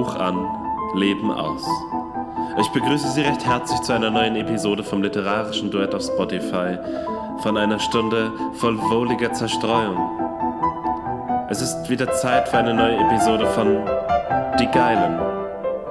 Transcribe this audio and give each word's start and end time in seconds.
Buch 0.00 0.14
an, 0.14 0.46
Leben 0.94 1.30
aus. 1.30 1.62
Ich 2.58 2.68
begrüße 2.70 3.08
Sie 3.08 3.20
recht 3.20 3.44
herzlich 3.44 3.82
zu 3.82 3.92
einer 3.92 4.10
neuen 4.10 4.34
Episode 4.34 4.82
vom 4.82 5.02
literarischen 5.02 5.70
Duett 5.70 5.94
auf 5.94 6.00
Spotify, 6.00 6.78
von 7.42 7.58
einer 7.58 7.78
Stunde 7.78 8.32
voll 8.54 8.78
wohliger 8.78 9.30
Zerstreuung. 9.34 9.98
Es 11.50 11.60
ist 11.60 11.90
wieder 11.90 12.10
Zeit 12.12 12.48
für 12.48 12.56
eine 12.56 12.72
neue 12.72 12.96
Episode 12.96 13.44
von 13.48 13.76
Die 14.58 14.68
Geilen 14.68 15.20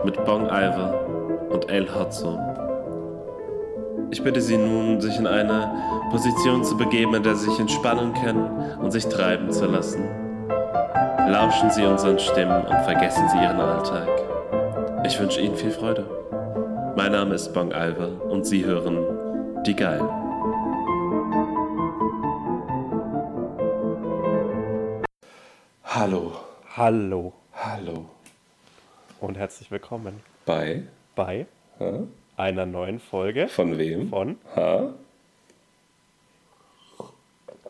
mit 0.03 0.25
Bong 0.25 0.47
Iver 0.47 1.47
und 1.51 1.69
El 1.69 1.87
Hotzo. 1.93 2.39
Ich 4.09 4.23
bitte 4.23 4.41
Sie 4.41 4.57
nun, 4.57 4.99
sich 4.99 5.19
in 5.19 5.27
eine 5.27 5.71
Position 6.09 6.63
zu 6.63 6.75
begeben, 6.77 7.13
in 7.13 7.21
der 7.21 7.35
Sie 7.35 7.47
sich 7.47 7.59
entspannen 7.59 8.15
können 8.15 8.49
und 8.81 8.89
sich 8.89 9.05
treiben 9.05 9.51
zu 9.51 9.67
lassen. 9.67 10.28
Lauschen 11.29 11.69
Sie 11.69 11.85
unseren 11.85 12.17
Stimmen 12.17 12.65
und 12.65 12.81
vergessen 12.85 13.29
Sie 13.29 13.37
Ihren 13.37 13.59
Alltag. 13.59 14.07
Ich 15.05 15.19
wünsche 15.19 15.39
Ihnen 15.39 15.55
viel 15.55 15.69
Freude. 15.71 16.05
Mein 16.95 17.11
Name 17.11 17.35
ist 17.35 17.53
Bong 17.53 17.71
Alver 17.71 18.19
und 18.25 18.45
Sie 18.45 18.65
hören 18.65 19.63
Die 19.63 19.75
Geil. 19.75 20.01
Hallo. 25.83 26.33
Hallo 26.75 27.33
Hallo. 27.53 28.05
und 29.19 29.37
herzlich 29.37 29.69
willkommen 29.71 30.21
Bei? 30.45 30.83
bei 31.15 31.45
Ha? 31.79 32.03
einer 32.37 32.65
neuen 32.65 32.99
Folge 32.99 33.47
Von 33.47 33.77
wem? 33.77 34.09
von 34.09 34.37
Ha? 34.55 34.93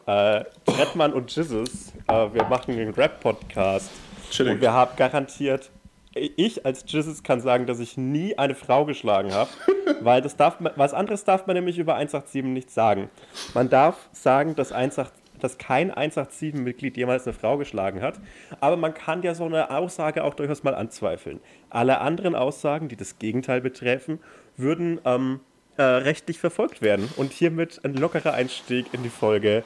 Äh, 0.05 0.43
Trettmann 0.65 1.13
und 1.13 1.35
Jesus. 1.35 1.93
Äh, 2.07 2.33
wir 2.33 2.43
machen 2.45 2.73
einen 2.73 2.93
Rap-Podcast 2.93 3.91
und 4.39 4.61
wir 4.61 4.73
haben 4.73 4.91
garantiert, 4.95 5.71
ich 6.13 6.65
als 6.65 6.83
Jesus 6.87 7.23
kann 7.23 7.39
sagen, 7.39 7.65
dass 7.65 7.79
ich 7.79 7.97
nie 7.97 8.37
eine 8.37 8.55
Frau 8.55 8.85
geschlagen 8.85 9.33
habe, 9.33 9.49
weil 10.01 10.21
das 10.21 10.35
darf 10.35 10.59
man, 10.59 10.73
was 10.75 10.93
anderes 10.93 11.23
darf 11.23 11.47
man 11.47 11.55
nämlich 11.55 11.77
über 11.77 11.95
187 11.95 12.43
nicht 12.43 12.71
sagen. 12.71 13.09
Man 13.53 13.69
darf 13.69 14.09
sagen, 14.11 14.55
dass 14.55 14.71
187 14.71 15.19
dass 15.39 15.57
kein 15.57 15.91
187-Mitglied 15.91 16.97
jemals 16.97 17.25
eine 17.25 17.33
Frau 17.33 17.57
geschlagen 17.57 18.01
hat. 18.01 18.19
Aber 18.59 18.77
man 18.77 18.93
kann 18.93 19.23
ja 19.23 19.33
so 19.33 19.45
eine 19.45 19.71
Aussage 19.71 20.23
auch 20.23 20.33
durchaus 20.33 20.63
mal 20.63 20.75
anzweifeln. 20.75 21.39
Alle 21.69 22.01
anderen 22.01 22.35
Aussagen, 22.35 22.89
die 22.89 22.97
das 22.97 23.19
Gegenteil 23.19 23.61
betreffen, 23.61 24.19
würden 24.57 24.99
ähm, 25.05 25.39
äh, 25.79 25.83
rechtlich 25.83 26.37
verfolgt 26.39 26.81
werden. 26.81 27.09
Und 27.15 27.31
hiermit 27.31 27.79
ein 27.83 27.93
lockerer 27.93 28.33
Einstieg 28.33 28.87
in 28.91 29.01
die 29.01 29.09
Folge, 29.09 29.63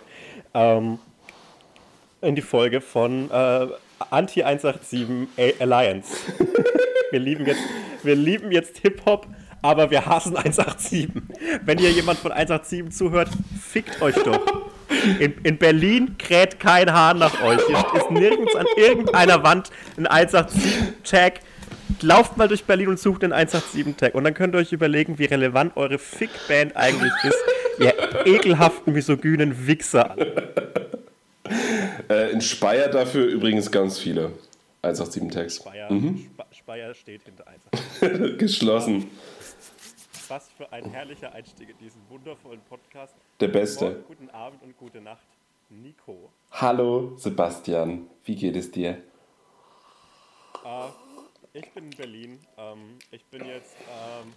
ähm, 0.54 1.00
in 2.22 2.36
die 2.36 2.44
Folge 2.44 2.82
von 2.82 3.32
äh, 3.32 3.68
Anti-187 4.12 5.28
A- 5.38 5.64
Alliance. 5.64 6.14
wir, 7.12 7.20
lieben 7.20 7.48
jetzt, 7.48 7.62
wir 8.04 8.16
lieben 8.16 8.52
jetzt 8.52 8.78
Hip-Hop, 8.78 9.26
aber 9.64 9.90
wir 9.90 10.06
hassen 10.06 10.38
187. 10.38 11.10
Wenn 11.66 11.80
hier 11.80 11.92
jemand 11.92 12.20
von 12.20 12.32
187 12.32 12.96
zuhört, 12.96 13.30
fickt 13.60 14.00
euch 14.02 14.16
doch. 14.16 14.40
In, 15.20 15.34
in 15.44 15.58
Berlin 15.58 16.16
kräht 16.20 16.60
kein 16.60 16.94
Hahn 16.94 17.18
nach 17.18 17.42
euch. 17.42 17.60
Hier 17.66 17.84
ist 17.96 18.12
nirgends 18.12 18.56
an 18.56 18.68
irgendeiner 18.78 19.42
Wand 19.44 19.72
ein 19.98 20.06
187-Tag. 20.08 21.40
Lauft 22.04 22.38
mal 22.38 22.48
durch 22.48 22.66
Berlin 22.66 22.90
und 22.90 23.00
sucht 23.00 23.24
den 23.24 23.34
187-Tag. 23.34 24.14
Und 24.14 24.26
dann 24.26 24.34
könnt 24.34 24.54
ihr 24.56 24.60
euch 24.60 24.72
überlegen, 24.74 25.18
wie 25.20 25.26
relevant 25.26 25.76
eure 25.78 25.98
Fick-Band 25.98 26.76
eigentlich 26.76 27.14
ist. 27.24 27.38
Ihr 27.80 27.94
ekelhaften, 28.26 28.94
misogynen 28.94 29.66
Wichser. 29.68 30.16
Äh, 32.10 32.32
in 32.32 32.42
Speyer 32.42 32.90
dafür 32.90 33.26
übrigens 33.26 33.72
ganz 33.72 34.00
viele. 34.00 34.34
187 34.82 35.30
Tags. 35.34 35.56
Speyer, 35.56 35.88
Spe- 35.90 36.46
Speyer 36.56 36.94
steht 36.94 37.22
hinter 37.24 37.46
187. 37.48 38.38
Geschlossen. 38.38 39.10
Was 40.28 40.50
für 40.58 40.72
ein 40.72 40.86
herrlicher 40.92 41.34
Einstieg 41.34 41.70
in 41.70 41.78
diesen 41.78 42.02
wundervollen 42.10 42.60
Podcast. 42.70 43.14
Der 43.40 43.48
Beste. 43.48 43.86
Morgen, 43.86 44.04
guten 44.08 44.30
Abend 44.32 44.62
und 44.62 44.78
gute 44.78 45.00
Nacht, 45.02 45.24
Nico. 45.70 46.30
Hallo 46.52 47.14
Sebastian, 47.18 48.08
wie 48.26 48.36
geht 48.36 48.56
es 48.56 48.72
dir? 48.72 48.92
Äh, 50.66 50.68
ich 51.54 51.70
bin 51.72 51.86
in 51.86 51.90
Berlin. 51.92 52.40
Ähm, 52.58 52.98
ich 53.12 53.24
bin 53.26 53.46
jetzt, 53.46 53.76
ähm, 53.82 54.34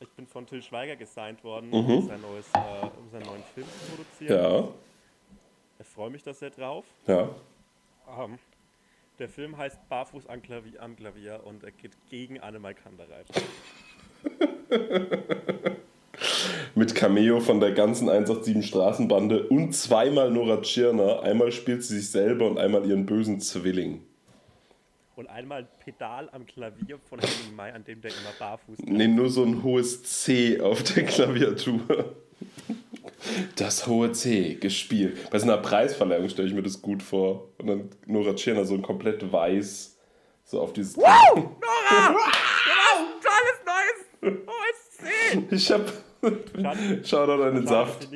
ich 0.00 0.08
bin 0.10 0.26
von 0.26 0.46
Till 0.46 0.62
Schweiger 0.62 0.96
gesigned 0.96 1.42
worden, 1.44 1.70
um, 1.72 2.06
sein 2.06 2.20
neues, 2.20 2.46
äh, 2.54 2.86
um 2.86 3.10
seinen 3.10 3.26
neuen 3.26 3.42
Film 3.54 3.66
zu 3.66 3.90
produzieren. 3.96 4.42
Ja, 4.42 4.68
Ich 5.80 5.86
freue 5.86 6.10
mich 6.10 6.22
da 6.22 6.32
sehr 6.32 6.50
drauf. 6.50 6.84
ja. 7.06 7.28
Ähm, 8.18 8.38
der 9.18 9.28
Film 9.28 9.56
heißt 9.58 9.86
Barfuß 9.90 10.26
am 10.28 10.40
Klavier, 10.40 10.82
am 10.82 10.96
Klavier 10.96 11.42
und 11.44 11.62
er 11.62 11.72
geht 11.72 11.92
gegen 12.08 12.40
Annemal 12.40 12.74
Kandereit. 12.74 13.26
Mit 16.74 16.94
Cameo 16.94 17.40
von 17.40 17.60
der 17.60 17.72
ganzen 17.72 18.08
187 18.08 18.66
Straßenbande 18.66 19.46
und 19.48 19.74
zweimal 19.74 20.30
Nora 20.30 20.62
Tschirner. 20.62 21.22
Einmal 21.22 21.52
spielt 21.52 21.84
sie 21.84 21.98
sich 21.98 22.10
selber 22.10 22.46
und 22.46 22.56
einmal 22.58 22.86
ihren 22.86 23.04
bösen 23.04 23.40
Zwilling. 23.40 24.02
Und 25.20 25.26
einmal 25.26 25.64
ein 25.64 25.68
Pedal 25.84 26.30
am 26.32 26.46
Klavier 26.46 26.98
von 26.98 27.18
Henning 27.18 27.54
May, 27.54 27.70
an 27.72 27.84
dem 27.84 28.00
der 28.00 28.10
immer 28.10 28.32
barfuß 28.38 28.78
Nee, 28.86 29.06
nur 29.06 29.28
so 29.28 29.44
ein 29.44 29.62
hohes 29.62 30.02
C 30.02 30.58
auf 30.58 30.82
der 30.82 31.04
Klaviatur. 31.04 32.16
Das 33.54 33.86
hohe 33.86 34.12
C 34.12 34.54
gespielt. 34.54 35.28
Bei 35.30 35.38
so 35.38 35.44
einer 35.44 35.58
Preisverleihung 35.58 36.30
stelle 36.30 36.48
ich 36.48 36.54
mir 36.54 36.62
das 36.62 36.80
gut 36.80 37.02
vor. 37.02 37.50
Und 37.58 37.66
dann 37.66 37.90
Nora 38.06 38.32
Tschirner 38.32 38.64
so 38.64 38.72
ein 38.72 38.80
komplett 38.80 39.30
weiß, 39.30 39.98
so 40.44 40.58
auf 40.58 40.72
dieses. 40.72 40.94
Tolles 40.94 41.50
neues 43.66 44.38
OSC! 44.46 45.04
Ich 45.50 45.70
hab. 45.70 45.92
Shoutout 47.04 47.42
an 47.42 47.56
den 47.56 47.66
Saft. 47.66 48.08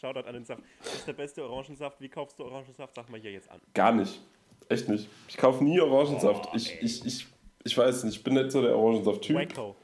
Shoutout 0.00 0.26
an 0.26 0.34
den 0.34 0.44
Saft. 0.44 0.64
Das 0.82 0.94
ist 0.96 1.06
der 1.06 1.12
beste 1.12 1.44
Orangensaft. 1.44 2.00
Wie 2.00 2.08
kaufst 2.08 2.40
du 2.40 2.42
Orangensaft? 2.42 2.92
Sag 2.92 3.08
mal 3.08 3.20
hier 3.20 3.30
jetzt 3.30 3.48
an. 3.48 3.60
Gar 3.72 3.92
nicht. 3.92 4.20
Echt 4.70 4.88
nicht. 4.88 5.08
Ich 5.28 5.36
kaufe 5.36 5.62
nie 5.64 5.80
Orangensaft. 5.80 6.48
ich, 6.54 6.78
ich, 6.80 7.04
ich, 7.04 7.26
ich 7.64 7.76
weiß 7.76 8.04
nicht, 8.04 8.16
ich 8.16 8.22
bin 8.22 8.34
nicht 8.34 8.52
so 8.52 8.62
der 8.62 8.76
Orangensaft-Typ. 8.76 9.36
Waco. 9.36 9.74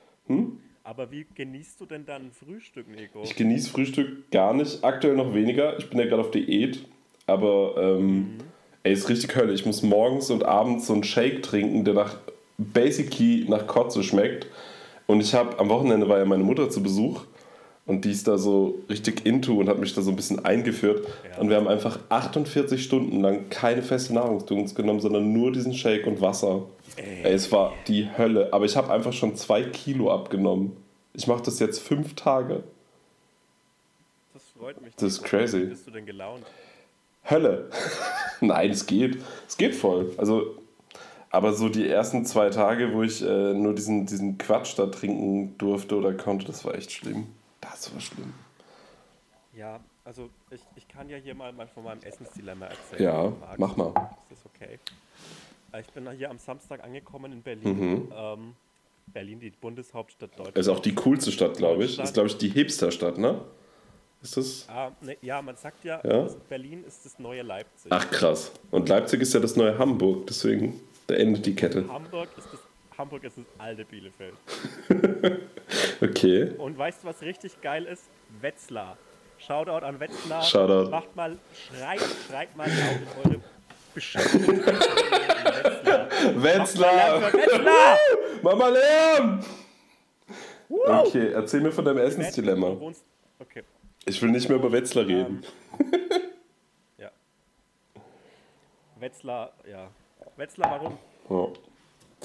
Aber 0.84 1.10
wie 1.10 1.26
genießt 1.34 1.80
du 1.80 1.86
denn 1.86 2.06
dann 2.06 2.30
Frühstück, 2.30 2.86
Nico? 2.88 3.22
Ich 3.24 3.34
genieße 3.34 3.69
Frühstück 3.69 4.30
gar 4.30 4.54
nicht. 4.54 4.84
Aktuell 4.84 5.16
noch 5.16 5.34
weniger. 5.34 5.76
Ich 5.78 5.91
bin 5.91 5.98
ja 5.98 6.06
gerade 6.06 6.22
auf 6.22 6.30
Diät. 6.30 6.86
Aber, 7.26 7.74
ähm, 7.76 8.38
ey, 8.84 8.92
ist 8.92 9.08
richtig 9.08 9.34
Hölle. 9.34 9.52
Ich 9.52 9.66
muss 9.66 9.82
morgens 9.82 10.30
und 10.30 10.44
abends 10.44 10.86
so 10.86 10.92
einen 10.92 11.03
Shake 11.03 11.42
trinken, 11.42 11.84
der 11.84 11.94
nach 11.94 12.18
basically 12.56 13.44
nach 13.48 13.66
Kotze 13.66 14.04
schmeckt. 14.04 14.47
Und 15.08 15.20
ich 15.20 15.34
habe 15.34 15.58
am 15.58 15.68
Wochenende 15.68 16.08
war 16.08 16.18
ja 16.18 16.24
meine 16.24 16.44
Mutter 16.44 16.70
zu 16.70 16.80
Besuch. 16.80 17.24
Und 17.86 18.04
die 18.04 18.10
ist 18.10 18.26
da 18.26 18.36
so 18.36 18.80
richtig 18.91 19.24
into 19.24 19.60
und 19.60 19.69
hat 19.69 19.78
mich 19.78 19.94
da 19.94 20.02
so 20.02 20.10
ein 20.10 20.16
bisschen 20.16 20.44
eingeführt. 20.44 21.06
Ja. 21.30 21.38
Und 21.38 21.48
wir 21.48 21.56
haben 21.56 21.69
einfach 21.69 22.00
48 22.08 22.82
Stunden 22.82 23.20
lang 23.20 23.48
keine 23.48 23.82
feste 23.82 24.12
Nahrung 24.12 24.44
zu 24.44 24.54
uns 24.54 24.74
genommen, 24.74 24.98
sondern 24.98 25.32
nur 25.32 25.52
diesen 25.52 25.72
Shake 25.72 26.06
und 26.08 26.20
Wasser. 26.20 26.64
Ey, 26.97 27.32
es 27.32 27.52
war 27.52 27.74
die 27.86 28.08
Hölle. 28.19 28.52
Aber 28.52 28.64
ich 28.64 28.76
habe 28.76 28.92
einfach 28.92 29.12
schon 29.12 29.36
zwei 29.36 29.62
Kilo 29.62 30.12
abgenommen. 30.12 30.76
Ich 31.14 31.28
mache 31.28 31.44
das 31.44 31.60
jetzt 31.60 31.78
fünf 31.78 32.14
Tage. 32.14 32.64
Das 34.34 34.42
freut 34.58 34.82
mich. 34.82 34.92
Das 34.97 35.04
ist 35.04 35.22
crazy. 35.22 35.62
Wie 35.62 35.66
bist 35.66 35.86
du 35.86 35.92
denn 35.92 36.06
gelaunt? 36.06 36.44
Hölle. 37.30 37.70
Nein, 38.41 38.70
es 38.70 38.86
geht. 38.86 39.18
Es 39.47 39.56
geht 39.56 39.76
voll. 39.76 40.12
Also, 40.16 40.56
aber 41.30 41.53
so 41.53 41.68
die 41.68 41.88
ersten 41.88 42.26
zwei 42.26 42.50
Tage, 42.50 42.92
wo 42.92 43.04
ich 43.04 43.22
äh, 43.22 43.54
nur 43.54 43.74
diesen, 43.74 44.06
diesen 44.06 44.38
Quatsch 44.38 44.76
da 44.76 44.86
trinken 44.86 45.56
durfte 45.56 45.97
oder 45.97 46.14
konnte, 46.14 46.47
das 46.47 46.64
war 46.64 46.74
echt 46.74 46.91
schlimm. 46.91 47.28
Das 47.76 47.92
war 47.92 48.00
schlimm. 48.00 48.32
Ja, 49.54 49.81
also 50.04 50.31
ich, 50.50 50.60
ich 50.76 50.88
kann 50.88 51.09
ja 51.09 51.16
hier 51.16 51.34
mal, 51.34 51.53
mal 51.53 51.66
von 51.69 51.84
meinem 51.84 52.03
Essensdilemma 52.03 52.66
erzählen. 52.66 53.03
Ja, 53.03 53.32
mach 53.59 53.76
mal. 53.76 53.88
Ist 54.31 54.32
das 54.32 54.47
okay? 54.47 54.78
Äh, 55.72 55.80
Ich 55.80 55.86
bin 55.89 56.10
hier 56.12 56.30
am 56.30 56.39
Samstag 56.39 56.83
angekommen 56.83 57.33
in 57.33 57.42
Berlin. 57.42 58.10
Ähm, 58.15 58.54
Berlin, 59.06 59.41
die 59.41 59.51
Bundeshauptstadt 59.51 60.30
Deutschlands. 60.33 60.54
Mhm. 60.56 60.60
Ist 60.60 60.68
auch 60.68 60.80
die 60.80 60.95
coolste 60.95 61.33
Stadt, 61.33 61.56
glaube 61.56 61.84
ich. 61.84 61.98
Ist, 61.98 62.15
glaube 62.15 62.28
ich, 62.28 62.36
die 62.39 62.48
Hipster-Stadt, 62.48 63.18
ne? 63.18 63.41
Ist 64.22 64.36
das? 64.36 64.68
Ah, 64.68 64.91
ne, 65.03 65.16
ja, 65.22 65.41
man 65.42 65.56
sagt 65.56 65.84
ja, 65.84 66.01
Ja? 66.04 66.28
Berlin 66.48 66.83
ist 66.84 67.04
das 67.04 67.18
neue 67.18 67.42
Leipzig. 67.42 67.92
Ach, 67.92 68.10
krass. 68.10 68.51
Und 68.71 68.89
Leipzig 68.89 69.21
ist 69.21 69.33
ja 69.34 69.41
das 69.41 69.54
neue 69.56 69.78
Hamburg, 69.78 70.27
deswegen, 70.27 70.80
da 71.06 71.15
endet 71.15 71.47
die 71.47 71.54
Kette. 71.54 71.86
Hamburg 71.89 72.28
ist 72.36 72.48
das 72.53 72.60
Hamburg 72.98 73.25
ist 73.25 73.39
das 73.39 73.45
alte 73.59 73.84
Bielefeld. 73.84 74.34
Okay. 76.01 76.51
Und 76.59 76.77
weißt 76.77 77.03
du, 77.03 77.09
was 77.09 77.22
richtig 77.22 77.60
geil 77.63 77.87
ist? 77.87 78.04
Wetzlar. 78.41 78.98
Shoutout 79.39 79.84
an 79.84 79.98
Wetzlar. 79.98 80.43
Shoutout. 80.43 80.91
Macht 80.91 81.16
mal, 81.16 81.39
schreit, 81.54 82.01
schreit 82.28 82.54
mal 82.57 82.69
laut 82.69 83.01
in 83.01 83.31
eure 83.31 83.41
beschissenen 83.95 84.66
Wetzlar. 84.66 86.09
Wetzlar! 86.43 87.98
Macht 88.43 88.59
mal 88.59 88.72
Lärm 88.72 89.41
Lärm! 90.69 91.07
Okay, 91.07 91.31
erzähl 91.33 91.60
mir 91.60 91.72
von 91.72 91.84
deinem 91.84 91.99
Essensdilemma. 91.99 92.77
okay, 93.39 93.63
Ich 94.04 94.21
will 94.21 94.31
nicht 94.31 94.49
mehr 94.49 94.59
über 94.59 94.71
Wetzlar 94.71 95.07
reden. 95.07 95.42
ja. 96.99 97.10
Wetzlar, 98.99 99.53
ja. 99.69 99.91
Wetzlar, 100.37 100.71
warum? 100.71 100.99
Ja. 101.31 101.53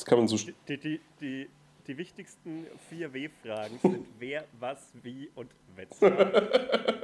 Das 0.01 0.06
kann 0.07 0.18
man 0.18 0.27
so. 0.27 0.36
Die, 0.68 0.80
die, 0.80 1.00
die, 1.19 1.48
die 1.86 1.95
wichtigsten 1.95 2.65
vier 2.89 3.13
W-Fragen 3.13 3.77
sind 3.77 4.07
wer, 4.18 4.45
was, 4.59 4.92
wie 5.03 5.30
und 5.36 5.51
Wetzlar. 5.75 6.33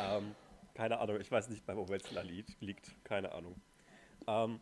ähm, 0.00 0.34
keine 0.72 0.98
Ahnung, 0.98 1.20
ich 1.20 1.30
weiß 1.30 1.50
nicht, 1.50 1.68
wo 1.68 1.86
Wetzlar 1.86 2.24
liegt. 2.24 3.04
Keine 3.04 3.30
Ahnung. 3.30 3.56
Ähm, 4.26 4.58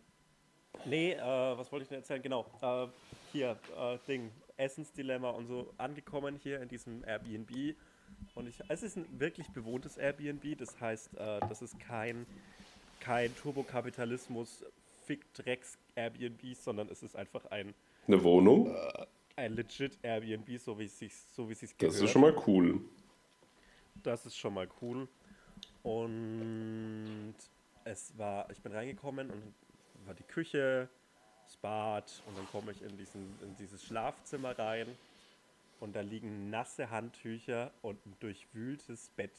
nee, 0.87 1.13
äh, 1.13 1.21
was 1.21 1.71
wollte 1.71 1.85
ich 1.85 1.89
denn 1.89 1.99
erzählen? 1.99 2.21
Genau, 2.21 2.45
äh, 2.61 2.89
hier, 3.31 3.57
äh, 3.79 3.99
Ding, 4.09 4.33
Essensdilemma 4.57 5.31
und 5.31 5.47
so 5.47 5.73
angekommen 5.79 6.35
hier 6.35 6.61
in 6.61 6.69
diesem 6.69 7.05
Airbnb. 7.05 7.77
Und 8.35 8.49
ich, 8.49 8.59
es 8.67 8.83
ist 8.83 8.97
ein 8.97 9.07
wirklich 9.21 9.47
bewohntes 9.51 9.99
Airbnb, 9.99 10.59
das 10.59 10.81
heißt, 10.81 11.15
äh, 11.15 11.39
das 11.49 11.63
ist 11.63 11.79
kein, 11.79 12.27
kein 12.99 13.37
Turbokapitalismus, 13.37 14.65
Fick-Drecks 15.11 15.77
Airbnb, 15.97 16.55
sondern 16.55 16.89
es 16.89 17.03
ist 17.03 17.17
einfach 17.17 17.45
ein 17.47 17.75
eine 18.07 18.23
Wohnung? 18.23 18.73
Ein 19.35 19.55
legit 19.55 19.99
Airbnb, 20.03 20.59
so 20.61 20.79
wie 20.79 20.85
es 20.85 20.99
sich 20.99 21.13
so 21.35 21.49
wie 21.49 21.53
es 21.53 21.61
gehört. 21.61 21.83
Das 21.83 22.01
ist 22.01 22.11
schon 22.11 22.23
mal 22.23 22.37
cool. 22.47 22.81
Das 24.05 24.25
ist 24.25 24.37
schon 24.37 24.55
mal 24.55 24.69
cool. 24.81 25.09
Und 25.83 27.35
es 27.85 28.17
war, 28.17 28.49
ich 28.51 28.61
bin 28.61 28.73
reingekommen 28.73 29.31
und 29.31 29.55
war 30.07 30.15
die 30.15 30.23
Küche, 30.23 30.89
das 31.45 31.57
Bad 31.57 32.23
und 32.27 32.39
dann 32.39 32.47
komme 32.53 32.71
ich 32.71 32.81
in, 32.83 32.97
diesen, 32.97 33.37
in 33.43 33.57
dieses 33.57 33.83
Schlafzimmer 33.85 34.57
rein 34.57 34.87
und 35.81 35.97
da 35.97 36.03
liegen 36.03 36.51
nasse 36.51 36.91
Handtücher 36.91 37.73
und 37.83 38.05
ein 38.07 38.15
durchwühltes 38.21 39.11
Bett 39.17 39.33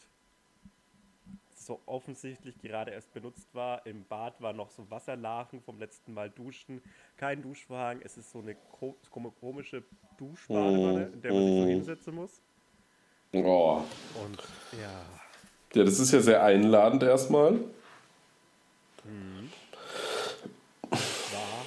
so 1.65 1.79
offensichtlich 1.85 2.59
gerade 2.61 2.91
erst 2.91 3.13
benutzt 3.13 3.47
war. 3.53 3.85
Im 3.85 4.03
Bad 4.05 4.41
war 4.41 4.53
noch 4.53 4.69
so 4.71 4.89
Wasserlachen 4.89 5.61
vom 5.61 5.79
letzten 5.79 6.13
Mal 6.13 6.29
duschen. 6.29 6.81
Kein 7.17 7.41
Duschwagen. 7.41 8.01
Es 8.03 8.17
ist 8.17 8.31
so 8.31 8.39
eine 8.39 8.55
komische 9.39 9.83
Duschbadewanne, 10.17 11.05
in 11.13 11.21
der 11.21 11.33
man 11.33 11.43
sich 11.43 11.55
so 11.55 11.65
mm. 11.65 11.67
hinsetzen 11.67 12.15
muss. 12.15 12.41
Oh. 13.33 13.81
Und 14.23 14.39
ja. 14.81 15.05
Ja, 15.73 15.85
das 15.85 15.99
ist 15.99 16.11
ja 16.11 16.19
sehr 16.19 16.43
einladend 16.43 17.03
erstmal. 17.03 17.53
Mhm. 19.03 19.49
War, 20.89 21.65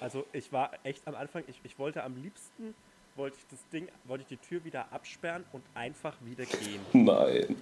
also 0.00 0.24
ich 0.32 0.50
war 0.52 0.70
echt 0.84 1.06
am 1.06 1.14
Anfang, 1.14 1.44
ich, 1.46 1.60
ich 1.62 1.78
wollte 1.78 2.02
am 2.02 2.16
liebsten, 2.16 2.74
wollte 3.14 3.36
ich 3.38 3.46
das 3.50 3.68
Ding, 3.68 3.88
wollte 4.04 4.22
ich 4.22 4.28
die 4.28 4.38
Tür 4.38 4.64
wieder 4.64 4.90
absperren 4.90 5.44
und 5.52 5.62
einfach 5.74 6.16
wieder 6.24 6.46
gehen. 6.46 6.80
Nein 6.94 7.56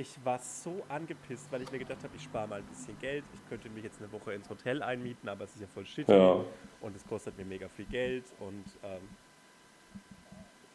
ich 0.00 0.16
war 0.24 0.38
so 0.38 0.82
angepisst, 0.88 1.52
weil 1.52 1.60
ich 1.60 1.70
mir 1.70 1.78
gedacht 1.78 2.02
habe, 2.02 2.16
ich 2.16 2.22
spare 2.22 2.48
mal 2.48 2.60
ein 2.60 2.64
bisschen 2.64 2.98
Geld. 2.98 3.22
Ich 3.34 3.48
könnte 3.50 3.68
mich 3.68 3.84
jetzt 3.84 4.00
eine 4.00 4.10
Woche 4.10 4.32
ins 4.32 4.48
Hotel 4.48 4.82
einmieten, 4.82 5.28
aber 5.28 5.44
es 5.44 5.54
ist 5.54 5.60
ja 5.60 5.66
voll 5.66 5.84
shit. 5.84 6.08
Ja. 6.08 6.42
Und 6.80 6.96
es 6.96 7.06
kostet 7.06 7.36
mir 7.36 7.44
mega 7.44 7.68
viel 7.68 7.84
Geld. 7.84 8.24
Und 8.38 8.64
ähm, 8.82 9.08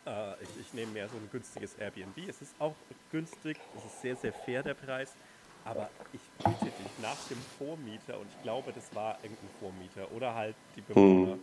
äh, 0.06 0.44
ich, 0.44 0.50
ich 0.62 0.74
nehme 0.74 0.92
mehr 0.92 1.10
so 1.10 1.18
ein 1.18 1.28
günstiges 1.32 1.74
Airbnb. 1.76 2.30
Es 2.30 2.44
ist 2.44 2.54
auch 2.60 2.76
günstig, 3.12 3.58
es 3.76 3.86
ist 3.86 4.02
sehr, 4.02 4.16
sehr 4.16 4.32
fair 4.32 4.62
der 4.62 4.76
Preis. 4.76 5.16
Aber 5.64 5.90
ich 6.14 6.22
bitte 6.38 6.66
dich 6.66 7.00
nach 7.02 7.18
dem 7.28 7.42
Vormieter, 7.58 8.20
und 8.20 8.28
ich 8.30 8.44
glaube, 8.44 8.72
das 8.72 8.94
war 8.94 9.18
irgendein 9.24 9.50
Vormieter 9.60 10.12
oder 10.12 10.36
halt 10.36 10.56
die 10.76 10.82
Bewohner, 10.82 11.34
hm. 11.34 11.40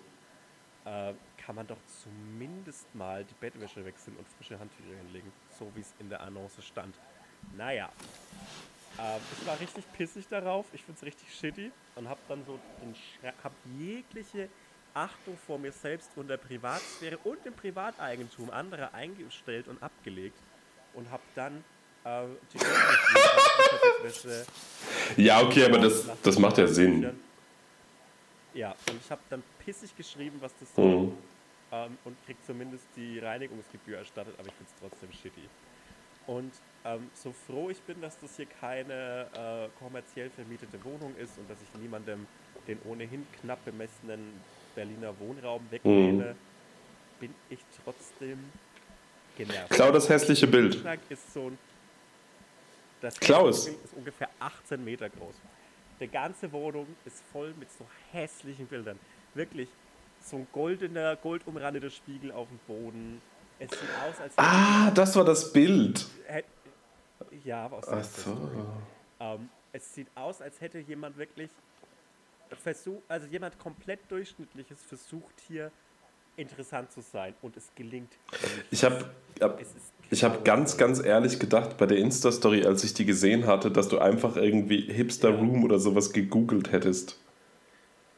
äh, 0.85 1.15
kann 1.45 1.57
man 1.57 1.67
doch 1.67 1.79
zumindest 2.05 2.95
mal 2.95 3.25
die 3.25 3.35
Bettwäsche 3.41 3.85
wechseln 3.85 4.17
und 4.17 4.29
frische 4.29 4.61
Handtücher 4.61 4.97
hinlegen, 4.97 5.33
so 5.59 5.69
wie 5.75 5.81
es 5.81 5.93
in 5.99 6.09
der 6.09 6.21
Annonce 6.21 6.63
stand. 6.65 6.95
Naja. 7.57 7.91
Ähm, 8.99 9.21
ich 9.41 9.47
war 9.47 9.59
richtig 9.59 9.85
pissig 9.93 10.29
darauf. 10.29 10.67
Ich 10.73 10.83
finde 10.83 10.99
es 10.99 11.07
richtig 11.07 11.35
shitty 11.35 11.71
und 11.97 12.09
habe 12.09 12.21
dann 12.29 12.45
so 12.45 12.59
hab 13.43 13.53
jegliche 13.79 14.49
Achtung 14.95 15.39
vor 15.47 15.59
mir 15.59 15.73
selbst 15.73 16.11
und 16.17 16.29
der 16.29 16.37
Privatsphäre 16.37 17.19
und 17.25 17.45
dem 17.45 17.55
Privateigentum 17.55 18.51
anderer 18.51 18.93
eingestellt 18.93 19.69
und 19.69 19.83
abgelegt 19.83 20.37
und 20.95 21.11
habe 21.11 21.23
dann 21.35 21.65
äh, 22.05 22.25
die 22.53 22.61
Wäsche. 24.03 24.45
Ja, 25.17 25.41
okay, 25.41 25.65
aber 25.65 25.79
das, 25.79 26.07
das 26.23 26.39
macht 26.39 26.59
ja 26.59 26.67
Sinn. 26.67 27.19
Ja, 28.55 28.75
und 28.91 29.01
ich 29.03 29.11
habe 29.11 29.23
dann 29.31 29.43
pissig 29.65 29.97
geschrieben, 29.97 30.37
was 30.41 30.53
das 30.61 30.75
soll. 30.75 31.07
Mhm. 31.07 31.13
Ähm, 31.73 31.99
und 32.05 32.17
krieg 32.27 32.37
zumindest 32.47 32.85
die 32.97 33.19
Reinigungsgebühr 33.19 33.97
erstattet, 33.97 34.35
aber 34.39 34.49
ich 34.49 34.55
finde 34.55 34.71
es 34.75 34.81
trotzdem 34.81 35.11
shitty. 35.11 35.49
Und 36.27 36.53
ähm, 36.85 37.11
so 37.15 37.33
froh 37.47 37.71
ich 37.71 37.81
bin, 37.83 38.01
dass 38.01 38.19
das 38.21 38.37
hier 38.37 38.47
keine 38.61 39.27
äh, 39.35 39.69
kommerziell 39.79 40.31
vermietete 40.31 40.83
Wohnung 40.85 41.15
ist 41.17 41.39
und 41.39 41.49
dass 41.49 41.59
ich 41.63 41.81
niemandem 41.81 42.27
den 42.67 42.79
ohnehin 42.85 43.27
knapp 43.41 43.65
bemessenen 43.65 44.41
Berliner 44.75 45.15
Wohnraum 45.19 45.67
wegnehme, 45.71 46.33
mhm. 46.33 46.37
bin 47.21 47.35
ich 47.51 47.61
trotzdem 47.85 48.39
genervt. 49.37 49.71
Klau 49.71 49.91
das 49.93 50.09
hässliche 50.09 50.47
Bild. 50.47 50.85
Ist 51.09 51.33
so 51.33 51.49
ein, 51.49 51.59
das 53.01 53.19
Klaus. 53.19 53.67
ist 53.67 53.79
ungefähr 53.97 54.29
18 54.41 54.83
Meter 54.85 55.09
groß. 55.09 55.35
Die 56.01 56.09
ganze 56.09 56.51
Wohnung 56.53 56.87
ist 57.05 57.23
voll 57.33 57.55
mit 57.59 57.69
so 57.71 57.87
hässlichen 58.13 58.67
Bildern. 58.67 58.99
Wirklich 59.35 59.69
so 60.21 60.37
ein 60.37 60.47
goldener, 60.53 61.17
goldumrandeter 61.17 61.91
Spiegel 61.91 62.33
auf 62.33 62.49
dem 62.49 62.59
Boden. 62.67 63.21
Es 63.59 63.71
sieht 63.71 63.81
aus, 63.81 64.21
als 64.21 64.35
Ah, 64.37 64.91
das 64.91 65.15
war 65.17 65.25
das 65.25 65.53
Bild. 65.53 66.07
Ja, 67.45 67.69
aus 67.71 67.89
Ach 67.89 68.05
so. 68.05 68.51
Ähm, 69.21 69.49
es 69.73 69.95
sieht 69.95 70.09
aus, 70.15 70.41
als 70.41 70.61
hätte 70.61 70.79
jemand 70.79 71.17
wirklich 71.17 71.51
versucht, 72.63 73.03
also 73.09 73.27
jemand 73.27 73.59
komplett 73.59 74.01
durchschnittliches 74.11 74.83
versucht 74.83 75.41
hier 75.49 75.71
interessant 76.37 76.91
zu 76.93 77.01
sein 77.01 77.35
und 77.43 77.57
es 77.57 77.71
gelingt. 77.75 78.13
Nicht. 78.31 78.65
Ich 78.71 78.85
habe 78.85 79.11
ich 80.11 80.25
habe 80.25 80.43
ganz, 80.43 80.77
ganz 80.77 81.03
ehrlich 81.03 81.39
gedacht 81.39 81.79
bei 81.79 81.87
der 81.87 81.99
Insta-Story, 81.99 82.67
als 82.67 82.85
ich 82.85 82.95
die 82.95 83.07
gesehen 83.07 83.47
hatte, 83.47 83.71
dass 83.71 83.89
du 83.89 83.99
einfach 83.99 84.37
irgendwie 84.37 84.83
Hipster 84.93 85.31
ja. 85.31 85.37
Room 85.37 85.65
oder 85.65 85.79
sowas 85.79 86.13
gegoogelt 86.13 86.71
hättest. 86.71 87.19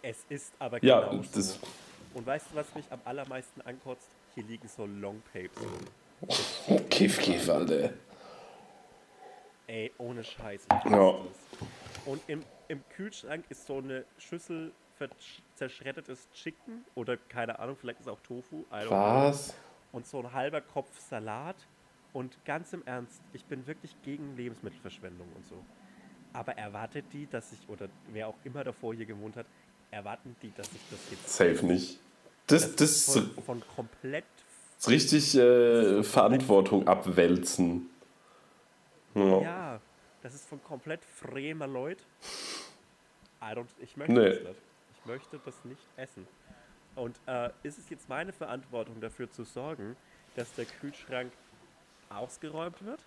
Es 0.03 0.19
ist 0.29 0.53
aber 0.59 0.81
genau 0.81 1.12
ja, 1.12 1.23
das 1.32 1.55
so. 1.55 1.67
Und 2.15 2.26
weißt 2.26 2.47
du, 2.53 2.56
was 2.56 2.75
mich 2.75 2.85
am 2.91 3.00
allermeisten 3.05 3.61
ankotzt? 3.62 4.09
Hier 4.35 4.44
liegen 4.44 4.69
so 4.69 4.87
Longpapes. 4.87 5.62
Oh, 6.69 6.81
kiff, 6.91 7.19
kiff, 7.19 7.49
Alter. 7.49 7.91
Ey, 9.66 9.93
ohne 9.99 10.22
Scheiß. 10.25 10.66
Ja. 10.90 11.14
Und 12.05 12.20
im, 12.26 12.43
im 12.69 12.82
Kühlschrank 12.90 13.44
ist 13.49 13.66
so 13.66 13.78
eine 13.78 14.05
Schüssel 14.18 14.73
zerschreddetes 15.56 16.28
Chicken 16.33 16.85
oder 16.94 17.16
keine 17.16 17.59
Ahnung, 17.59 17.76
vielleicht 17.80 18.00
ist 18.00 18.09
auch 18.09 18.21
Tofu. 18.21 18.64
Was? 18.71 19.49
Know. 19.49 19.54
Und 19.92 20.06
so 20.06 20.21
ein 20.21 20.33
halber 20.33 20.61
Kopf 20.61 20.88
Salat. 20.99 21.56
Und 22.12 22.44
ganz 22.44 22.73
im 22.73 22.83
Ernst, 22.87 23.21
ich 23.33 23.44
bin 23.44 23.66
wirklich 23.66 23.97
gegen 24.02 24.37
Lebensmittelverschwendung 24.37 25.26
und 25.35 25.44
so. 25.47 25.56
Aber 26.33 26.56
erwartet 26.56 27.06
die, 27.12 27.26
dass 27.26 27.52
ich, 27.52 27.68
oder 27.68 27.88
wer 28.12 28.28
auch 28.28 28.37
immer 28.44 28.62
davor 28.62 28.94
hier 28.94 29.06
gewohnt 29.06 29.37
hat, 29.37 29.47
erwarten 29.90 30.37
die, 30.42 30.52
dass 30.56 30.68
ich 30.68 30.80
das 30.90 31.00
jetzt. 31.11 31.28
Safe 31.28 31.66
nicht. 31.66 31.99
Das, 32.47 32.76
das, 32.76 33.06
das 33.06 33.14
von, 33.14 33.42
von 33.44 33.62
komplett. 33.75 34.25
Richtig 34.87 35.35
äh, 35.35 36.02
Verantwortung 36.02 36.87
abwälzen. 36.87 37.90
Ja. 39.14 39.40
ja. 39.40 39.80
das 40.23 40.35
ist 40.35 40.49
von 40.49 40.62
komplett 40.62 41.04
fremer 41.04 41.66
Leut. 41.66 41.99
ich 43.80 43.97
möchte 43.97 44.12
nee. 44.12 44.30
das 44.30 44.42
nicht. 44.42 44.61
Ich 44.99 45.06
möchte 45.06 45.40
das 45.44 45.64
nicht 45.64 45.83
essen. 45.97 46.26
Und 46.97 47.16
äh, 47.26 47.50
ist 47.62 47.78
es 47.78 47.90
jetzt 47.90 48.09
meine 48.09 48.33
Verantwortung 48.33 49.00
dafür 49.00 49.30
zu 49.30 49.44
sorgen, 49.44 49.97
dass 50.37 50.54
der 50.54 50.64
Kühlschrank 50.64 51.33
ausgeräumt 52.09 52.85
wird? 52.85 53.00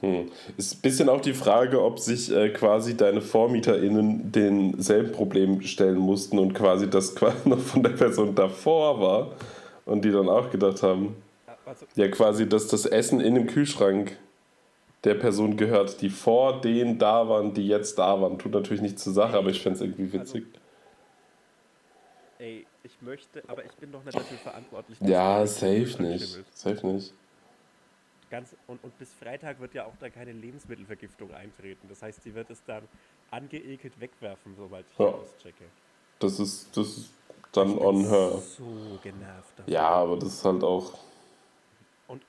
Hm. 0.00 0.30
Ist 0.56 0.74
ein 0.74 0.80
bisschen 0.80 1.08
auch 1.08 1.20
die 1.20 1.34
Frage, 1.34 1.82
ob 1.82 1.98
sich 1.98 2.30
äh, 2.30 2.50
quasi 2.50 2.96
deine 2.96 3.20
VormieterInnen 3.20 4.32
denselben 4.32 5.12
Problem 5.12 5.62
stellen 5.62 5.98
mussten 5.98 6.38
und 6.38 6.52
quasi 6.54 6.90
das 6.90 7.14
quasi 7.16 7.48
noch 7.48 7.60
von 7.60 7.82
der 7.82 7.90
Person 7.90 8.34
davor 8.34 9.00
war 9.00 9.32
und 9.84 10.04
die 10.04 10.10
dann 10.10 10.28
auch 10.28 10.50
gedacht 10.50 10.82
haben, 10.82 11.16
also, 11.64 11.86
ja 11.94 12.08
quasi, 12.08 12.48
dass 12.48 12.68
das 12.68 12.84
Essen 12.84 13.20
in 13.20 13.34
dem 13.34 13.46
Kühlschrank 13.46 14.18
der 15.04 15.14
Person 15.14 15.56
gehört, 15.56 16.00
die 16.00 16.10
vor 16.10 16.60
denen 16.60 16.98
da 16.98 17.28
waren, 17.28 17.52
die 17.52 17.66
jetzt 17.66 17.98
da 17.98 18.20
waren. 18.20 18.38
Tut 18.38 18.52
natürlich 18.52 18.82
nicht 18.82 18.98
zur 18.98 19.12
Sache, 19.12 19.36
aber 19.36 19.50
ich 19.50 19.60
fände 19.60 19.76
es 19.76 19.82
irgendwie 19.82 20.12
witzig. 20.12 20.44
Also, 20.46 20.60
ey, 22.38 22.66
ich 22.82 23.02
möchte, 23.02 23.42
aber 23.48 23.64
ich 23.64 23.72
bin 23.72 23.92
doch 23.92 24.02
nicht 24.04 24.16
dafür 24.16 24.38
verantwortlich. 24.38 24.98
Ja, 25.00 25.46
safe 25.46 26.02
nicht. 26.02 26.44
Safe 26.54 26.86
nicht. 26.86 27.12
Ganz, 28.30 28.56
und, 28.66 28.82
und 28.82 28.98
bis 28.98 29.12
Freitag 29.12 29.60
wird 29.60 29.74
ja 29.74 29.84
auch 29.84 29.96
da 30.00 30.08
keine 30.08 30.32
Lebensmittelvergiftung 30.32 31.32
eintreten. 31.34 31.86
Das 31.88 32.02
heißt, 32.02 32.22
sie 32.22 32.34
wird 32.34 32.50
es 32.50 32.64
dann 32.64 32.82
angeekelt 33.30 34.00
wegwerfen, 34.00 34.54
sobald 34.56 34.86
ich 34.90 34.98
ja. 34.98 35.06
auschecke. 35.06 35.64
Das 36.18 36.40
ist, 36.40 36.76
das 36.76 36.96
ist 36.96 37.12
dann 37.52 37.78
on 37.78 38.00
her. 38.08 38.38
So 38.38 38.98
genervt. 39.02 39.58
Davon. 39.58 39.72
Ja, 39.72 39.88
aber 39.88 40.16
das 40.16 40.28
ist 40.30 40.44
halt 40.44 40.64
auch. 40.64 40.94
Und, 42.08 42.22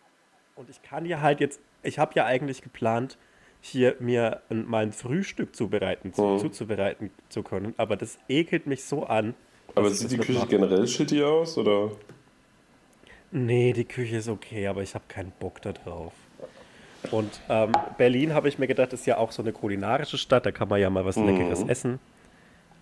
und 0.55 0.69
ich 0.69 0.81
kann 0.83 1.05
ja 1.05 1.21
halt 1.21 1.39
jetzt 1.39 1.59
ich 1.85 1.99
habe 1.99 2.13
ja 2.15 2.25
eigentlich 2.25 2.61
geplant, 2.61 3.17
hier 3.61 3.95
mir 3.99 4.41
ein, 4.49 4.67
mal 4.67 4.83
ein 4.83 4.91
Frühstück 4.91 5.55
zubereiten, 5.55 6.13
zu, 6.13 6.21
mhm. 6.21 6.39
zuzubereiten 6.39 7.09
zu 7.29 7.43
können, 7.43 7.73
aber 7.77 7.95
das 7.95 8.19
ekelt 8.29 8.67
mich 8.67 8.83
so 8.83 9.05
an, 9.05 9.33
Aber 9.73 9.89
sieht 9.89 10.11
die 10.11 10.17
Küche 10.17 10.45
generell 10.47 10.87
shitty 10.87 11.23
aus, 11.23 11.57
oder? 11.57 11.91
Nee, 13.31 13.73
die 13.73 13.85
Küche 13.85 14.17
ist 14.17 14.29
okay, 14.29 14.67
aber 14.67 14.83
ich 14.83 14.93
habe 14.93 15.05
keinen 15.07 15.31
Bock 15.39 15.61
da 15.61 15.73
drauf. 15.73 16.13
Und 17.11 17.39
ähm, 17.49 17.71
Berlin, 17.97 18.33
habe 18.33 18.47
ich 18.49 18.57
mir 18.57 18.67
gedacht, 18.67 18.93
ist 18.93 19.05
ja 19.05 19.17
auch 19.17 19.31
so 19.31 19.41
eine 19.41 19.51
kulinarische 19.51 20.17
Stadt, 20.17 20.45
da 20.45 20.51
kann 20.51 20.69
man 20.69 20.79
ja 20.79 20.89
mal 20.89 21.05
was 21.05 21.17
Leckeres 21.17 21.63
essen. 21.67 21.99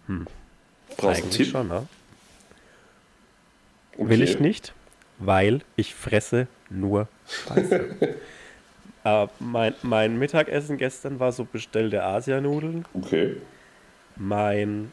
Brauchst 0.07 1.01
du 1.01 1.07
einen 1.07 1.15
Eigentlich 1.15 1.37
Tipp? 1.37 1.47
schon, 1.47 1.67
ne? 1.67 1.87
Okay. 3.97 4.09
Will 4.09 4.21
ich 4.21 4.39
nicht, 4.39 4.73
weil 5.19 5.61
ich 5.75 5.93
fresse 5.93 6.47
nur 6.69 7.07
Scheiße. 7.27 7.95
äh, 9.03 9.27
mein, 9.39 9.73
mein 9.81 10.17
Mittagessen 10.17 10.77
gestern 10.77 11.19
war 11.19 11.31
so 11.31 11.45
bestellte 11.45 12.03
Asianudeln. 12.03 12.85
Okay. 12.93 13.37
Mein, 14.15 14.91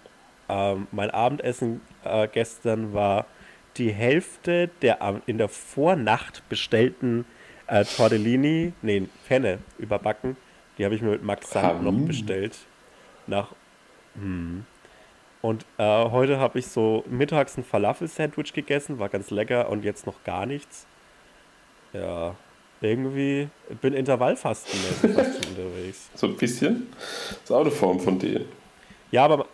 ähm, 0.49 0.87
mein 0.93 1.11
Abendessen 1.11 1.81
äh, 2.05 2.29
gestern 2.29 2.93
war 2.93 3.26
die 3.76 3.93
Hälfte 3.93 4.69
der 4.83 5.23
in 5.26 5.38
der 5.38 5.49
Vornacht 5.49 6.49
bestellten 6.49 7.25
äh, 7.67 7.85
Tortellini, 7.85 8.73
nee, 8.83 9.09
Penne 9.29 9.59
überbacken. 9.79 10.37
Die 10.76 10.85
habe 10.85 10.95
ich 10.95 11.02
mir 11.02 11.11
mit 11.11 11.23
Max 11.23 11.50
Sand 11.50 11.83
noch 11.83 11.93
bestellt. 11.93 12.59
Nach. 13.26 13.55
Hm. 14.14 14.64
Und 15.43 15.64
äh, 15.79 15.85
heute 15.85 16.38
habe 16.38 16.59
ich 16.59 16.67
so 16.67 17.05
mittags 17.09 17.57
ein 17.57 17.64
Falafel-Sandwich 17.64 18.52
gegessen, 18.52 18.99
war 18.99 19.09
ganz 19.09 19.31
lecker 19.31 19.69
und 19.71 19.85
jetzt 19.85 20.07
noch 20.07 20.23
gar 20.25 20.47
nichts. 20.47 20.87
Ja, 21.93 22.35
irgendwie 22.81 23.49
ich 23.69 23.77
bin 23.79 23.93
Intervallfastenmäßig 23.95 25.11
fast 25.15 25.47
unterwegs. 25.49 26.11
So 26.15 26.27
ein 26.29 26.37
bisschen. 26.37 26.87
Das 27.31 27.41
ist 27.45 27.51
auch 27.53 27.61
eine 27.61 27.71
Form 27.71 28.01
von 28.01 28.19
dir. 28.19 28.45
Ja, 29.11 29.25
aber. 29.25 29.47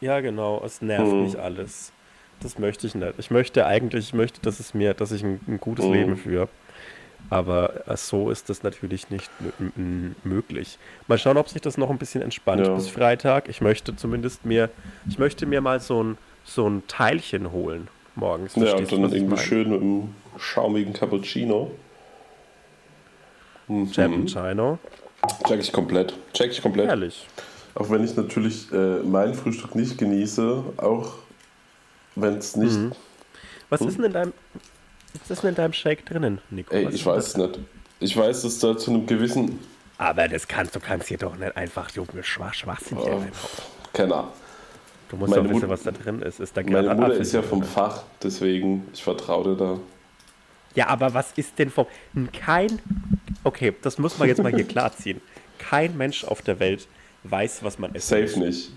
Ja, 0.00 0.20
genau, 0.20 0.62
es 0.64 0.82
nervt 0.82 1.12
Mhm. 1.12 1.22
mich 1.22 1.38
alles. 1.38 1.92
Das 2.40 2.58
möchte 2.58 2.86
ich 2.86 2.94
nicht. 2.94 3.14
Ich 3.18 3.30
möchte 3.30 3.64
eigentlich, 3.64 4.08
ich 4.08 4.14
möchte, 4.14 4.40
dass 4.42 4.60
es 4.60 4.74
mir, 4.74 4.92
dass 4.92 5.10
ich 5.10 5.22
ein, 5.24 5.40
ein 5.48 5.58
gutes 5.58 5.86
Mhm. 5.86 5.92
Leben 5.92 6.16
führe. 6.18 6.48
Aber 7.30 7.88
äh, 7.88 7.96
so 7.96 8.30
ist 8.30 8.50
das 8.50 8.62
natürlich 8.62 9.08
nicht 9.10 9.30
möglich. 10.22 10.78
Mal 11.08 11.18
schauen, 11.18 11.36
ob 11.38 11.48
sich 11.48 11.60
das 11.62 11.78
noch 11.78 11.90
ein 11.90 11.98
bisschen 11.98 12.22
entspannt 12.22 12.66
Ja. 12.66 12.74
bis 12.74 12.88
Freitag. 12.88 13.48
Ich 13.48 13.60
möchte 13.60 13.96
zumindest 13.96 14.44
mir, 14.44 14.70
ich 15.08 15.18
möchte 15.18 15.46
mir 15.46 15.60
mal 15.60 15.80
so 15.80 16.02
ein, 16.02 16.18
so 16.44 16.68
ein 16.68 16.86
Teilchen 16.86 17.50
holen 17.52 17.88
morgens. 18.14 18.54
Ja, 18.56 18.74
und 18.74 18.92
dann 18.92 19.10
irgendwie 19.12 19.38
schön 19.38 19.70
mit 19.70 19.80
einem 19.80 20.14
schaumigen 20.38 20.92
Cappuccino. 20.92 21.70
Mhm. 23.68 23.90
Cappuccino. 23.92 24.78
Check 25.46 25.60
ich 25.60 25.72
komplett. 25.72 26.14
Check 26.32 26.52
ich 26.52 26.62
komplett. 26.62 26.88
Herrlich. 26.88 27.26
Auch 27.74 27.90
wenn 27.90 28.04
ich 28.04 28.14
natürlich 28.16 28.70
äh, 28.72 28.98
mein 29.02 29.34
Frühstück 29.34 29.74
nicht 29.74 29.98
genieße, 29.98 30.62
auch 30.78 31.12
wenn 32.14 32.36
es 32.38 32.56
nicht. 32.56 32.78
Was 33.68 33.80
Hm? 33.80 33.88
ist 33.88 33.98
denn 33.98 34.04
in 34.06 34.12
deinem, 34.12 34.32
was 35.20 35.30
ist 35.30 35.42
denn 35.42 35.50
in 35.50 35.56
deinem 35.56 35.72
Shake 35.72 36.06
drinnen, 36.06 36.40
Nico? 36.50 36.72
Ey, 36.74 36.88
ich 36.90 37.04
weiß 37.04 37.26
es 37.28 37.36
nicht. 37.36 37.58
Ich 37.98 38.16
weiß, 38.16 38.42
dass 38.42 38.58
da 38.60 38.76
zu 38.76 38.90
einem 38.92 39.06
gewissen. 39.06 39.58
Aber 39.98 40.28
das 40.28 40.46
kannst 40.46 40.76
du 40.76 40.80
kannst 40.80 41.08
hier 41.08 41.18
doch 41.18 41.36
nicht 41.36 41.56
einfach 41.56 41.90
Junge 41.90 42.22
schwach 42.22 42.54
Schwachsinn 42.54 42.98
hier 42.98 43.06
Oh, 43.08 43.16
reinhauen. 43.16 43.30
keine 43.92 44.14
Ahnung. 44.14 44.30
Du 45.08 45.16
musst 45.16 45.30
meine 45.30 45.42
doch 45.44 45.50
wissen, 45.50 45.60
Mut- 45.62 45.70
was 45.70 45.82
da 45.82 45.90
drin 45.92 46.20
ist. 46.22 46.40
Ist 46.40 46.56
da 46.56 46.62
Meine 46.62 46.94
Mutter 46.94 47.14
ist 47.14 47.32
ja 47.32 47.40
drin? 47.40 47.50
vom 47.50 47.62
Fach, 47.62 48.02
deswegen 48.22 48.86
ich 48.92 49.02
vertraue 49.02 49.44
dir 49.44 49.56
da. 49.56 49.78
Ja, 50.76 50.86
aber 50.88 51.14
was 51.14 51.32
ist 51.36 51.58
denn 51.58 51.70
vom. 51.70 51.86
Kein. 52.32 52.78
Okay, 53.42 53.74
das 53.82 53.98
muss 53.98 54.18
man 54.18 54.28
jetzt 54.28 54.42
mal 54.42 54.54
hier 54.54 54.64
klarziehen. 54.68 55.20
Kein 55.58 55.96
Mensch 55.96 56.24
auf 56.24 56.42
der 56.42 56.60
Welt 56.60 56.86
weiß, 57.24 57.64
was 57.64 57.78
man 57.78 57.94
essen 57.94 58.08
Safe 58.08 58.38
muss. 58.38 58.46
nicht. 58.46 58.70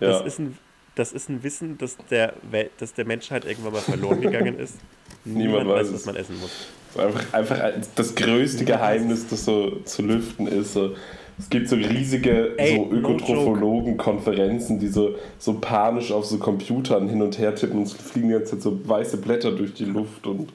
Das, 0.00 0.20
Ja, 0.20 0.26
ist 0.26 0.38
ein, 0.40 0.58
das 0.96 1.12
ist 1.12 1.28
ein 1.30 1.42
Wissen, 1.42 1.78
das 1.78 1.96
der, 2.10 2.34
Welt, 2.50 2.72
das 2.78 2.92
der 2.94 3.06
Menschheit 3.06 3.44
irgendwann 3.44 3.72
mal 3.72 3.80
verloren 3.80 4.20
gegangen 4.20 4.58
ist. 4.58 4.74
Niemand 5.24 5.68
weiß 5.68 5.86
es. 5.88 5.94
was 5.94 6.06
man 6.06 6.16
essen 6.16 6.38
muss. 6.40 6.68
einfach, 6.98 7.32
einfach 7.32 7.72
das 7.94 8.14
größte 8.14 8.64
Geheimnis, 8.64 9.26
das 9.28 9.44
so 9.44 9.80
zu 9.84 10.02
lüften 10.02 10.46
ist. 10.48 10.74
So, 10.74 10.94
es 11.38 11.48
gibt 11.48 11.68
so 11.68 11.76
riesige 11.76 12.58
Ey, 12.58 12.76
so 12.76 12.90
Ökotrophologen-Konferenzen, 12.92 14.78
die 14.78 14.88
so, 14.88 15.14
so 15.38 15.54
panisch 15.54 16.12
auf 16.12 16.26
so 16.26 16.38
Computern 16.38 17.08
hin 17.08 17.22
und 17.22 17.38
her 17.38 17.54
tippen 17.54 17.78
und 17.78 17.86
es 17.86 17.92
fliegen 17.92 18.28
die 18.28 18.34
ganze 18.34 18.52
Zeit 18.52 18.62
so 18.62 18.80
weiße 18.88 19.16
Blätter 19.16 19.52
durch 19.52 19.74
die 19.74 19.86
Luft 19.86 20.26
und 20.26 20.52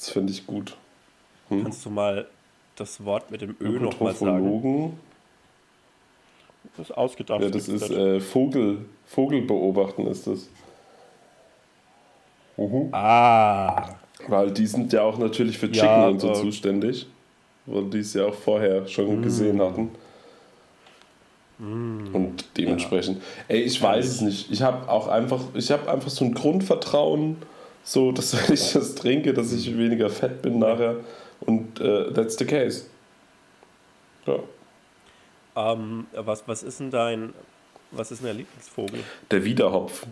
das 0.00 0.10
finde 0.10 0.32
ich 0.32 0.46
gut. 0.46 0.76
Kannst 1.50 1.84
du 1.84 1.90
mal 1.90 2.26
das 2.76 3.04
Wort 3.04 3.30
mit 3.30 3.42
dem 3.42 3.54
Ö 3.60 3.78
nochmal 3.78 4.14
sagen? 4.14 4.98
Das 6.76 6.88
ist 6.88 6.96
ausgedacht. 6.96 7.42
ja, 7.42 7.50
das 7.50 7.68
ist 7.68 7.90
äh, 7.90 8.20
Vogel, 8.20 8.86
Vogelbeobachten 9.06 10.06
ist 10.06 10.26
das. 10.26 10.48
Mhm. 12.56 12.88
Ah. 12.92 13.94
Weil 14.28 14.50
die 14.52 14.66
sind 14.66 14.92
ja 14.92 15.02
auch 15.02 15.18
natürlich 15.18 15.58
für 15.58 15.70
Chicken 15.70 15.86
Ja, 15.86 16.08
und 16.08 16.20
so 16.20 16.30
äh, 16.30 16.34
zuständig. 16.34 17.06
Weil 17.66 17.84
die 17.84 17.98
es 17.98 18.14
ja 18.14 18.26
auch 18.26 18.34
vorher 18.34 18.86
schon 18.86 19.20
gesehen 19.22 19.60
hatten. 19.60 19.90
Und 21.58 22.44
dementsprechend. 22.56 23.20
Ey, 23.48 23.60
ich 23.60 23.82
weiß 23.82 24.06
es 24.06 24.20
nicht. 24.22 24.50
Ich 24.50 24.62
habe 24.62 24.88
auch 24.88 25.08
einfach, 25.08 25.42
ich 25.52 25.70
habe 25.70 25.90
einfach 25.90 26.08
so 26.08 26.24
ein 26.24 26.32
Grundvertrauen, 26.32 27.36
so 27.90 28.12
dass 28.12 28.32
wenn 28.48 28.54
ich 28.54 28.72
das 28.72 28.94
trinke, 28.94 29.34
dass 29.34 29.52
ich 29.52 29.76
weniger 29.76 30.08
fett 30.10 30.42
bin 30.42 30.58
nachher. 30.60 30.96
Und 31.40 31.80
äh, 31.80 32.12
that's 32.12 32.38
the 32.38 32.44
case. 32.44 32.84
Ja. 34.26 34.38
Ähm, 35.56 36.06
was, 36.14 36.46
was 36.46 36.62
ist 36.62 36.80
denn 36.80 36.90
dein. 36.90 37.34
Was 37.90 38.12
ist 38.12 38.18
denn 38.18 38.26
der 38.26 38.34
Lieblingsvogel? 38.34 39.00
Der 39.32 39.44
Wiederhopf. 39.44 40.06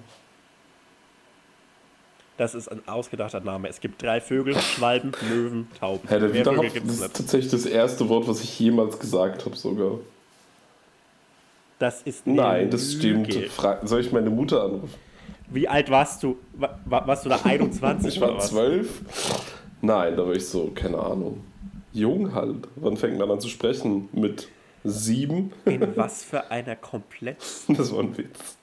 Das 2.36 2.54
ist 2.56 2.68
ein 2.68 2.86
ausgedachter 2.88 3.40
Name. 3.40 3.68
Es 3.68 3.80
gibt 3.80 4.02
drei 4.02 4.20
Vögel, 4.20 4.56
Schwalben, 4.58 5.12
Möwen, 5.28 5.68
Tauben. 5.78 6.08
Hey, 6.08 6.18
der 6.18 6.28
Mehr 6.30 6.40
Wiederhopf 6.40 6.72
das 6.74 7.00
ist 7.00 7.16
tatsächlich 7.16 7.50
das 7.50 7.66
erste 7.66 8.08
Wort, 8.08 8.26
was 8.26 8.42
ich 8.42 8.58
jemals 8.58 8.98
gesagt 8.98 9.44
habe 9.44 9.54
sogar. 9.54 9.98
Das 11.78 12.02
ist 12.02 12.26
Nein, 12.26 12.70
das 12.70 12.94
stimmt. 12.94 13.32
Lüge. 13.32 13.48
Fra 13.48 13.78
Soll 13.86 14.00
ich 14.00 14.10
meine 14.10 14.30
Mutter 14.30 14.64
anrufen? 14.64 15.07
Wie 15.50 15.66
alt 15.68 15.90
warst 15.90 16.22
du? 16.22 16.36
Wa- 16.54 16.78
wa- 16.84 17.06
Warst 17.06 17.24
du 17.24 17.28
da 17.30 17.38
21 17.44 18.14
Ich 18.16 18.20
war 18.20 18.36
was? 18.36 18.48
zwölf. 18.48 19.02
Nein, 19.80 20.16
da 20.16 20.26
war 20.26 20.34
ich 20.34 20.46
so, 20.46 20.70
keine 20.74 20.98
Ahnung. 20.98 21.40
Jung 21.92 22.34
halt. 22.34 22.68
Wann 22.76 22.96
fängt 22.96 23.18
man 23.18 23.30
an 23.30 23.40
zu 23.40 23.48
sprechen? 23.48 24.08
Mit 24.12 24.48
sieben? 24.84 25.52
In 25.64 25.80
was 25.96 26.22
für 26.24 26.50
einer 26.50 26.76
komplett, 26.76 27.38
Das 27.68 27.92
war 27.92 28.00
ein 28.00 28.16
Witz. 28.16 28.56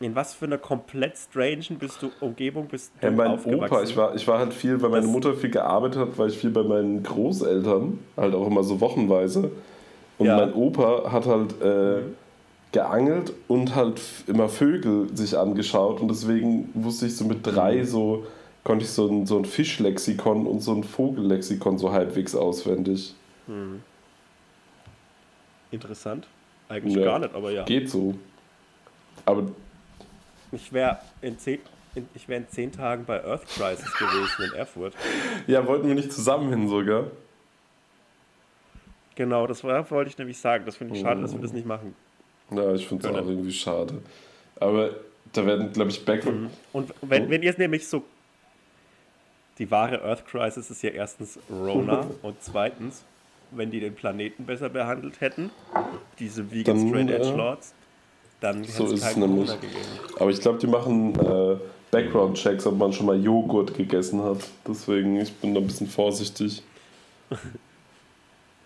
in 0.00 0.14
was 0.14 0.34
für 0.34 0.44
einer 0.46 0.58
komplett 0.58 1.16
strangen 1.18 1.78
bist 1.78 2.02
du 2.02 2.10
Umgebung 2.20 2.66
bist 2.68 2.92
du 3.00 3.06
Ja, 3.06 3.12
mein 3.12 3.32
aufgewachsen? 3.32 3.64
Opa, 3.74 3.82
ich 3.82 3.96
war, 3.96 4.14
ich 4.14 4.28
war 4.28 4.38
halt 4.38 4.52
viel, 4.54 4.80
weil 4.80 4.90
meine 4.90 5.02
Das- 5.02 5.10
Mutter 5.10 5.34
viel 5.34 5.50
gearbeitet 5.50 6.00
hat, 6.00 6.18
war 6.18 6.26
ich 6.28 6.38
viel 6.38 6.50
bei 6.50 6.62
meinen 6.62 7.02
Großeltern, 7.02 7.98
halt 8.16 8.34
auch 8.34 8.46
immer 8.46 8.62
so 8.62 8.80
wochenweise. 8.80 9.50
Und 10.18 10.26
Ja. 10.26 10.36
mein 10.36 10.52
Opa 10.54 11.10
hat 11.10 11.26
halt 11.26 11.60
äh, 11.60 12.02
geangelt 12.76 13.32
und 13.48 13.74
halt 13.74 14.02
immer 14.26 14.50
Vögel 14.50 15.08
sich 15.16 15.38
angeschaut 15.38 15.98
und 16.02 16.08
deswegen 16.08 16.68
wusste 16.74 17.06
ich 17.06 17.16
so 17.16 17.24
mit 17.24 17.46
drei 17.46 17.76
Mhm. 17.76 17.84
so, 17.86 18.26
konnte 18.64 18.84
ich 18.84 18.90
so 18.90 19.06
ein, 19.08 19.24
so 19.24 19.38
ein 19.38 19.46
Fischlexikon 19.46 20.46
und 20.46 20.60
so 20.60 20.74
ein 20.74 20.84
Vogellexikon 20.84 21.78
so 21.78 21.90
halbwegs 21.92 22.34
auswendig. 22.34 23.14
Interessant. 25.70 26.26
Eigentlich 26.68 26.96
Ja. 26.96 27.04
gar 27.04 27.18
nicht, 27.18 27.34
aber 27.34 27.50
ja. 27.50 27.64
Geht 27.64 27.88
so. 27.90 28.14
Aber 29.24 29.44
Ich 30.52 30.70
wäre 30.72 30.98
in, 31.22 31.36
zehn- 31.38 31.60
ich 32.14 32.28
wär 32.28 32.36
in 32.38 32.48
zehn 32.48 32.70
Tagen 32.72 33.04
bei 33.06 33.24
Earth 33.24 33.46
Crisis 33.46 33.90
gewesen 33.98 34.50
in 34.52 34.58
Erfurt. 34.58 34.92
ja, 35.46 35.66
wollten 35.66 35.88
wir 35.88 35.94
nicht 35.94 36.12
zusammen 36.12 36.50
hin 36.50 36.68
sogar? 36.68 37.04
Genau, 39.14 39.46
das 39.46 39.64
wollte 39.64 40.10
ich 40.10 40.18
nämlich 40.18 40.36
sagen. 40.38 40.64
Das 40.66 40.76
finde 40.76 40.94
ich 40.94 41.00
schade, 41.00 41.22
dass 41.22 41.32
wir 41.32 41.40
das 41.40 41.52
Oh. 41.52 41.54
nicht 41.54 41.66
machen. 41.66 41.94
Ja, 42.50 42.74
ich 42.74 42.86
finde 42.86 43.08
es 43.08 43.14
auch 43.14 43.26
irgendwie 43.26 43.52
schade. 43.52 43.94
Aber 44.60 44.90
da 45.32 45.46
werden, 45.46 45.72
glaube 45.72 45.90
ich, 45.90 46.04
Back 46.04 46.24
Und 46.72 46.94
wenn, 47.02 47.28
wenn 47.30 47.42
ihr 47.42 47.50
es 47.50 47.58
nämlich 47.58 47.86
so. 47.86 48.02
Die 49.58 49.70
wahre 49.70 50.02
Earth 50.02 50.26
Crisis 50.26 50.70
ist 50.70 50.82
ja 50.82 50.90
erstens 50.90 51.38
Rona 51.50 52.06
und 52.22 52.36
zweitens, 52.40 53.04
wenn 53.50 53.70
die 53.70 53.80
den 53.80 53.94
Planeten 53.94 54.44
besser 54.44 54.68
behandelt 54.68 55.20
hätten, 55.22 55.50
diese 56.18 56.50
Vegan 56.50 56.76
Dann, 56.76 56.88
Straight 56.88 57.10
Edge 57.10 57.32
äh, 57.32 57.36
Lords, 57.36 57.74
dann 58.40 58.58
hätte 58.58 58.72
so 58.72 58.84
ist 58.84 58.92
es 58.92 59.00
keinen 59.00 59.20
nämlich. 59.20 59.46
Corona 59.46 59.60
gegeben. 59.62 59.84
Aber 60.18 60.30
ich 60.30 60.40
glaube, 60.40 60.58
die 60.58 60.66
machen 60.66 61.14
äh, 61.18 61.56
Background-Checks, 61.90 62.66
ob 62.66 62.76
man 62.76 62.92
schon 62.92 63.06
mal 63.06 63.18
Joghurt 63.18 63.74
gegessen 63.74 64.22
hat. 64.22 64.38
Deswegen, 64.68 65.18
ich 65.20 65.32
bin 65.32 65.54
da 65.54 65.60
ein 65.60 65.66
bisschen 65.66 65.86
vorsichtig. 65.86 66.62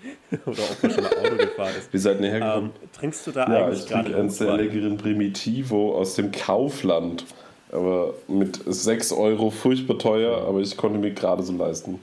Oder 0.47 0.63
ob 0.63 0.83
man 0.83 0.93
schon 0.93 1.03
mal 1.05 1.13
Auto 1.17 1.37
gefahren 1.37 1.75
ist. 1.79 1.93
Wie 1.93 1.99
seid 1.99 2.21
ihr 2.21 2.31
hergekommen? 2.31 2.71
Ähm, 2.83 2.89
trinkst 2.93 3.27
du 3.27 3.33
da 3.33 3.47
ja, 3.49 3.67
eigentlich 3.67 3.81
ich 3.81 3.87
gerade 3.89 4.05
trinke 4.05 4.19
einen 4.21 4.31
sehr 4.31 4.57
leckeren 4.57 4.97
Primitivo 4.97 5.97
aus 5.97 6.15
dem 6.15 6.33
Kaufland. 6.33 7.25
Aber 7.73 8.15
mit 8.27 8.61
6 8.67 9.13
Euro 9.13 9.51
furchtbar 9.51 9.99
teuer, 9.99 10.45
aber 10.47 10.61
ich 10.61 10.77
konnte 10.77 10.99
mir 10.99 11.13
gerade 11.13 11.43
so 11.43 11.53
leisten. 11.53 12.01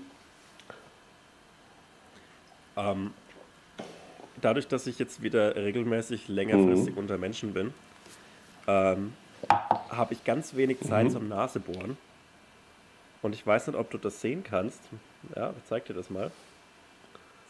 Ähm, 2.77 3.11
dadurch, 4.41 4.67
dass 4.67 4.87
ich 4.87 4.99
jetzt 4.99 5.21
wieder 5.21 5.55
regelmäßig 5.55 6.27
längerfristig 6.27 6.93
Mhm. 6.93 6.99
unter 6.99 7.17
Menschen 7.17 7.53
bin, 7.53 7.73
ähm, 8.67 9.13
habe 9.89 10.13
ich 10.13 10.23
ganz 10.23 10.55
wenig 10.55 10.79
Zeit 10.81 11.11
zum 11.11 11.27
Nasebohren. 11.27 11.97
Und 13.21 13.33
ich 13.33 13.45
weiß 13.45 13.67
nicht, 13.67 13.77
ob 13.77 13.89
du 13.89 13.97
das 13.97 14.21
sehen 14.21 14.43
kannst. 14.43 14.79
Ja, 15.35 15.53
ich 15.57 15.65
zeig 15.67 15.85
dir 15.85 15.93
das 15.93 16.09
mal. 16.09 16.31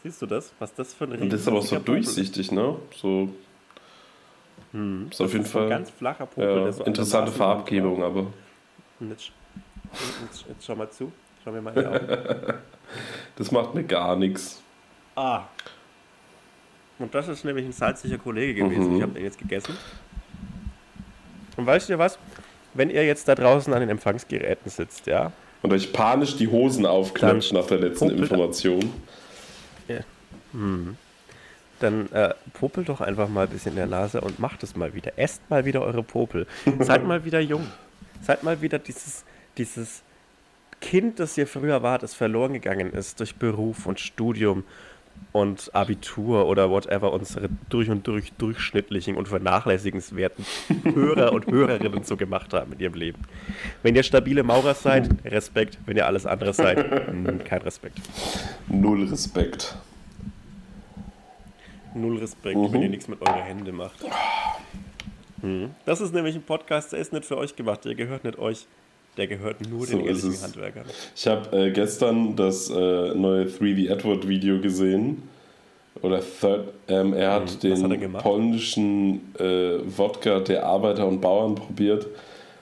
Siehst 0.02 0.22
du 0.22 0.26
das? 0.26 0.52
Was 0.58 0.74
das 0.74 0.94
für 0.94 1.04
ein 1.04 1.12
Und 1.12 1.32
das 1.32 1.40
ist 1.40 1.48
aber 1.48 1.62
so 1.62 1.76
Popel 1.76 1.94
durchsichtig, 1.94 2.52
ne? 2.52 2.76
So. 2.94 3.28
ist 5.10 5.20
auf 5.20 5.32
jeden 5.32 5.44
ist 5.44 5.50
ein 5.50 5.60
Fall 5.60 5.68
ganz 5.68 5.90
flacher 5.90 6.26
Popel. 6.26 6.66
ja, 6.66 6.72
so 6.72 6.84
interessante 6.84 7.32
Farbgebung, 7.32 8.02
aber. 8.02 8.26
Jetzt, 9.00 9.32
jetzt, 10.22 10.44
jetzt 10.48 10.64
schau 10.64 10.76
mal 10.76 10.90
zu. 10.90 11.10
Schau 11.44 11.52
mir 11.52 11.62
mal 11.62 11.74
die 11.74 11.86
Augen. 11.86 12.54
Das 13.36 13.52
macht 13.52 13.74
mir 13.74 13.84
gar 13.84 14.16
nichts. 14.16 14.62
Ah. 15.14 15.42
Und 16.98 17.14
das 17.14 17.28
ist 17.28 17.44
nämlich 17.44 17.66
ein 17.66 17.72
salziger 17.72 18.16
Kollege 18.16 18.62
gewesen. 18.64 18.92
Mhm. 18.92 18.96
Ich 18.96 19.02
habe 19.02 19.12
den 19.12 19.24
jetzt 19.24 19.38
gegessen. 19.38 19.76
Und 21.56 21.66
weißt 21.66 21.90
du 21.90 21.98
was? 21.98 22.18
Wenn 22.72 22.88
ihr 22.90 23.04
jetzt 23.04 23.28
da 23.28 23.34
draußen 23.34 23.72
an 23.74 23.80
den 23.80 23.90
Empfangsgeräten 23.90 24.70
sitzt, 24.70 25.06
ja, 25.06 25.32
Und 25.62 25.72
euch 25.72 25.92
panisch 25.92 26.36
die 26.36 26.48
Hosen 26.48 26.86
aufklatscht 26.86 27.52
nach 27.52 27.66
der 27.66 27.78
letzten 27.78 28.10
popelt- 29.88 30.04
Information. 30.52 30.96
dann 31.80 32.10
äh, 32.12 32.34
popelt 32.54 32.88
doch 32.88 33.00
einfach 33.00 33.28
mal 33.28 33.44
ein 33.46 33.50
bisschen 33.50 33.72
in 33.72 33.76
der 33.76 33.86
Nase 33.86 34.20
und 34.20 34.38
macht 34.38 34.62
es 34.62 34.76
mal 34.76 34.94
wieder. 34.94 35.12
Esst 35.16 35.48
mal 35.50 35.64
wieder 35.64 35.82
eure 35.82 36.02
Popel. 36.02 36.46
Seid 36.80 37.04
mal 37.04 37.24
wieder 37.24 37.40
jung. 37.40 37.66
Seid 38.22 38.42
mal 38.42 38.60
wieder 38.60 38.78
dieses, 38.78 39.24
dieses 39.56 40.02
Kind, 40.80 41.18
das 41.20 41.36
ihr 41.38 41.46
früher 41.46 41.82
wart, 41.82 42.02
das 42.02 42.14
verloren 42.14 42.52
gegangen 42.52 42.92
ist 42.92 43.20
durch 43.20 43.34
Beruf 43.36 43.86
und 43.86 43.98
Studium 44.00 44.64
und 45.32 45.74
Abitur 45.74 46.46
oder 46.46 46.70
whatever 46.70 47.12
unsere 47.12 47.48
durch 47.68 47.90
und 47.90 48.06
durch 48.06 48.32
durchschnittlichen 48.32 49.16
und 49.16 49.28
vernachlässigenswerten 49.28 50.44
Hörer 50.84 51.32
und 51.32 51.46
Hörerinnen 51.46 52.02
so 52.04 52.16
gemacht 52.16 52.52
haben 52.54 52.72
in 52.72 52.80
ihrem 52.80 52.94
Leben. 52.94 53.22
Wenn 53.82 53.94
ihr 53.94 54.02
stabile 54.02 54.42
Maurer 54.42 54.74
seid, 54.74 55.08
Respekt. 55.24 55.78
Wenn 55.86 55.96
ihr 55.96 56.06
alles 56.06 56.26
andere 56.26 56.52
seid, 56.54 56.78
mm, 57.12 57.38
kein 57.44 57.62
Respekt. 57.62 57.98
Null 58.68 59.04
Respekt. 59.08 59.76
Null 61.94 62.18
Respekt, 62.18 62.56
Mhm. 62.56 62.72
wenn 62.72 62.82
ihr 62.82 62.88
nichts 62.90 63.08
mit 63.08 63.20
euren 63.22 63.42
Händen 63.42 63.74
macht. 63.76 64.04
Hm. 65.40 65.70
Das 65.84 66.00
ist 66.00 66.12
nämlich 66.12 66.34
ein 66.34 66.42
Podcast, 66.42 66.92
der 66.92 66.98
ist 67.00 67.12
nicht 67.12 67.24
für 67.24 67.36
euch 67.38 67.54
gemacht. 67.56 67.84
Der 67.84 67.94
gehört 67.94 68.24
nicht 68.24 68.38
euch, 68.38 68.66
der 69.18 69.26
gehört 69.26 69.68
nur 69.68 69.86
So 69.86 69.98
den 69.98 70.06
ehrlichen. 70.06 70.40
Handwerkern. 70.40 70.84
Ich 71.14 71.26
habe 71.26 71.56
äh, 71.66 71.70
gestern 71.72 72.36
das 72.36 72.70
äh, 72.70 72.74
neue 72.74 73.44
3D 73.44 73.90
Edward 73.90 74.26
Video 74.28 74.60
gesehen. 74.60 75.22
Oder 76.00 76.20
Third, 76.20 76.68
ähm, 76.86 77.12
er 77.12 77.32
hat. 77.32 77.42
Was 77.42 77.58
den 77.58 77.82
hat 77.82 78.00
er 78.00 78.08
polnischen 78.20 79.34
äh, 79.38 79.78
Wodka 79.84 80.40
der 80.40 80.64
Arbeiter 80.64 81.06
und 81.06 81.20
Bauern 81.20 81.56
probiert. 81.56 82.06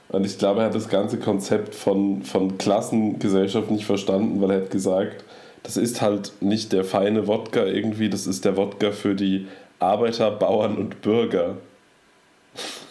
Und 0.09 0.25
ich 0.25 0.39
glaube, 0.39 0.61
er 0.61 0.67
hat 0.67 0.75
das 0.75 0.89
ganze 0.89 1.19
Konzept 1.19 1.75
von, 1.75 2.23
von 2.23 2.57
Klassengesellschaft 2.59 3.71
nicht 3.71 3.85
verstanden, 3.85 4.41
weil 4.41 4.51
er 4.53 4.63
hat 4.63 4.71
gesagt, 4.71 5.25
das 5.65 5.77
ist 5.77 6.01
halt 6.01 6.33
nicht 6.41 6.73
der 6.73 6.85
feine 6.85 7.27
Wodka 7.27 7.65
irgendwie, 7.65 8.09
das 8.09 8.27
ist 8.27 8.45
der 8.45 8.57
Wodka 8.57 8.93
für 8.93 9.15
die 9.17 9.49
Arbeiter, 9.81 10.31
Bauern 10.31 10.77
und 10.77 11.03
Bürger. 11.03 11.57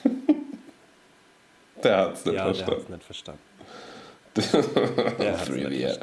der 1.84 1.98
hat 1.98 2.16
es 2.16 2.26
nicht 2.26 2.36
Ja, 2.36 2.48
nicht 2.50 2.64
verstanden. 3.04 3.40
Der. 5.20 6.00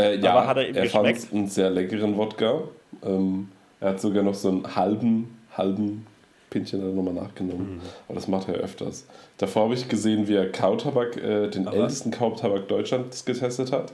Äh, 0.00 0.18
ja, 0.20 0.30
Aber 0.32 0.46
hat 0.46 0.56
er 0.56 0.68
ihm 0.68 0.88
fand 0.88 1.32
einen 1.32 1.48
sehr 1.48 1.70
leckeren 1.70 2.16
Wodka. 2.16 2.62
Ähm, 3.04 3.48
er 3.80 3.90
hat 3.90 4.00
sogar 4.00 4.22
noch 4.22 4.34
so 4.34 4.48
einen 4.48 4.76
halben, 4.76 5.36
halben 5.56 6.06
Pinchen 6.50 6.80
dann 6.80 6.94
nochmal 6.94 7.14
nachgenommen. 7.14 7.74
Mhm. 7.76 7.80
Aber 8.06 8.14
das 8.14 8.28
macht 8.28 8.48
er 8.48 8.54
öfters. 8.54 9.06
Davor 9.38 9.64
habe 9.64 9.74
ich 9.74 9.88
gesehen, 9.88 10.28
wie 10.28 10.34
er 10.34 10.50
Kautabak, 10.50 11.16
äh, 11.16 11.48
den 11.48 11.68
Aber- 11.68 11.76
ältesten 11.76 12.10
Kautabak 12.10 12.68
Deutschlands 12.68 13.24
getestet 13.24 13.72
hat. 13.72 13.92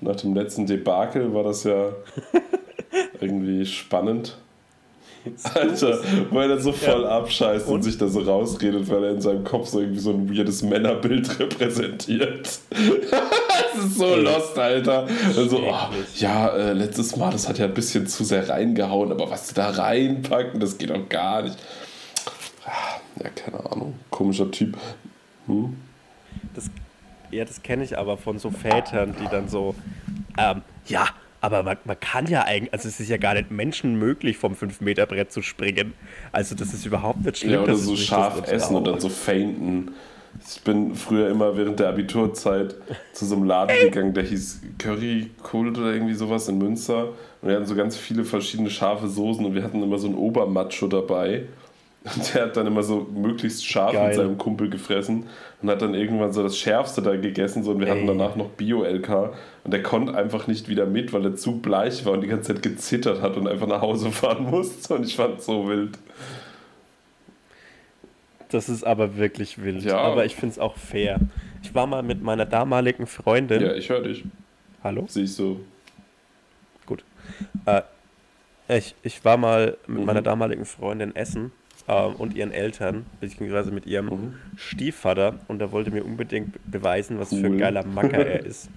Nach 0.00 0.16
dem 0.16 0.34
letzten 0.34 0.66
Debakel 0.66 1.34
war 1.34 1.42
das 1.42 1.64
ja 1.64 1.90
irgendwie 3.20 3.66
spannend. 3.66 4.38
Alter, 5.54 5.98
weil 6.30 6.50
er 6.50 6.60
so 6.60 6.72
voll 6.72 7.06
abscheißt 7.06 7.66
und, 7.68 7.74
Und? 7.74 7.82
sich 7.82 7.98
da 7.98 8.08
so 8.08 8.20
rausredet, 8.20 8.88
weil 8.88 9.04
er 9.04 9.10
in 9.10 9.20
seinem 9.20 9.44
Kopf 9.44 9.68
so 9.68 9.80
irgendwie 9.80 10.00
so 10.00 10.10
ein 10.12 10.28
weirdes 10.34 10.62
Männerbild 10.62 11.38
repräsentiert. 11.40 12.46
das 12.70 13.84
ist 13.84 13.98
so 13.98 14.06
Ey. 14.06 14.22
lost, 14.22 14.58
Alter. 14.58 15.06
Also, 15.36 15.58
oh, 15.58 15.74
ja, 16.16 16.48
äh, 16.48 16.72
letztes 16.72 17.16
Mal, 17.16 17.30
das 17.30 17.48
hat 17.48 17.58
ja 17.58 17.66
ein 17.66 17.74
bisschen 17.74 18.06
zu 18.06 18.24
sehr 18.24 18.48
reingehauen, 18.48 19.12
aber 19.12 19.30
was 19.30 19.48
sie 19.48 19.54
da 19.54 19.70
reinpacken, 19.70 20.58
das 20.58 20.78
geht 20.78 20.90
doch 20.90 21.08
gar 21.08 21.42
nicht. 21.42 21.58
Ah, 22.64 23.00
Ja, 23.22 23.28
keine 23.30 23.58
Ahnung. 23.70 23.94
Komischer 24.10 24.50
Typ. 24.50 24.76
Das, 26.54 26.70
ja, 27.30 27.44
das 27.44 27.62
kenne 27.62 27.84
ich 27.84 27.98
aber 27.98 28.16
von 28.16 28.38
so 28.38 28.50
Vätern, 28.50 29.14
die 29.20 29.26
dann 29.30 29.48
so, 29.48 29.74
ähm, 30.38 30.62
ja, 30.86 31.06
aber 31.40 31.62
man, 31.62 31.76
man 31.84 31.98
kann 31.98 32.26
ja 32.26 32.44
eigentlich, 32.44 32.72
also 32.72 32.88
es 32.88 33.00
ist 33.00 33.08
ja 33.08 33.16
gar 33.16 33.34
nicht 33.34 33.50
menschenmöglich, 33.50 34.36
vom 34.36 34.54
5-Meter-Brett 34.54 35.32
zu 35.32 35.42
springen. 35.42 35.94
Also 36.32 36.54
das 36.54 36.74
ist 36.74 36.84
überhaupt 36.84 37.24
nicht 37.24 37.38
schlimm. 37.38 37.52
Ja, 37.52 37.62
oder 37.62 37.72
dass 37.72 37.84
so 37.84 37.96
scharf 37.96 38.50
essen 38.50 38.76
und 38.76 38.86
dann 38.86 39.00
so 39.00 39.08
feinten. 39.08 39.92
Ich 40.46 40.62
bin 40.62 40.94
früher 40.94 41.28
immer 41.28 41.56
während 41.56 41.80
der 41.80 41.88
Abiturzeit 41.88 42.76
zu 43.12 43.26
so 43.26 43.34
einem 43.34 43.44
Laden 43.44 43.76
gegangen, 43.80 44.14
der 44.14 44.22
hieß 44.22 44.60
Curry 44.78 45.30
Kult 45.42 45.76
oder 45.76 45.92
irgendwie 45.92 46.14
sowas 46.14 46.48
in 46.48 46.58
Münster. 46.58 47.08
Und 47.42 47.48
wir 47.48 47.56
hatten 47.56 47.66
so 47.66 47.74
ganz 47.74 47.96
viele 47.96 48.24
verschiedene 48.24 48.70
scharfe 48.70 49.08
Soßen 49.08 49.44
und 49.44 49.54
wir 49.54 49.64
hatten 49.64 49.82
immer 49.82 49.98
so 49.98 50.06
einen 50.06 50.16
Obermacho 50.16 50.86
dabei. 50.86 51.44
Und 52.02 52.34
der 52.34 52.44
hat 52.44 52.56
dann 52.56 52.66
immer 52.66 52.82
so 52.82 53.06
möglichst 53.14 53.66
scharf 53.66 53.92
Geil. 53.92 54.08
mit 54.08 54.16
seinem 54.16 54.38
Kumpel 54.38 54.70
gefressen 54.70 55.26
und 55.60 55.68
hat 55.68 55.82
dann 55.82 55.92
irgendwann 55.94 56.32
so 56.32 56.42
das 56.42 56.56
Schärfste 56.56 57.02
da 57.02 57.14
gegessen. 57.16 57.62
So, 57.62 57.72
und 57.72 57.80
wir 57.80 57.90
hatten 57.90 58.00
Ey. 58.00 58.06
danach 58.06 58.36
noch 58.36 58.48
Bio-LK. 58.50 59.34
Und 59.64 59.70
der 59.70 59.82
konnte 59.82 60.14
einfach 60.14 60.46
nicht 60.46 60.68
wieder 60.70 60.86
mit, 60.86 61.12
weil 61.12 61.24
er 61.26 61.36
zu 61.36 61.58
bleich 61.60 62.06
war 62.06 62.14
und 62.14 62.22
die 62.22 62.26
ganze 62.28 62.54
Zeit 62.54 62.62
gezittert 62.62 63.20
hat 63.20 63.36
und 63.36 63.46
einfach 63.46 63.66
nach 63.66 63.82
Hause 63.82 64.10
fahren 64.12 64.44
musste. 64.44 64.94
Und 64.94 65.04
ich 65.04 65.14
fand 65.16 65.40
es 65.40 65.46
so 65.46 65.68
wild. 65.68 65.98
Das 68.48 68.68
ist 68.68 68.82
aber 68.84 69.16
wirklich 69.16 69.62
wild. 69.62 69.82
Ja. 69.84 69.98
Aber 69.98 70.24
ich 70.24 70.34
finde 70.34 70.54
es 70.54 70.58
auch 70.58 70.76
fair. 70.76 71.20
Ich 71.62 71.74
war 71.74 71.86
mal 71.86 72.02
mit 72.02 72.22
meiner 72.22 72.46
damaligen 72.46 73.06
Freundin. 73.06 73.62
Ja, 73.62 73.74
ich 73.74 73.90
höre 73.90 74.02
dich. 74.02 74.24
Hallo? 74.82 75.04
Sehe 75.06 75.24
ich 75.24 75.34
so. 75.34 75.60
Gut. 76.86 77.04
Äh, 77.66 77.82
ich, 78.68 78.94
ich 79.02 79.24
war 79.24 79.36
mal 79.36 79.76
mit 79.86 79.98
Mhm. 80.00 80.04
meiner 80.06 80.22
damaligen 80.22 80.64
Freundin 80.64 81.14
essen 81.14 81.52
ähm, 81.90 82.14
und 82.16 82.34
ihren 82.34 82.52
Eltern, 82.52 83.04
beziehungsweise 83.20 83.70
mit 83.72 83.86
ihrem 83.86 84.06
Mhm. 84.06 84.34
Stiefvater 84.56 85.40
und 85.48 85.60
er 85.60 85.72
wollte 85.72 85.90
mir 85.90 86.04
unbedingt 86.04 86.52
be- 86.52 86.60
beweisen, 86.66 87.18
was 87.18 87.30
für 87.30 87.36
ein 87.36 87.52
Cool. 87.52 87.58
geiler 87.58 87.84
Macker 87.84 88.24
er 88.26 88.44
ist. 88.46 88.68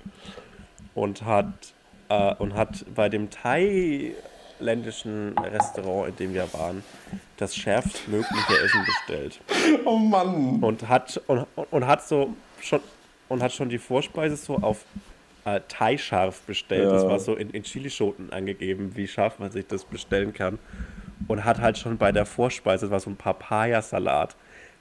Und 0.96 1.22
hat, 1.24 1.74
äh, 2.10 2.34
und 2.36 2.54
hat 2.56 2.86
bei 2.96 3.10
dem 3.10 3.30
thailändischen 4.60 5.38
Restaurant, 5.38 6.10
in 6.10 6.16
dem 6.18 6.34
wir 6.34 6.52
waren, 6.54 6.84
das 7.38 7.56
schärfstmögliche 7.56 8.54
Essen 8.64 8.86
bestellt. 8.86 9.40
Oh 9.86 9.98
Mann. 9.98 10.60
Und 10.62 10.88
hat, 10.88 11.22
und, 11.28 11.46
und 11.72 11.88
hat 11.88 12.06
so 12.08 12.34
schon 12.62 12.80
und 13.30 13.42
hat 13.42 13.52
schon 13.54 13.70
die 13.70 13.80
Vorspeise 13.80 14.36
so 14.36 14.56
auf 14.58 14.86
äh, 15.46 15.60
Thai-scharf 15.68 16.42
bestellt. 16.42 16.92
Das 16.92 17.04
Ja. 17.04 17.10
war 17.10 17.20
so 17.20 17.36
in, 17.36 17.50
in 17.50 17.64
Chilischoten 17.64 18.32
angegeben, 18.32 18.92
wie 18.96 19.08
scharf 19.08 19.40
man 19.40 19.50
sich 19.52 19.66
das 19.68 19.84
bestellen 19.86 20.34
kann. 20.34 20.60
Und 21.28 21.46
hat 21.46 21.62
halt 21.62 21.78
schon 21.78 21.98
bei 21.98 22.12
der 22.12 22.26
Vorspeise, 22.26 22.86
das 22.86 22.92
war 22.92 23.00
so 23.00 23.10
ein 23.10 23.16
Papayasalat, 23.16 24.36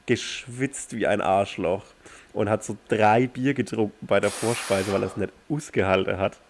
geschwitzt 0.07 0.96
wie 0.96 1.07
ein 1.07 1.20
Arschloch. 1.20 1.85
Und 2.33 2.48
hat 2.48 2.64
so 2.64 2.76
drei 2.88 3.26
Bier 3.26 3.55
getrunken 3.55 4.07
bei 4.07 4.20
der 4.20 4.31
Vorspeise, 4.31 4.92
weil 4.92 5.02
er 5.02 5.07
es 5.07 5.16
nicht 5.16 5.33
ausgehalten 5.48 6.18
hat. 6.18 6.40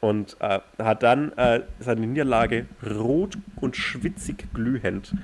Und 0.00 0.36
äh, 0.40 0.60
hat 0.78 1.02
dann 1.02 1.32
äh, 1.32 1.62
seine 1.80 2.06
Niederlage 2.06 2.66
rot 2.84 3.38
und 3.56 3.76
schwitzig 3.76 4.46
glühend 4.52 5.14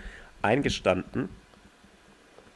eingestanden 0.41 1.29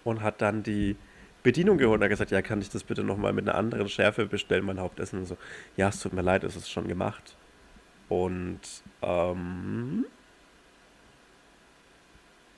und 0.06 0.22
hat 0.22 0.40
dann 0.40 0.62
die 0.62 0.96
Bedienung 1.42 1.78
geholt 1.78 1.98
und 1.98 2.04
hat 2.04 2.10
gesagt, 2.10 2.30
ja, 2.30 2.42
kann 2.42 2.60
ich 2.60 2.70
das 2.70 2.84
bitte 2.84 3.04
nochmal 3.04 3.32
mit 3.32 3.48
einer 3.48 3.58
anderen 3.58 3.88
Schärfe 3.88 4.26
bestellen, 4.26 4.64
mein 4.64 4.80
Hauptessen? 4.80 5.20
Und 5.20 5.26
so, 5.26 5.36
ja, 5.76 5.88
es 5.88 6.00
tut 6.00 6.12
mir 6.12 6.22
leid, 6.22 6.42
es 6.44 6.56
ist 6.56 6.70
schon 6.70 6.88
gemacht. 6.88 7.36
Und 8.08 8.60
ähm, 9.02 10.06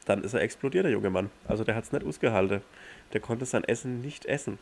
dann 0.09 0.25
ist 0.25 0.35
er 0.35 0.41
explodiert, 0.41 0.85
der 0.85 0.93
junge 0.93 1.11
Mann. 1.11 1.31
Also 1.47 1.65
der 1.65 1.75
hat 1.75 1.85
es 1.85 1.93
nicht 1.93 2.05
ausgehalten. 2.05 2.63
Der 3.13 3.21
konnte 3.21 3.45
sein 3.45 3.65
Essen 3.65 4.01
nicht 4.01 4.25
essen, 4.27 4.59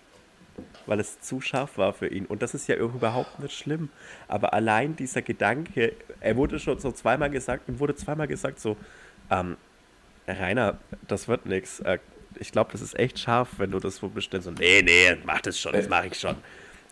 weil 0.86 0.98
es 1.00 1.20
zu 1.20 1.40
scharf 1.40 1.78
war 1.78 1.92
für 1.92 2.08
ihn. 2.08 2.26
Und 2.26 2.42
das 2.42 2.54
ist 2.54 2.68
ja 2.68 2.76
überhaupt 2.76 3.38
nicht 3.38 3.56
schlimm. 3.56 3.90
Aber 4.28 4.54
allein 4.54 4.96
dieser 4.96 5.22
Gedanke, 5.22 5.92
er 6.20 6.36
wurde 6.36 6.58
schon 6.58 6.78
so 6.78 6.90
zweimal 6.92 7.30
gesagt, 7.30 7.68
ihm 7.68 7.78
wurde 7.78 7.94
zweimal 7.94 8.26
gesagt 8.26 8.60
so, 8.60 8.76
ähm, 9.30 9.56
Rainer, 10.26 10.78
das 11.06 11.28
wird 11.28 11.46
nix. 11.46 11.80
Äh, 11.80 11.98
ich 12.38 12.52
glaube, 12.52 12.72
das 12.72 12.82
ist 12.82 12.98
echt 12.98 13.18
scharf, 13.18 13.50
wenn 13.58 13.70
du 13.70 13.78
das 13.78 13.96
so 13.96 14.08
bestellst. 14.08 14.48
Und 14.48 14.58
nee, 14.58 14.82
nee, 14.82 15.16
mach 15.24 15.40
das 15.40 15.58
schon, 15.58 15.72
das 15.72 15.84
Ey. 15.84 15.90
mache 15.90 16.08
ich 16.08 16.18
schon. 16.18 16.34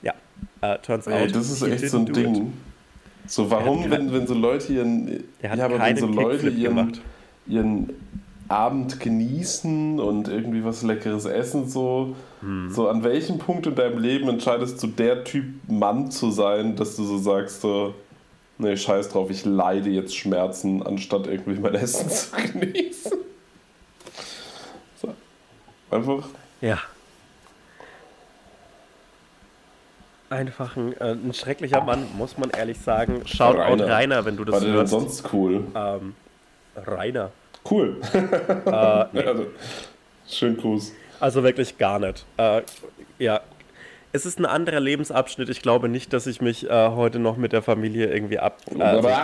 Ja, 0.02 0.14
äh, 0.60 0.78
turns 0.78 1.06
Ey, 1.06 1.24
out. 1.24 1.34
das 1.34 1.50
ist 1.50 1.62
echt 1.62 1.90
so 1.90 1.98
ein 1.98 2.06
do 2.06 2.12
it. 2.12 2.26
Ding. 2.26 2.52
So, 3.26 3.50
warum, 3.50 3.90
wenn, 3.90 4.12
wenn 4.12 4.26
so 4.26 4.34
Leute 4.34 4.72
ihren. 4.72 5.24
Er 5.40 5.50
hat 5.50 5.58
ja, 5.58 5.64
aber 5.64 5.80
wenn 5.80 5.96
so 5.96 6.06
Leute 6.06 6.48
ihren, 6.50 6.76
gemacht. 6.76 7.00
ihren 7.46 7.90
Abend 8.48 9.00
genießen 9.00 9.98
und 10.00 10.28
irgendwie 10.28 10.64
was 10.64 10.82
Leckeres 10.82 11.24
essen, 11.24 11.68
so. 11.68 12.14
So, 12.68 12.88
an 12.90 13.02
welchem 13.02 13.38
Punkt 13.38 13.66
in 13.66 13.74
deinem 13.74 13.96
Leben 13.98 14.28
entscheidest 14.28 14.82
du, 14.82 14.86
der 14.86 15.24
Typ 15.24 15.46
Mann 15.66 16.10
zu 16.10 16.30
sein, 16.30 16.76
dass 16.76 16.94
du 16.96 17.04
so 17.04 17.16
sagst, 17.16 17.62
so, 17.62 17.94
nee, 18.58 18.76
scheiß 18.76 19.08
drauf, 19.08 19.30
ich 19.30 19.46
leide 19.46 19.88
jetzt 19.88 20.14
Schmerzen, 20.14 20.82
anstatt 20.86 21.26
irgendwie 21.26 21.58
mein 21.58 21.74
Essen 21.74 22.10
zu 22.10 22.36
genießen. 22.52 23.12
So. 25.00 25.14
Einfach. 25.90 26.28
Ja. 26.60 26.78
Einfach 30.30 30.76
ein, 30.76 30.92
äh, 31.00 31.12
ein 31.12 31.32
schrecklicher 31.32 31.82
Mann, 31.82 32.06
muss 32.18 32.36
man 32.38 32.50
ehrlich 32.50 32.78
sagen. 32.78 33.22
Schaut 33.24 33.56
out 33.56 33.80
Rainer. 33.80 33.88
Rainer, 33.88 34.24
wenn 34.24 34.36
du 34.36 34.44
das 34.44 34.54
War 34.54 34.60
der 34.60 34.68
denn 34.68 34.76
hörst. 34.78 34.90
sonst 34.90 35.32
cool? 35.32 35.64
Ähm, 35.74 36.14
Rainer. 36.76 37.30
Cool. 37.68 37.96
Äh, 38.12 39.04
nee, 39.12 39.22
also, 39.22 39.46
schön 40.28 40.56
Gruß. 40.56 40.92
also 41.20 41.42
wirklich 41.42 41.78
gar 41.78 41.98
nicht. 41.98 42.24
Äh, 42.36 42.62
ja. 43.18 43.40
Es 44.12 44.26
ist 44.26 44.38
ein 44.38 44.46
anderer 44.46 44.78
Lebensabschnitt. 44.78 45.48
Ich 45.48 45.60
glaube 45.60 45.88
nicht, 45.88 46.12
dass 46.12 46.28
ich 46.28 46.40
mich 46.40 46.70
äh, 46.70 46.88
heute 46.90 47.18
noch 47.18 47.36
mit 47.36 47.52
der 47.52 47.62
Familie 47.62 48.12
irgendwie 48.14 48.38
ab. 48.38 48.58
Äh, 48.70 48.80
also 48.80 49.08
ich, 49.08 49.14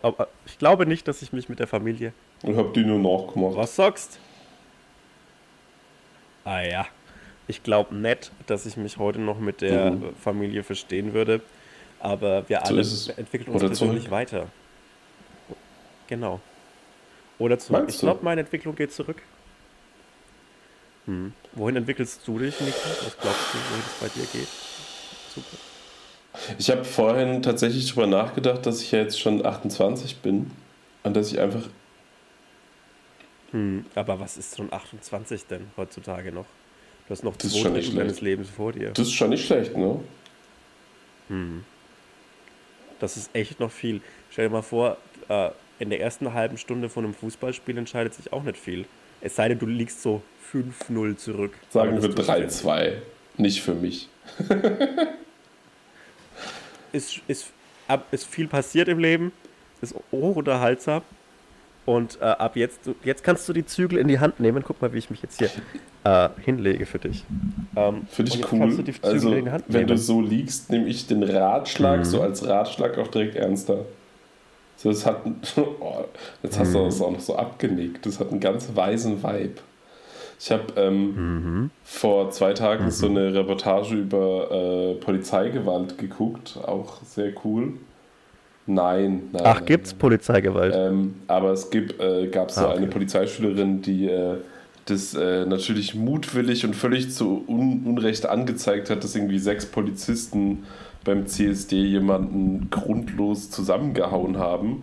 glaub, 0.00 0.20
äh, 0.20 0.24
ich 0.46 0.58
glaube 0.58 0.86
nicht, 0.86 1.08
dass 1.08 1.20
ich 1.22 1.32
mich 1.32 1.48
mit 1.48 1.58
der 1.58 1.66
Familie. 1.66 2.12
Und 2.42 2.56
hab 2.56 2.74
die 2.74 2.84
nur 2.84 2.98
nachgemacht. 3.00 3.56
Was 3.56 3.74
sagst? 3.74 4.20
Ah 6.44 6.60
ja. 6.60 6.86
Ich 7.48 7.62
glaube 7.64 7.94
nicht, 7.94 8.30
dass 8.46 8.66
ich 8.66 8.76
mich 8.76 8.98
heute 8.98 9.20
noch 9.20 9.38
mit 9.40 9.60
der 9.62 9.90
Mhm. 9.92 10.14
Familie 10.22 10.62
verstehen 10.62 11.12
würde. 11.12 11.40
Aber 11.98 12.48
wir 12.48 12.60
So 12.64 12.72
alle 12.74 12.80
es. 12.82 13.08
entwickeln 13.08 13.52
uns 13.52 13.64
persönlich 13.64 14.10
weiter. 14.10 14.46
Genau. 16.06 16.40
Oder 17.38 17.58
zurück. 17.58 17.82
Meinst 17.82 17.96
Ich 17.96 18.00
glaube, 18.00 18.24
meine 18.24 18.42
Entwicklung 18.42 18.74
geht 18.74 18.92
zurück. 18.92 19.20
Hm. 21.06 21.32
Wohin 21.52 21.76
entwickelst 21.76 22.20
du 22.26 22.38
dich, 22.38 22.58
Nico? 22.60 22.76
Was 23.04 23.18
glaubst 23.18 23.54
du, 23.54 23.58
wohin 23.58 23.84
es 23.86 24.00
bei 24.00 24.08
dir 24.08 24.26
geht? 24.32 24.48
Super. 25.34 25.56
Ich 26.58 26.70
habe 26.70 26.84
vorhin 26.84 27.42
tatsächlich 27.42 27.86
darüber 27.88 28.06
nachgedacht, 28.06 28.66
dass 28.66 28.80
ich 28.80 28.90
ja 28.92 29.00
jetzt 29.00 29.20
schon 29.20 29.44
28 29.44 30.18
bin 30.18 30.50
und 31.02 31.14
dass 31.14 31.30
ich 31.32 31.38
einfach. 31.38 31.62
Hm. 33.52 33.84
Aber 33.94 34.18
was 34.18 34.36
ist 34.36 34.56
schon 34.56 34.72
28 34.72 35.46
denn 35.46 35.70
heutzutage 35.76 36.32
noch? 36.32 36.46
Du 37.06 37.10
hast 37.10 37.22
noch 37.22 37.36
Das 37.36 37.52
zwei 37.52 37.68
Drittel 37.68 37.94
deines. 37.96 38.20
Lebens 38.20 38.48
vor 38.48 38.72
dir. 38.72 38.90
Das 38.90 39.06
ist 39.06 39.12
schon 39.12 39.30
nicht 39.30 39.46
schlecht, 39.46 39.76
ne? 39.76 40.00
Das 42.98 43.16
ist 43.16 43.30
echt 43.34 43.60
noch 43.60 43.70
viel. 43.70 44.00
Stell 44.30 44.48
dir 44.48 44.54
mal 44.54 44.62
vor, 44.62 44.96
äh, 45.28 45.50
in 45.78 45.90
der 45.90 46.00
ersten 46.00 46.32
halben 46.34 46.56
Stunde 46.58 46.88
von 46.88 47.04
einem 47.04 47.14
Fußballspiel 47.14 47.76
entscheidet 47.78 48.14
sich 48.14 48.32
auch 48.32 48.42
nicht 48.42 48.56
viel. 48.58 48.84
Es 49.20 49.36
sei 49.36 49.48
denn, 49.48 49.58
du 49.58 49.66
liegst 49.66 50.02
so 50.02 50.22
5-0 50.52 51.16
zurück. 51.16 51.52
Sagen 51.70 51.92
wir 52.00 52.08
das 52.08 52.14
tust 52.14 52.28
du 52.28 52.32
ja 52.32 52.38
3-2. 52.78 52.92
Nicht 53.38 53.62
für 53.62 53.74
mich. 53.74 54.08
ist, 56.92 57.20
ist, 57.26 57.46
ab, 57.88 58.06
ist 58.12 58.24
viel 58.26 58.46
passiert 58.48 58.88
im 58.88 58.98
Leben, 58.98 59.32
ist 59.80 59.94
hochunterhaltsam. 60.12 61.02
Und 61.86 62.18
äh, 62.22 62.24
ab 62.24 62.56
jetzt, 62.56 62.86
du- 62.86 62.94
jetzt 63.04 63.22
kannst 63.22 63.46
du 63.46 63.52
die 63.52 63.66
Zügel 63.66 63.98
in 63.98 64.08
die 64.08 64.18
Hand 64.18 64.40
nehmen. 64.40 64.62
Guck 64.66 64.80
mal, 64.80 64.90
wie 64.94 64.98
ich 64.98 65.10
mich 65.10 65.20
jetzt 65.20 65.38
hier 65.38 65.50
äh, 66.04 66.30
hinlege 66.42 66.86
für 66.86 66.98
dich. 66.98 67.24
Ähm, 67.76 68.06
Finde 68.10 68.32
ich 68.32 68.40
du 68.40 68.46
cool. 68.56 68.70
die 68.82 68.92
Zügel 68.94 69.10
Also, 69.10 69.34
in 69.34 69.44
die 69.44 69.50
Hand 69.50 69.64
wenn 69.68 69.82
du 69.86 69.92
nehmen. 69.94 69.98
so 69.98 70.22
liegst, 70.22 70.70
nehme 70.70 70.86
ich 70.88 71.06
den 71.06 71.22
Ratschlag 71.22 71.98
Mhm. 72.00 72.04
so 72.04 72.22
als 72.22 72.46
Ratschlag 72.46 72.96
auch 72.96 73.08
direkt 73.08 73.34
ernster. 73.36 73.84
So, 74.76 74.88
das 74.90 75.06
hat. 75.06 75.22
Oh, 75.56 76.04
jetzt 76.42 76.58
hast 76.58 76.70
Mhm. 76.70 76.74
du 76.74 76.84
das 76.84 77.00
auch 77.00 77.10
noch 77.10 77.20
so 77.20 77.36
abgenickt. 77.36 78.04
Das 78.06 78.20
hat 78.20 78.30
einen 78.30 78.40
ganz 78.40 78.68
weisen 78.74 79.22
Vibe. 79.22 79.54
Ich 80.40 80.50
habe 80.50 80.64
ähm, 80.76 81.14
Mhm. 81.62 81.70
vor 81.84 82.30
zwei 82.30 82.52
Tagen 82.52 82.90
so 82.90 83.06
eine 83.06 83.32
Reportage 83.34 83.94
über 83.94 84.50
äh, 84.50 84.94
Polizeigewalt 84.94 85.96
geguckt. 85.96 86.58
Auch 86.66 87.02
sehr 87.04 87.32
cool. 87.44 87.74
Nein, 88.66 89.28
nein. 89.32 89.42
Ach, 89.44 89.56
nein, 89.56 89.66
gibt's 89.66 89.92
nein. 89.92 89.98
Polizeigewalt? 89.98 90.74
Ähm, 90.76 91.14
aber 91.28 91.52
es 91.52 91.70
gibt, 91.70 92.00
äh, 92.00 92.26
gab 92.28 92.50
so 92.50 92.62
Ah, 92.62 92.68
okay. 92.70 92.78
eine 92.78 92.86
Polizeischülerin, 92.88 93.82
die 93.82 94.08
äh, 94.08 94.36
das 94.86 95.14
äh, 95.14 95.46
natürlich 95.46 95.94
mutwillig 95.94 96.64
und 96.66 96.74
völlig 96.74 97.10
zu 97.10 97.44
un 97.46 97.84
Unrecht 97.86 98.26
angezeigt 98.26 98.90
hat, 98.90 99.02
dass 99.04 99.14
irgendwie 99.14 99.38
sechs 99.38 99.66
Polizisten 99.66 100.64
beim 101.04 101.26
CSD 101.26 101.76
jemanden 101.82 102.68
grundlos 102.70 103.50
zusammengehauen 103.50 104.38
haben. 104.38 104.82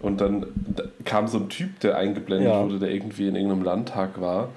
Und 0.00 0.20
dann 0.20 0.46
da 0.74 0.84
kam 1.04 1.28
so 1.28 1.38
ein 1.38 1.48
Typ, 1.48 1.78
der 1.80 1.96
eingeblendet 1.96 2.48
Ja. 2.50 2.62
wurde, 2.64 2.78
der 2.78 2.90
irgendwie 2.90 3.28
in 3.28 3.36
irgendeinem 3.36 3.62
Landtag 3.62 4.20
war. 4.20 4.48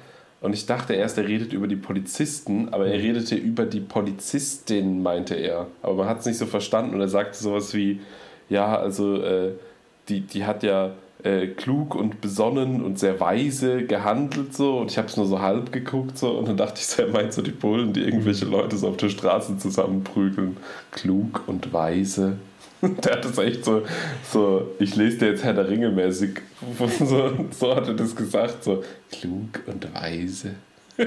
Und 0.42 0.54
ich 0.54 0.66
dachte 0.66 0.94
erst, 0.94 1.18
er 1.18 1.28
redet 1.28 1.54
über 1.54 1.68
die 1.68 1.76
Polizisten, 1.76 2.70
aber 2.72 2.86
Mhm. 2.86 2.92
er 2.92 3.00
redete 3.00 3.36
über 3.36 3.66
die 3.66 3.80
Polizistin, 3.80 5.02
meinte 5.04 5.36
er. 5.36 5.68
Aber 5.82 5.96
man 5.96 6.08
hat 6.10 6.20
es 6.20 6.26
nicht 6.26 6.38
so 6.38 6.46
verstanden 6.46 6.96
und 6.96 7.02
er 7.02 7.08
sagte 7.10 7.38
sowas 7.38 7.74
wie, 7.74 8.00
ja, 8.50 8.78
also 8.78 9.22
äh, 9.22 9.52
die, 10.10 10.22
die 10.22 10.46
hat 10.46 10.64
ja 10.64 10.92
äh, 11.24 11.48
klug 11.48 11.96
und 11.96 12.22
besonnen 12.22 12.84
und 12.84 13.00
sehr 13.00 13.20
weise 13.20 13.84
gehandelt 13.86 14.54
so 14.56 14.80
und 14.80 14.92
ich 14.92 14.98
habe 14.98 15.08
es 15.08 15.18
nur 15.18 15.26
so 15.26 15.42
halb 15.42 15.72
geguckt 15.72 16.18
so 16.18 16.32
und 16.32 16.48
dann 16.48 16.58
dachte 16.58 16.80
ich 16.80 16.86
so, 16.88 17.04
er 17.04 17.10
meint 17.10 17.34
so 17.34 17.42
die 17.42 17.52
Bullen, 17.52 17.94
die 17.94 18.02
irgendwelche 18.02 18.46
Leute 18.46 18.78
so 18.78 18.90
auf 18.90 18.98
der 18.98 19.10
Straße 19.10 19.58
zusammenprügeln. 19.58 20.58
Klug 20.92 21.44
und 21.48 21.72
weise. 21.74 22.38
Der 22.82 23.14
hat 23.14 23.24
das 23.24 23.38
echt 23.38 23.64
so, 23.64 23.84
so, 24.30 24.72
ich 24.80 24.96
lese 24.98 25.20
dir 25.20 25.30
jetzt 25.30 25.44
Herr 25.46 25.54
der 25.54 25.70
Ringe 25.70 25.90
mäßig, 25.90 26.42
so, 27.00 27.32
so 27.52 27.76
hat 27.76 27.88
er 27.88 27.94
das 27.94 28.14
gesagt, 28.14 28.66
so 28.66 28.84
klug 29.10 29.62
und 29.68 29.94
weise. 29.94 30.56
ja. 30.98 31.06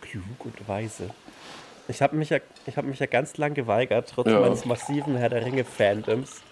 Klug 0.00 0.44
und 0.44 0.68
weise. 0.68 1.10
Ich 1.88 2.00
habe 2.02 2.16
mich, 2.16 2.30
ja, 2.30 2.38
ich 2.66 2.76
hab 2.76 2.84
mich 2.84 2.98
ja 3.00 3.06
ganz 3.06 3.36
lang 3.38 3.54
geweigert, 3.54 4.12
trotz 4.14 4.28
Ja. 4.28 4.40
meines 4.40 4.64
massiven 4.64 5.16
Herr 5.16 5.30
der 5.30 5.44
Ringe-Fandoms, 5.44 6.42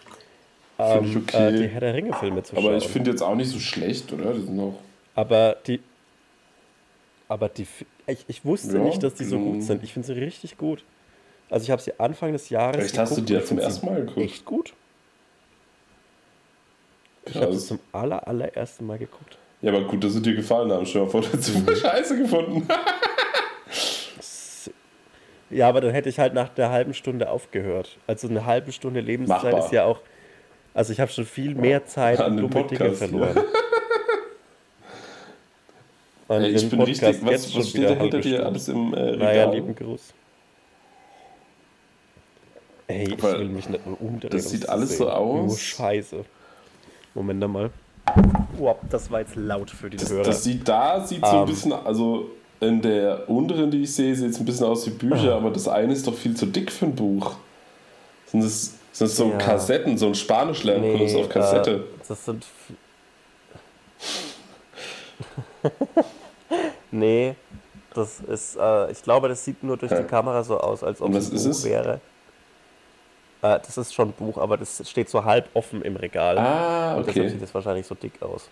ähm, 0.78 1.24
okay. 1.26 1.48
äh, 1.48 1.58
die 1.58 1.66
Herr 1.68 1.80
der 1.80 1.94
Ringe-Filme 1.94 2.42
zu 2.42 2.54
schauen. 2.54 2.66
Aber 2.66 2.76
ich 2.76 2.88
finde 2.88 3.10
jetzt 3.10 3.22
auch 3.22 3.34
nicht 3.34 3.50
so 3.50 3.58
schlecht, 3.58 4.12
oder? 4.12 4.32
Die 4.32 4.42
sind 4.42 4.58
auch. 4.60 4.78
Aber 5.14 5.56
die. 5.66 5.80
Aber 7.28 7.48
die. 7.48 7.66
Ich, 8.06 8.24
ich 8.28 8.44
wusste 8.44 8.78
Ja, 8.78 8.84
nicht, 8.84 9.02
dass 9.02 9.14
die 9.14 9.24
so 9.24 9.38
gut 9.38 9.62
sind. 9.62 9.82
Ich 9.82 9.92
finde 9.92 10.06
sie 10.06 10.12
richtig 10.14 10.58
gut. 10.58 10.84
Also, 11.48 11.64
ich 11.64 11.70
habe 11.70 11.80
sie 11.80 11.98
Anfang 11.98 12.32
des 12.32 12.50
Jahres. 12.50 12.84
Echt, 12.84 12.98
hast 12.98 13.16
du 13.16 13.20
die 13.20 13.32
ja 13.32 13.44
zum 13.44 13.58
ersten 13.58 13.86
Mal 13.86 14.00
geguckt? 14.00 14.18
Echt 14.18 14.44
gut. 14.44 14.74
Ich 17.24 17.36
habe 17.36 17.52
sie 17.54 17.66
zum 17.66 17.80
aller, 17.92 18.26
allerersten 18.26 18.86
Mal 18.86 18.98
geguckt. 18.98 19.38
Ja, 19.62 19.72
aber 19.72 19.84
gut, 19.84 20.04
dass 20.04 20.12
sie 20.12 20.22
dir 20.22 20.34
gefallen 20.34 20.70
haben. 20.70 20.86
Stell 20.86 21.00
dir 21.00 21.06
mal 21.06 21.10
vor, 21.10 21.20
du 21.32 21.42
super 21.42 21.74
Scheiße 21.76 22.18
gefunden. 22.18 22.68
Ja, 25.50 25.68
aber 25.68 25.80
dann 25.80 25.92
hätte 25.92 26.08
ich 26.08 26.18
halt 26.18 26.34
nach 26.34 26.48
der 26.48 26.70
halben 26.70 26.92
Stunde 26.94 27.30
aufgehört. 27.30 27.98
Also 28.06 28.28
eine 28.28 28.46
halbe 28.46 28.72
Stunde 28.72 29.00
Lebenszeit 29.00 29.44
Machbar. 29.44 29.64
ist 29.64 29.72
ja 29.72 29.84
auch. 29.84 30.00
Also 30.76 30.92
ich 30.92 31.00
habe 31.00 31.10
schon 31.10 31.24
viel 31.24 31.54
mehr 31.54 31.86
Zeit 31.86 32.20
An 32.20 32.36
dumme 32.36 32.50
Dinge 32.50 32.64
Podcast, 32.64 32.98
verloren. 32.98 33.38
An 36.28 36.42
Ey, 36.42 36.50
ich 36.50 36.68
bin 36.68 36.78
Podcast 36.80 37.02
richtig. 37.02 37.24
Was, 37.24 37.30
jetzt 37.32 37.52
schon 37.52 37.60
was 37.62 37.70
steht 37.70 37.84
da 37.88 37.94
hinter 37.94 38.20
dir 38.20 38.44
alles 38.44 38.68
im 38.68 38.92
äh, 38.92 39.00
Regal? 39.00 39.16
Naja, 39.18 39.50
lieben 39.52 39.74
Gruß. 39.74 40.12
Ey, 42.88 43.04
ich 43.14 43.22
will 43.22 43.44
mich 43.48 43.68
nicht 43.70 43.86
nur 43.86 43.98
umdrehen. 44.02 44.30
das 44.30 44.44
um 44.44 44.50
sieht 44.52 44.68
alles 44.68 44.90
sehen. 44.90 44.98
so 44.98 45.08
aus. 45.10 45.46
Nur 45.46 45.56
Scheiße. 45.56 46.24
Moment 47.14 47.40
mal. 47.50 47.70
Wow, 48.58 48.76
das 48.90 49.10
war 49.10 49.20
jetzt 49.20 49.34
laut 49.34 49.70
für 49.70 49.88
die 49.88 49.96
Das, 49.96 50.10
Hörer. 50.10 50.24
das 50.24 50.44
sieht 50.44 50.68
da 50.68 51.04
sieht 51.06 51.24
so 51.24 51.30
ein 51.32 51.38
Ähm. 51.40 51.46
bisschen, 51.46 51.72
also 51.72 52.30
in 52.60 52.82
der 52.82 53.28
unteren, 53.30 53.70
die 53.70 53.82
ich 53.84 53.94
sehe, 53.94 54.14
sieht 54.14 54.30
es 54.30 54.38
ein 54.38 54.44
bisschen 54.44 54.66
aus 54.66 54.86
wie 54.86 54.90
Bücher, 54.90 55.32
Ah. 55.34 55.38
aber 55.38 55.50
das 55.50 55.68
eine 55.68 55.94
ist 55.94 56.06
doch 56.06 56.14
viel 56.14 56.36
zu 56.36 56.44
dick 56.46 56.70
für 56.70 56.84
ein 56.84 56.94
Buch. 56.94 57.36
Sind 58.26 58.42
das, 58.44 58.74
sind 58.98 59.08
das 59.10 59.16
so 59.16 59.30
Ja. 59.30 59.38
Kassetten, 59.38 59.98
so 59.98 60.06
ein 60.06 60.14
Spanisch-Lernkurs 60.14 61.14
auf 61.14 61.28
Kassette? 61.28 61.70
Äh, 61.72 61.80
das 62.08 62.24
sind. 62.24 62.46
nee, 66.90 67.34
das 67.94 68.20
ist. 68.20 68.56
Äh, 68.56 68.90
ich 68.92 69.02
glaube, 69.02 69.28
das 69.28 69.44
sieht 69.44 69.62
nur 69.62 69.76
durch 69.76 69.92
Hä? 69.92 69.98
die 70.02 70.08
Kamera 70.08 70.42
so 70.44 70.58
aus, 70.60 70.82
als 70.82 71.00
ob 71.00 71.14
es 71.14 71.30
ein 71.30 71.36
Buch 71.36 71.46
es? 71.50 71.64
wäre. 71.64 72.00
Äh, 73.42 73.58
das 73.64 73.76
ist 73.76 73.94
schon 73.94 74.08
ein 74.08 74.12
Buch, 74.12 74.38
aber 74.38 74.56
das 74.56 74.88
steht 74.88 75.08
so 75.10 75.24
halb 75.24 75.48
offen 75.54 75.82
im 75.82 75.96
Regal. 75.96 76.38
Ah, 76.38 76.94
Und 76.94 77.06
deshalb 77.06 77.26
okay. 77.26 77.28
sieht 77.34 77.42
es 77.42 77.54
wahrscheinlich 77.54 77.86
so 77.86 77.94
dick 77.94 78.20
aus. 78.22 78.48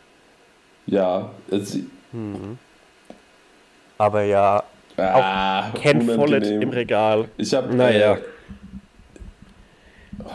Ja, 0.86 1.30
es, 1.50 1.78
Aber 3.96 4.22
ja, 4.22 4.62
ah, 4.98 5.70
Ken 5.74 6.02
Follett 6.02 6.42
unangenehm. 6.42 6.62
im 6.62 6.68
Regal. 6.70 7.28
Ich 7.38 7.54
habe 7.54 7.74
Naja. 7.74 8.14
äh, 8.16 8.20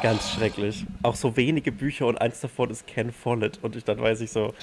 Ganz 0.01 0.31
schrecklich. 0.31 0.85
Auch 1.03 1.15
so 1.15 1.35
wenige 1.37 1.71
Bücher 1.71 2.07
und 2.07 2.19
eins 2.19 2.39
davon 2.41 2.69
ist 2.69 2.85
Ken 2.87 3.11
Follett. 3.11 3.59
Und 3.61 3.75
ich, 3.75 3.83
dann 3.83 3.99
weiß 3.99 4.21
ich 4.21 4.31
so, 4.31 4.53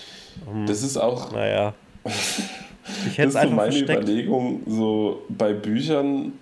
das 0.66 0.83
ist 0.83 0.96
auch 0.96 1.33
naja. 1.33 1.74
Ich 3.09 3.18
hätte 3.18 3.18
Das 3.18 3.18
es 3.18 3.26
ist 3.26 3.33
so 3.33 3.38
einfach 3.40 3.57
meine 3.57 3.72
versteckt. 3.72 4.02
Überlegung, 4.05 4.61
so 4.68 5.22
bei 5.29 5.52
Büchern, 5.52 6.33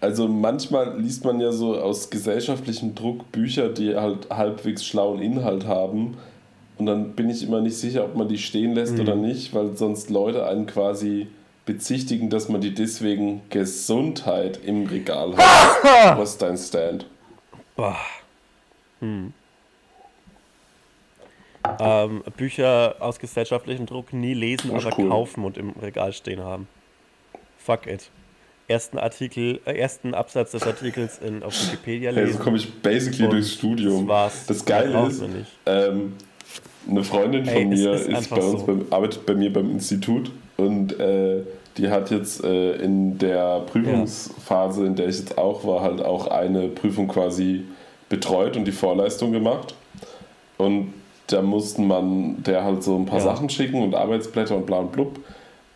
also 0.00 0.26
manchmal 0.26 0.98
liest 0.98 1.22
man 1.26 1.38
ja 1.38 1.52
so 1.52 1.76
aus 1.78 2.08
gesellschaftlichem 2.08 2.94
Druck 2.94 3.30
Bücher, 3.30 3.68
die 3.68 3.94
halt 3.94 4.30
halbwegs 4.30 4.86
schlauen 4.86 5.20
Inhalt 5.20 5.66
haben. 5.66 6.16
Und 6.78 6.86
dann 6.86 7.10
bin 7.12 7.28
ich 7.28 7.42
immer 7.42 7.60
nicht 7.60 7.76
sicher, 7.76 8.04
ob 8.06 8.16
man 8.16 8.26
die 8.26 8.38
stehen 8.38 8.72
lässt 8.74 8.94
Mhm. 8.94 9.00
oder 9.00 9.14
nicht, 9.16 9.52
weil 9.54 9.76
sonst 9.76 10.08
Leute 10.08 10.46
einen 10.46 10.64
quasi 10.66 11.26
bezichtigen, 11.66 12.30
dass 12.30 12.48
man 12.48 12.62
die 12.62 12.72
deswegen 12.74 13.42
Gesundheit 13.50 14.58
im 14.64 14.86
Regal 14.86 15.36
hat. 15.36 16.16
Was 16.18 16.30
ist 16.30 16.42
dein 16.42 16.56
Stand? 16.56 17.04
Boah. 17.80 17.96
Hm. 19.00 19.32
Ähm, 21.78 22.22
Bücher 22.36 22.96
aus 23.00 23.18
gesellschaftlichem 23.18 23.86
Druck 23.86 24.12
nie 24.12 24.34
lesen, 24.34 24.70
aber 24.70 24.98
cool. 24.98 25.08
kaufen 25.08 25.46
und 25.46 25.56
im 25.56 25.70
Regal 25.70 26.12
stehen 26.12 26.40
haben. 26.40 26.68
Fuck 27.56 27.86
it. 27.86 28.10
Ersten 28.68 28.98
Artikel, 28.98 29.60
äh, 29.64 29.78
ersten 29.78 30.12
Absatz 30.12 30.50
des 30.50 30.64
Artikels 30.64 31.20
in, 31.20 31.42
auf 31.42 31.54
Wikipedia 31.54 32.12
so 32.12 32.20
lesen. 32.20 32.38
komme 32.40 32.58
ich 32.58 32.70
basically 32.82 33.30
durchs 33.30 33.54
Studium. 33.54 34.06
das 34.06 34.08
war's. 34.08 34.46
Das 34.46 34.64
Geile 34.66 35.06
ist, 35.06 35.22
ähm, 35.64 36.16
eine 36.86 37.02
Freundin 37.02 37.46
von 37.46 37.54
Ey, 37.54 37.64
mir 37.64 37.92
ist 37.94 38.08
ist, 38.08 38.28
bei 38.28 38.42
uns 38.42 38.60
so. 38.60 38.66
beim, 38.66 38.84
arbeitet 38.90 39.24
bei 39.24 39.34
mir 39.34 39.50
beim 39.50 39.70
Institut 39.70 40.30
und 40.58 41.00
äh, 41.00 41.44
die 41.80 41.88
hat 41.90 42.10
jetzt 42.10 42.44
äh, 42.44 42.72
in 42.76 43.18
der 43.18 43.60
Prüfungsphase, 43.60 44.86
in 44.86 44.94
der 44.96 45.08
ich 45.08 45.18
jetzt 45.18 45.38
auch 45.38 45.64
war, 45.64 45.80
halt 45.80 46.02
auch 46.04 46.26
eine 46.28 46.68
Prüfung 46.68 47.08
quasi 47.08 47.64
betreut 48.08 48.56
und 48.56 48.64
die 48.66 48.72
Vorleistung 48.72 49.32
gemacht. 49.32 49.74
Und 50.58 50.92
da 51.28 51.42
mussten 51.42 51.86
man 51.86 52.42
der 52.42 52.64
halt 52.64 52.82
so 52.82 52.96
ein 52.96 53.06
paar 53.06 53.18
Ja. 53.18 53.24
Sachen 53.24 53.48
schicken 53.48 53.82
und 53.82 53.94
Arbeitsblätter 53.94 54.56
und 54.56 54.66
bla 54.66 54.78
und 54.78 54.92
blub. 54.92 55.18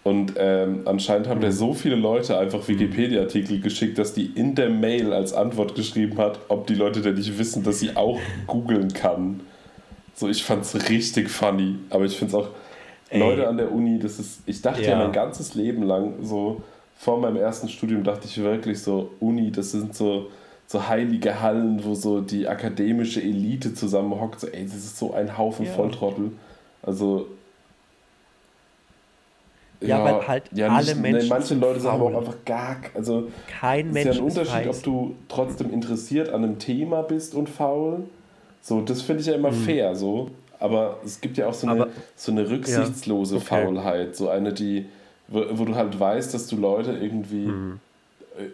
Und 0.03 0.35
ähm, 0.37 0.83
anscheinend 0.85 1.29
haben 1.29 1.41
der 1.41 1.51
Mhm. 1.51 1.55
so 1.55 1.73
viele 1.73 1.95
Leute 1.97 2.37
einfach 2.37 2.69
Wikipedia-Artikel 2.69 3.61
geschickt, 3.61 3.97
dass 3.97 4.13
die 4.13 4.27
in 4.35 4.55
der 4.55 4.69
Mail 4.69 5.15
als 5.15 5.33
Antwort 5.33 5.75
geschrieben 5.75 6.19
hat, 6.19 6.39
ob 6.49 6.67
die 6.67 6.75
Leute 6.75 7.01
denn 7.01 7.15
nicht 7.15 7.39
wissen, 7.39 7.63
dass 7.63 7.81
sie 7.81 7.97
auch 7.97 8.19
googeln 8.47 8.93
kann. 8.93 9.41
So, 10.15 10.29
ich 10.29 10.45
fand's 10.45 10.75
richtig 10.91 11.31
funny. 11.31 11.77
Aber 11.89 12.05
ich 12.05 12.19
find's 12.19 12.35
auch, 12.35 12.49
Ey. 13.15 13.21
Leute 13.21 13.47
an 13.49 13.57
der 13.57 13.71
Uni, 13.71 13.99
das 13.99 14.19
ist, 14.19 14.41
ich 14.47 14.61
dachte 14.61 14.83
ja. 14.83 14.91
Ja. 14.91 14.99
mein 14.99 15.13
ganzes 15.13 15.55
Leben 15.55 15.83
lang, 15.85 16.15
so 16.23 16.63
vor 16.97 17.21
meinem 17.21 17.37
ersten 17.37 17.69
Studium 17.69 18.03
dachte 18.03 18.27
ich 18.27 18.39
wirklich 18.43 18.83
so, 18.83 19.11
Uni, 19.21 19.51
das 19.51 19.71
sind 19.73 19.95
so, 19.95 20.31
so 20.67 20.89
heilige 20.89 21.41
Hallen, 21.41 21.85
wo 21.85 21.95
so 21.95 22.21
die 22.21 22.49
akademische 22.49 23.21
Elite 23.23 23.75
zusammenhockt. 23.75 24.41
So, 24.41 24.49
ey, 24.49 24.65
das 24.65 24.75
ist 24.75 24.99
so 24.99 25.13
ein 25.15 25.37
Haufen 25.39 25.67
Ja. 25.67 25.73
Volltrottel. 25.73 26.33
Also. 26.83 27.27
Ja, 29.81 30.03
weil 30.03 30.27
halt 30.27 30.45
alle 30.59 30.95
Menschen 30.95 31.29
manche 31.29 31.49
sind 31.49 31.61
Leute 31.61 31.79
sagen 31.81 31.99
faul. 31.99 32.15
auch 32.15 32.21
einfach 32.21 32.45
gar. 32.47 32.77
Also, 32.95 33.29
Kein 33.61 33.89
es 33.89 33.93
Mensch 33.93 34.09
ist 34.09 34.15
ja 34.17 34.23
ein 34.23 34.29
Unterschied, 34.29 34.69
ob 34.69 34.83
du 34.83 35.15
trotzdem 35.29 35.71
interessiert 35.71 36.31
an 36.31 36.43
einem 36.43 36.59
Thema 36.59 37.03
bist 37.03 37.35
und 37.35 37.51
faul. 37.51 38.05
So, 38.63 38.81
das 38.81 39.03
finde 39.03 39.21
ich 39.21 39.27
ja 39.27 39.35
immer 39.35 39.53
fair 39.53 39.95
so. 39.95 40.31
Aber 40.65 40.99
es 41.05 41.21
gibt 41.21 41.37
ja 41.37 41.47
auch 41.47 41.55
so 41.55 41.67
eine. 41.69 41.83
Aber- 41.83 41.93
so 42.17 42.33
eine 42.33 42.49
rücksichtslose 42.49 43.37
okay. 43.37 43.45
Faulheit. 43.65 44.17
So 44.17 44.29
eine, 44.31 44.53
die, 44.53 44.87
wo, 45.29 45.45
wo 45.51 45.65
du 45.67 45.75
halt 45.75 45.99
weißt, 46.01 46.33
dass 46.33 46.47
du 46.47 46.57
Leute 46.57 46.93
irgendwie 46.93 47.47
Mhm. 47.49 47.81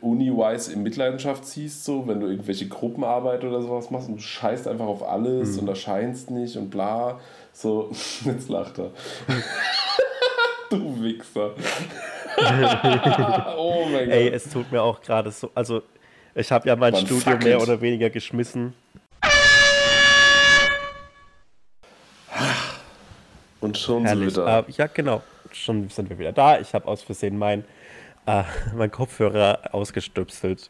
uni-wise 0.00 0.72
in 0.72 0.82
Mitleidenschaft 0.82 1.44
ziehst, 1.46 1.84
so, 1.84 2.06
wenn 2.08 2.20
du 2.20 2.26
irgendwelche 2.26 2.66
Gruppenarbeit 2.68 3.44
oder 3.44 3.62
sowas 3.62 3.90
machst 3.90 4.08
und 4.08 4.16
du 4.16 4.22
scheißt 4.22 4.66
einfach 4.68 4.86
auf 4.86 5.08
alles 5.08 5.52
Mhm. 5.54 5.60
und 5.60 5.68
erscheinst 5.68 6.30
nicht 6.30 6.56
und 6.56 6.70
bla. 6.70 7.20
So, 7.52 7.90
jetzt 8.24 8.48
lacht 8.48 8.78
er. 8.78 8.90
du 10.70 11.02
Wichser. 11.02 11.52
oh 13.56 13.84
mein 13.90 14.06
Gott. 14.06 14.14
Ey, 14.14 14.28
es 14.30 14.48
tut 14.50 14.70
mir 14.72 14.82
auch 14.82 15.00
gerade 15.00 15.30
so. 15.30 15.50
Also, 15.54 15.82
ich 16.34 16.50
habe 16.52 16.68
ja 16.68 16.76
mein 16.76 16.92
Mann, 16.92 17.06
Studium 17.06 17.38
mehr 17.40 17.56
it. 17.56 17.62
oder 17.62 17.80
weniger 17.80 18.10
geschmissen. 18.10 18.72
Und 23.70 23.78
schon 23.78 24.04
Herrlich. 24.04 24.34
sind 24.34 24.44
wir 24.44 24.46
da. 24.46 24.60
Äh, 24.60 24.64
ja, 24.76 24.86
genau. 24.86 25.22
Schon 25.52 25.88
sind 25.88 26.10
wir 26.10 26.18
wieder 26.18 26.32
da. 26.32 26.60
Ich 26.60 26.74
habe 26.74 26.86
aus 26.86 27.02
Versehen 27.02 27.38
mein, 27.38 27.64
äh, 28.26 28.42
mein 28.76 28.90
Kopfhörer 28.90 29.60
ausgestöpselt. 29.72 30.68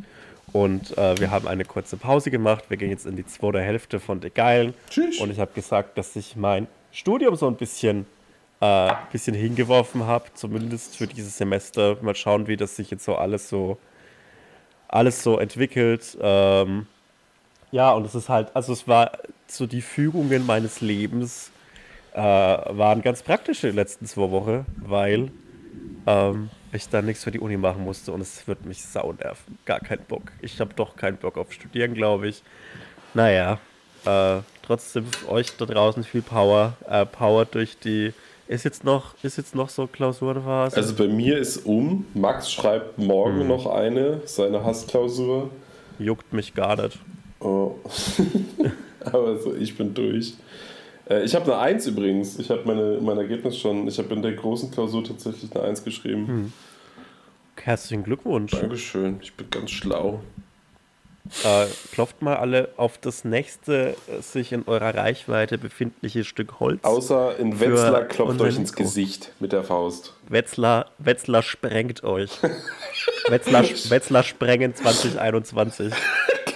Und 0.53 0.97
äh, 0.99 1.19
wir 1.19 1.31
haben 1.31 1.47
eine 1.47 1.65
kurze 1.65 1.97
Pause 1.97 2.31
gemacht. 2.31 2.65
Wir 2.69 2.77
gehen 2.77 2.91
jetzt 2.91 3.07
in 3.07 3.17
die 3.17 3.27
zweite 3.27 3.61
Hälfte 3.61 4.01
von 4.01 4.21
De 4.21 4.31
Geilen. 4.31 4.75
Tschüss. 4.89 5.21
Und 5.21 5.31
ich 5.31 5.39
habe 5.39 5.53
gesagt, 5.55 5.97
dass 5.97 6.17
ich 6.17 6.37
mein 6.37 6.67
Studium 6.93 7.37
so 7.37 7.47
ein 7.47 7.57
bisschen, 7.57 8.07
äh, 8.61 8.93
bisschen 9.13 9.35
hingeworfen 9.35 10.07
habe. 10.07 10.25
Zumindest 10.35 10.97
für 10.97 11.07
dieses 11.07 11.39
Semester. 11.39 11.97
Mal 12.03 12.17
schauen, 12.17 12.49
wie 12.49 12.57
das 12.57 12.77
sich 12.77 12.91
jetzt 12.91 13.05
so 13.05 13.15
alles 13.15 13.49
so, 13.49 13.79
alles 14.89 15.23
so 15.23 15.39
entwickelt. 15.39 16.19
Ähm, 16.21 16.87
ja, 17.71 17.93
und 17.93 18.05
es 18.05 18.17
ist 18.17 18.29
halt, 18.29 18.49
also 18.55 18.73
es 18.73 18.89
war 18.89 19.13
so 19.47 19.67
die 19.67 19.83
Fügungen 19.83 20.45
meines 20.45 20.81
Lebens 20.81 21.53
äh, 22.15 22.19
waren 22.21 23.03
ganz 23.03 23.23
praktisch 23.23 23.63
in 23.65 23.71
den 23.71 23.77
letzten 23.77 24.07
zwei 24.07 24.31
Wochen, 24.31 24.67
weil 24.77 25.31
ähm, 26.07 26.51
ich 26.73 26.89
dann 26.89 27.07
nichts 27.07 27.25
für 27.25 27.31
die 27.31 27.41
Uni 27.41 27.57
machen 27.57 27.85
musste 27.85 28.13
und 28.13 28.21
es 28.21 28.47
wird 28.47 28.65
mich 28.65 28.85
sau 28.85 29.13
nerven. 29.13 29.59
Gar 29.65 29.81
keinen 29.81 30.05
Bock. 30.07 30.33
Ich 30.41 30.61
habe 30.61 30.75
doch 30.75 30.97
keinen 30.97 31.17
Bock 31.17 31.37
auf 31.39 31.53
Studieren, 31.53 31.95
glaube 31.95 32.29
ich. 32.29 32.43
Naja, 33.15 33.59
äh, 34.05 34.39
trotzdem 34.63 35.07
euch 35.29 35.57
da 35.57 35.67
draußen 35.67 36.05
viel 36.05 36.23
Power. 36.23 36.75
Äh, 36.89 37.07
Power 37.07 37.45
durch 37.45 37.79
die. 37.79 38.13
Ist 38.49 38.65
jetzt 38.65 38.83
noch, 38.83 39.15
ist 39.23 39.37
jetzt 39.37 39.55
noch 39.55 39.69
so 39.69 39.87
Klausurphase? 39.87 40.77
Also 40.77 40.95
bei 40.97 41.07
mir 41.07 41.39
ist 41.39 41.59
um. 41.59 42.07
Max 42.15 42.51
schreibt 42.51 42.99
morgen 42.99 43.43
Mhm. 43.43 43.47
noch 43.49 43.67
eine, 43.67 44.23
seine 44.25 44.65
Hassklausur. 44.65 45.51
Juckt 46.01 46.33
mich 46.33 46.55
gar 46.55 46.75
nicht. 46.83 46.99
Oh. 47.39 47.77
Aber 49.05 49.39
so, 49.39 49.55
ich 49.55 49.77
bin 49.77 49.95
durch. 49.95 50.35
Äh, 51.11 51.25
Ich 51.25 51.35
habe 51.35 51.45
eine 51.53 51.59
Eins 51.59 51.87
übrigens. 51.87 52.39
Ich 52.39 52.49
habe 52.51 52.63
meine, 52.65 52.99
mein 53.01 53.19
Ergebnis 53.19 53.59
schon. 53.59 53.87
Ich 53.89 53.99
habe 53.99 54.15
in 54.15 54.23
der 54.23 54.33
großen 54.33 54.71
Klausur 54.71 55.05
tatsächlich 55.05 55.55
eine 55.55 55.65
Eins 55.65 55.85
geschrieben. 55.85 56.27
Hm. 56.27 56.53
Herzlichen 57.63 58.05
Glückwunsch. 58.05 58.53
Dankeschön. 58.53 59.19
Ich 59.21 59.35
bin 59.35 59.51
ganz 59.51 59.71
schlau. 59.71 60.21
Äh, 61.45 61.67
klopft 61.93 62.23
mal 62.23 62.37
alle 62.37 62.71
auf 62.77 62.97
das 62.99 63.25
nächste 63.25 63.95
äh, 64.09 64.23
sich 64.23 64.53
in 64.53 64.67
eurer 64.67 64.95
Reichweite 64.95 65.59
befindliche 65.59 66.25
Stück 66.25 66.59
Holz. 66.59 66.83
Außer 66.83 67.39
in 67.39 67.61
Wetzlar 67.61 68.05
klopft 68.05 68.41
euch 68.41 68.57
ins. 68.57 68.73
Gesicht 68.73 69.33
mit 69.39 69.53
der 69.53 69.63
Faust. 69.63 70.15
Wetzlar, 70.29 70.87
Wetzlar 70.99 71.43
sprengt 71.43 72.03
euch. 72.03 72.31
Wetzlar, 73.29 73.63
Wetzlar 73.91 74.23
sprengen 74.23 74.75
2021. 74.75 75.93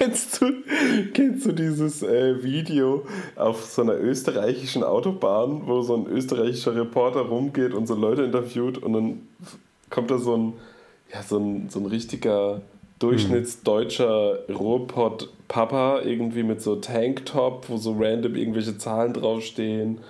Kennst 0.04 0.42
du, 0.42 0.52
kennst 1.14 1.46
du 1.46 1.52
dieses 1.52 2.02
äh, 2.02 2.42
Video 2.42 3.06
auf 3.36 3.64
so 3.64 3.80
einer 3.80 3.98
österreichischen 3.98 4.84
Autobahn, 4.84 5.62
wo 5.64 5.80
so 5.80 5.96
ein 5.96 6.06
österreichischer 6.06 6.76
Reporter 6.76 7.20
rumgeht 7.20 7.72
und 7.72 7.86
so 7.86 7.94
Leute 7.94 8.22
interviewt 8.22 8.76
und 8.76 8.92
dann 8.92 9.28
kommt 9.88 10.10
da 10.10 10.18
so 10.18 10.36
ein, 10.36 10.52
ja, 11.10 11.22
so 11.22 11.38
ein, 11.38 11.70
so 11.70 11.80
ein 11.80 11.86
richtiger 11.86 12.60
durchschnittsdeutscher 12.98 14.40
Ruhrpott-Papa 14.50 16.02
irgendwie 16.02 16.42
mit 16.42 16.60
so 16.60 16.76
Tanktop, 16.76 17.70
wo 17.70 17.78
so 17.78 17.96
random 17.98 18.34
irgendwelche 18.34 18.76
Zahlen 18.76 19.14
draufstehen 19.14 20.00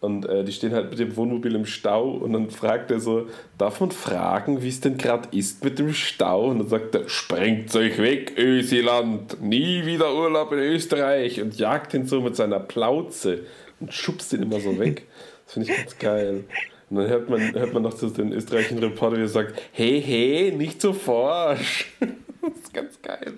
und 0.00 0.26
äh, 0.26 0.44
die 0.44 0.52
stehen 0.52 0.72
halt 0.72 0.90
mit 0.90 0.98
dem 0.98 1.14
Wohnmobil 1.14 1.54
im 1.54 1.66
Stau 1.66 2.10
und 2.12 2.32
dann 2.32 2.50
fragt 2.50 2.90
er 2.90 3.00
so, 3.00 3.28
darf 3.58 3.80
man 3.80 3.90
fragen, 3.90 4.62
wie 4.62 4.68
es 4.68 4.80
denn 4.80 4.96
gerade 4.96 5.28
ist 5.36 5.62
mit 5.62 5.78
dem 5.78 5.92
Stau? 5.92 6.46
Und 6.46 6.60
dann 6.60 6.68
sagt 6.68 6.94
er, 6.94 7.08
sprengt 7.08 7.74
euch 7.76 7.98
weg, 7.98 8.32
Ösiland, 8.38 9.42
nie 9.42 9.84
wieder 9.84 10.14
Urlaub 10.14 10.52
in 10.52 10.58
Österreich 10.58 11.42
und 11.42 11.58
jagt 11.58 11.92
ihn 11.92 12.06
so 12.06 12.22
mit 12.22 12.34
seiner 12.34 12.60
Plauze 12.60 13.40
und 13.78 13.92
schubst 13.92 14.32
ihn 14.32 14.42
immer 14.42 14.60
so 14.60 14.78
weg. 14.78 15.06
Das 15.50 15.54
finde 15.54 15.72
ich 15.72 15.78
ganz 15.78 15.98
geil. 15.98 16.44
Und 16.90 16.96
dann 16.96 17.08
hört 17.08 17.28
man, 17.28 17.52
hört 17.54 17.74
man 17.74 17.82
noch 17.82 17.90
so 17.90 18.08
den 18.08 18.32
österreichischen 18.32 18.78
Reporter, 18.78 19.16
der 19.16 19.26
sagt, 19.26 19.60
hey, 19.72 20.00
hey, 20.00 20.52
nicht 20.52 20.80
so 20.80 20.92
forsch. 20.92 21.92
Das 22.40 22.52
ist 22.54 22.72
ganz 22.72 23.02
geil. 23.02 23.34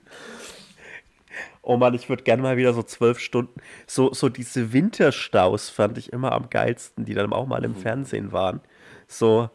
Oh 1.63 1.77
Mann, 1.77 1.93
ich 1.93 2.09
würde 2.09 2.23
gerne 2.23 2.43
mal 2.43 2.57
wieder 2.57 2.73
so 2.73 2.83
zwölf 2.83 3.19
Stunden. 3.19 3.59
So, 3.87 4.13
so 4.13 4.29
diese 4.29 4.73
Winterstaus 4.73 5.69
fand 5.69 5.97
ich 5.97 6.11
immer 6.11 6.33
am 6.33 6.49
geilsten, 6.49 7.05
die 7.05 7.13
dann 7.13 7.31
auch 7.31 7.47
mal 7.47 7.63
im 7.63 7.75
Fernsehen 7.75 8.33
waren. 8.33 8.59
So 9.07 9.49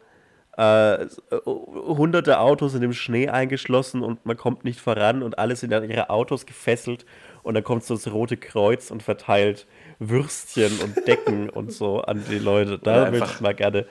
äh, 0.57 1.05
hunderte 1.45 2.39
Autos 2.39 2.73
in 2.73 2.81
dem 2.81 2.93
Schnee 2.93 3.29
eingeschlossen 3.29 4.01
und 4.01 4.25
man 4.25 4.35
kommt 4.35 4.65
nicht 4.65 4.81
voran 4.81 5.23
und 5.23 5.39
alle 5.39 5.55
sind 5.55 5.71
an 5.71 5.89
ihre 5.89 6.09
Autos 6.09 6.45
gefesselt 6.45 7.05
und 7.43 7.53
dann 7.53 7.63
kommt 7.63 7.85
so 7.85 7.93
das 7.93 8.11
Rote 8.11 8.35
Kreuz 8.35 8.91
und 8.91 9.01
verteilt 9.01 9.67
Würstchen 9.99 10.71
und 10.83 11.07
Decken 11.07 11.49
und 11.53 11.71
so 11.71 12.01
an 12.01 12.25
die 12.29 12.39
Leute. 12.39 12.77
Da 12.77 13.11
würde 13.11 13.25
ich 13.25 13.39
mal 13.39 13.53
gerne 13.53 13.85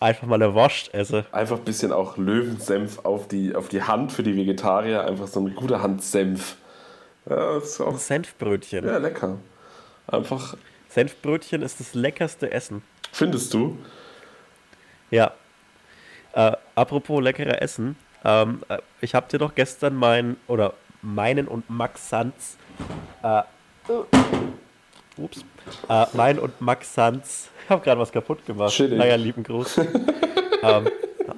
einfach 0.00 0.26
mal 0.26 0.36
eine 0.42 0.54
Wurst 0.54 0.94
essen. 0.94 1.24
Einfach 1.32 1.58
ein 1.58 1.64
bisschen 1.64 1.92
auch 1.92 2.16
Löwensenf 2.16 3.00
auf 3.04 3.28
die, 3.28 3.54
auf 3.54 3.68
die 3.68 3.82
Hand 3.82 4.12
für 4.12 4.22
die 4.22 4.36
Vegetarier. 4.36 5.04
Einfach 5.04 5.26
so 5.26 5.40
eine 5.40 5.50
gute 5.50 5.82
Hand 5.82 6.02
Senf. 6.02 6.56
Ja, 7.28 7.58
ist 7.58 7.80
auch 7.80 7.98
Senfbrötchen. 7.98 8.84
ja, 8.86 8.98
lecker. 8.98 9.38
Einfach, 10.06 10.56
Senfbrötchen 10.88 11.62
ist 11.62 11.80
das 11.80 11.94
leckerste 11.94 12.50
Essen. 12.50 12.82
findest 13.12 13.54
du? 13.54 13.78
Ja. 15.10 15.32
Äh, 16.32 16.52
apropos 16.74 17.22
leckerer 17.22 17.60
Essen. 17.60 17.96
Ähm, 18.24 18.62
äh, 18.68 18.78
ich 19.00 19.14
habe 19.14 19.28
dir 19.28 19.38
doch 19.38 19.54
gestern 19.54 19.94
mein, 19.94 20.36
oder 20.46 20.74
meinen 21.02 21.48
und 21.48 21.68
Max 21.70 22.08
Sanz, 22.08 22.56
äh, 23.22 23.42
ups, 25.16 25.44
äh, 25.88 26.06
mein 26.12 26.38
und 26.38 26.60
Max 26.60 26.94
Sanz, 26.94 27.48
ich 27.64 27.70
habe 27.70 27.82
gerade 27.82 28.00
was 28.00 28.12
kaputt 28.12 28.44
gemacht. 28.46 28.72
Chillig. 28.72 28.98
Naja, 28.98 29.16
lieben 29.16 29.42
Gruß. 29.42 29.78
ähm, 30.62 30.88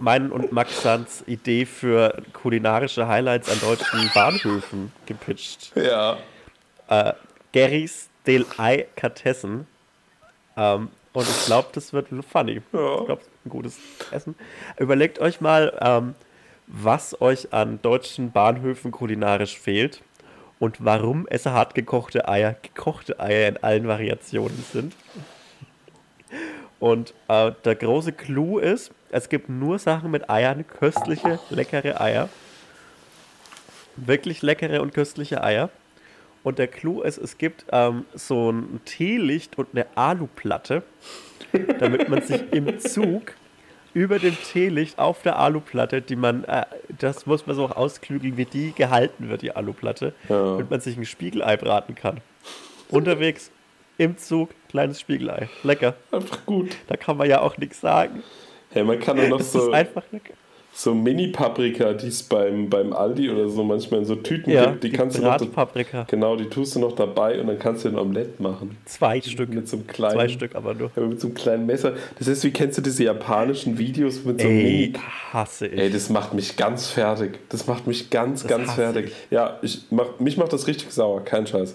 mein 0.02 0.32
und 0.32 0.52
Max 0.52 0.82
Sanz 0.82 1.22
Idee 1.26 1.64
für 1.64 2.22
kulinarische 2.32 3.06
Highlights 3.06 3.48
an 3.48 3.60
deutschen 3.60 4.10
Bahnhöfen 4.12 4.92
gepitcht. 5.06 5.72
Ja. 5.76 6.18
Garys 7.52 8.08
Delikatessen. 8.26 9.66
Ähm, 10.56 10.88
und 11.12 11.28
ich 11.28 11.46
glaube, 11.46 11.68
das 11.72 11.92
wird 11.92 12.08
funny. 12.30 12.62
Ja. 12.72 12.98
Ich 13.00 13.06
glaube, 13.06 13.22
ein 13.44 13.50
gutes 13.50 13.78
Essen. 14.10 14.34
Überlegt 14.78 15.18
euch 15.20 15.40
mal, 15.40 15.78
ähm, 15.80 16.14
was 16.66 17.20
euch 17.20 17.52
an 17.52 17.80
deutschen 17.82 18.32
Bahnhöfen 18.32 18.90
kulinarisch 18.90 19.58
fehlt 19.58 20.02
und 20.58 20.84
warum 20.84 21.26
es 21.28 21.46
hart 21.46 21.74
gekochte 21.74 22.28
Eier, 22.28 22.56
gekochte 22.60 23.20
Eier 23.20 23.48
in 23.48 23.56
allen 23.58 23.86
Variationen 23.86 24.64
sind. 24.72 24.94
Und 26.80 27.14
äh, 27.28 27.52
der 27.64 27.76
große 27.76 28.12
Clou 28.12 28.58
ist, 28.58 28.90
es 29.12 29.28
gibt 29.28 29.48
nur 29.48 29.78
Sachen 29.78 30.10
mit 30.10 30.28
Eiern, 30.28 30.66
köstliche, 30.66 31.38
leckere 31.50 32.00
Eier. 32.00 32.28
Wirklich 33.96 34.42
leckere 34.42 34.80
und 34.82 34.94
köstliche 34.94 35.44
Eier. 35.44 35.68
Und 36.42 36.58
der 36.58 36.66
Clou 36.66 37.02
ist, 37.02 37.18
es 37.18 37.38
gibt 37.38 37.66
ähm, 37.70 38.04
so 38.14 38.50
ein 38.50 38.80
Teelicht 38.84 39.58
und 39.58 39.68
eine 39.72 39.86
Aluplatte, 39.94 40.82
damit 41.78 42.08
man 42.08 42.22
sich 42.22 42.42
im 42.52 42.80
Zug 42.80 43.34
über 43.94 44.18
dem 44.18 44.36
Teelicht 44.50 44.98
auf 44.98 45.22
der 45.22 45.38
Aluplatte, 45.38 46.00
die 46.00 46.16
man, 46.16 46.44
äh, 46.44 46.64
das 46.98 47.26
muss 47.26 47.46
man 47.46 47.54
so 47.54 47.66
auch 47.66 47.76
ausklügeln, 47.76 48.36
wie 48.38 48.46
die 48.46 48.72
gehalten 48.72 49.28
wird, 49.28 49.42
die 49.42 49.54
Aluplatte, 49.54 50.14
Ja. 50.28 50.52
damit 50.56 50.70
man 50.70 50.80
sich 50.80 50.96
ein 50.96 51.04
Spiegelei 51.04 51.56
braten 51.58 51.94
kann. 51.94 52.20
Unterwegs, 52.88 53.50
im 53.98 54.16
Zug, 54.16 54.50
kleines 54.68 54.98
Spiegelei. 54.98 55.48
Lecker. 55.62 55.94
Einfach 56.10 56.44
gut. 56.46 56.74
Da 56.88 56.96
kann 56.96 57.18
man 57.18 57.28
ja 57.28 57.40
auch 57.42 57.58
nichts 57.58 57.80
sagen. 57.80 58.22
Hey, 58.72 58.84
man 58.84 58.98
kann 58.98 59.16
doch 59.16 59.28
noch 59.28 59.38
Das 59.42 59.52
so, 59.52 59.70
einfach 59.70 60.02
so 60.74 60.94
Mini-Paprika, 60.94 61.92
die 61.92 62.06
es 62.08 62.22
beim, 62.22 62.70
beim 62.70 62.94
Aldi 62.94 63.28
oder 63.30 63.48
so 63.48 63.62
manchmal 63.62 64.00
in 64.00 64.06
so 64.06 64.16
Tüten 64.16 64.50
Ja, 64.50 64.70
gibt, 64.70 64.84
die, 64.84 64.90
die 64.90 64.96
kannst 64.96 65.18
du 65.18 65.22
noch. 65.22 65.36
Bratpaprika. 65.36 66.06
Genau, 66.08 66.34
die 66.36 66.46
tust 66.46 66.74
du 66.74 66.80
noch 66.80 66.92
dabei 66.96 67.38
und 67.40 67.46
dann 67.48 67.58
kannst 67.58 67.84
du 67.84 67.90
ein 67.90 67.98
Omelett 67.98 68.40
machen. 68.40 68.78
Zwei 68.86 69.20
Stück. 69.20 69.50
Mit 69.50 69.68
so 69.68 69.76
einem 69.76 69.86
kleinen. 69.86 70.14
Zwei 70.14 70.28
Stück 70.28 70.54
aber 70.54 70.72
nur. 70.72 70.90
Ja, 70.96 71.02
mit 71.02 71.20
so 71.20 71.26
einem 71.28 71.34
kleinen 71.34 71.66
Messer. 71.66 71.92
Das 72.18 72.26
ist 72.26 72.42
wie 72.44 72.52
kennst 72.52 72.78
du 72.78 72.82
diese 72.82 73.04
japanischen 73.04 73.76
Videos 73.76 74.24
mit 74.24 74.40
so 74.40 74.48
Ey, 74.48 74.54
Mini. 74.54 74.92
hasse 75.32 75.66
ich. 75.66 75.78
Ey, 75.78 75.90
das 75.90 76.08
macht 76.08 76.32
mich 76.32 76.56
ganz 76.56 76.88
fertig. 76.88 77.38
Das 77.50 77.66
macht 77.66 77.86
mich 77.86 78.08
ganz, 78.08 78.42
Das 78.42 78.50
ganz 78.50 78.72
fertig. 78.72 79.08
ich. 79.08 79.30
Ja, 79.30 79.58
ich 79.60 79.82
mach, 79.90 80.18
mich 80.20 80.38
macht 80.38 80.54
das 80.54 80.66
richtig 80.66 80.90
sauer, 80.90 81.22
kein 81.22 81.46
Scheiß. 81.46 81.74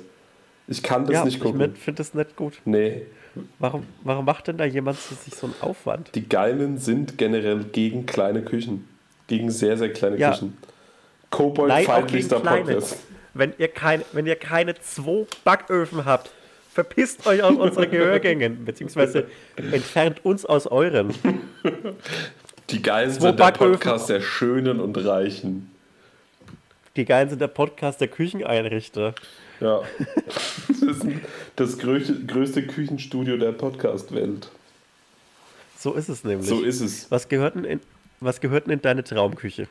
Ich 0.68 0.82
kann 0.82 1.06
das 1.06 1.14
ja, 1.14 1.26
nicht 1.26 1.36
ich 1.36 1.40
gucken. 1.40 1.76
finde 1.76 1.98
das 2.00 2.16
nicht 2.16 2.36
gut. 2.36 2.54
Nee. 2.66 3.04
Warum, 3.60 3.84
warum 4.04 4.26
macht 4.26 4.48
denn 4.48 4.58
da 4.58 4.66
jemand 4.66 5.00
sich 5.00 5.34
so 5.36 5.48
einen 5.48 5.56
Aufwand? 5.62 6.12
Die 6.16 6.28
Geilen 6.28 6.78
sind 6.78 7.18
generell 7.18 7.64
gegen 7.66 8.06
kleine 8.06 8.42
Küchen. 8.44 8.88
Gegen 9.28 9.52
sehr, 9.52 9.78
sehr 9.78 9.92
kleine 9.92 10.18
Ja. 10.18 10.32
Küchen. 10.32 10.58
Kobold 11.30 11.70
Nein, 11.70 11.86
auch 11.86 11.88
gegen 11.88 12.02
feindlichster 12.02 12.40
kleine. 12.40 12.64
Podcast. 12.64 12.98
Wenn 13.34 13.54
ihr, 13.58 13.68
kein, 13.68 14.02
wenn 14.14 14.26
ihr 14.26 14.36
keine 14.36 14.76
zwei 14.76 15.26
Backöfen 15.44 16.06
habt, 16.06 16.32
verpisst 16.74 17.28
euch 17.28 17.44
aus 17.44 17.56
unseren 17.56 17.92
Gehörgängen, 17.92 18.66
beziehungsweise 18.66 19.26
entfernt 19.58 20.24
uns 20.24 20.46
aus 20.46 20.66
euren. 20.68 21.14
Die 22.70 22.82
Geilen 22.82 23.12
Zwei 23.12 23.20
sind 23.20 23.40
der 23.40 23.46
Backöfen. 23.46 23.74
Podcast 23.74 24.10
der 24.10 24.22
Schönen 24.22 24.80
und 24.80 24.98
Reichen. 24.98 25.72
Die 26.96 27.06
Geilen 27.06 27.30
sind 27.30 27.40
der 27.42 27.48
Podcast 27.48 28.02
der 28.02 28.08
Kücheneinrichter. 28.08 29.14
Ja. 29.60 29.82
das 30.68 30.82
ist 30.82 31.06
das 31.56 31.78
größte, 31.80 32.26
größte 32.26 32.64
Küchenstudio 32.68 33.38
der 33.38 33.52
Podcast-Welt. 33.54 34.50
So 35.80 35.94
ist 35.94 36.10
es 36.10 36.24
nämlich. 36.24 36.48
So 36.48 36.62
ist 36.64 36.82
es. 36.82 37.10
was, 37.12 37.28
gehört 37.30 37.56
denn 37.56 37.64
in, 37.64 37.80
was 38.20 38.40
gehört 38.42 38.66
denn 38.68 38.74
in 38.74 38.82
deine 38.82 39.04
Traumküche? 39.04 39.68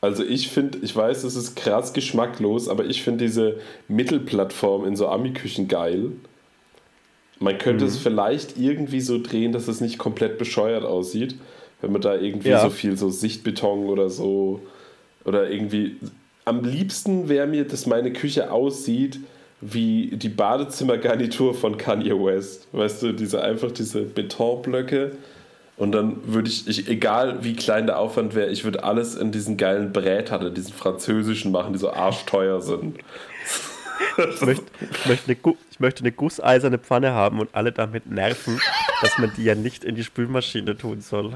Also 0.00 0.22
ich 0.24 0.48
finde, 0.48 0.78
ich 0.82 0.94
weiß, 0.94 1.24
es 1.24 1.36
ist 1.36 1.56
krass 1.56 1.92
geschmacklos, 1.92 2.68
aber 2.68 2.84
ich 2.84 3.02
finde 3.02 3.24
diese 3.24 3.60
Mittelplattform 3.88 4.84
in 4.86 4.96
so 4.96 5.08
Ami-Küchen 5.08 5.68
geil. 5.68 6.12
Man 7.38 7.58
könnte 7.58 7.84
Mhm. 7.84 7.90
es 7.90 7.98
vielleicht 7.98 8.56
irgendwie 8.58 9.00
so 9.00 9.20
drehen, 9.22 9.52
dass 9.52 9.68
es 9.68 9.80
nicht 9.80 9.98
komplett 9.98 10.38
bescheuert 10.38 10.84
aussieht, 10.84 11.34
wenn 11.80 11.92
man 11.92 12.00
da 12.00 12.14
irgendwie 12.14 12.50
Ja. 12.50 12.60
so 12.62 12.70
viel 12.70 12.96
so 12.96 13.10
Sichtbeton 13.10 13.86
oder 13.86 14.08
so 14.10 14.60
oder 15.24 15.50
irgendwie. 15.50 15.96
Am 16.48 16.62
liebsten 16.62 17.28
wäre 17.28 17.48
mir, 17.48 17.66
dass 17.66 17.86
meine 17.86 18.12
Küche 18.12 18.52
aussieht 18.52 19.18
wie 19.60 20.12
die 20.12 20.28
Badezimmergarnitur 20.28 21.54
von 21.54 21.76
Kanye 21.76 22.12
West. 22.12 22.68
Weißt 22.70 23.02
du, 23.02 23.12
diese 23.12 23.42
einfach 23.42 23.72
diese 23.72 24.02
Betonblöcke. 24.02 25.16
Und 25.76 25.90
dann 25.90 26.20
würde 26.24 26.48
ich, 26.48 26.68
ich, 26.68 26.88
egal 26.88 27.42
wie 27.42 27.56
klein 27.56 27.86
der 27.86 27.98
Aufwand 27.98 28.36
wäre, 28.36 28.48
ich 28.50 28.62
würde 28.62 28.84
alles 28.84 29.16
in 29.16 29.32
diesen 29.32 29.56
geilen 29.56 29.92
Brätern, 29.92 30.46
in 30.46 30.54
diesen 30.54 30.72
französischen 30.72 31.50
machen, 31.50 31.72
die 31.72 31.80
so 31.80 31.90
arschteuer 31.90 32.60
sind. 32.60 32.96
Ich 34.18 34.40
möchte, 34.42 34.64
ich, 34.80 35.06
möchte 35.06 35.30
eine, 35.30 35.56
ich 35.72 35.80
möchte 35.80 36.00
eine 36.00 36.12
gusseiserne 36.12 36.78
Pfanne 36.78 37.12
haben 37.12 37.40
und 37.40 37.48
alle 37.54 37.72
damit 37.72 38.06
nerven, 38.06 38.60
dass 39.02 39.18
man 39.18 39.32
die 39.36 39.44
ja 39.44 39.56
nicht 39.56 39.84
in 39.84 39.96
die 39.96 40.04
Spülmaschine 40.04 40.76
tun 40.76 41.00
soll. 41.00 41.32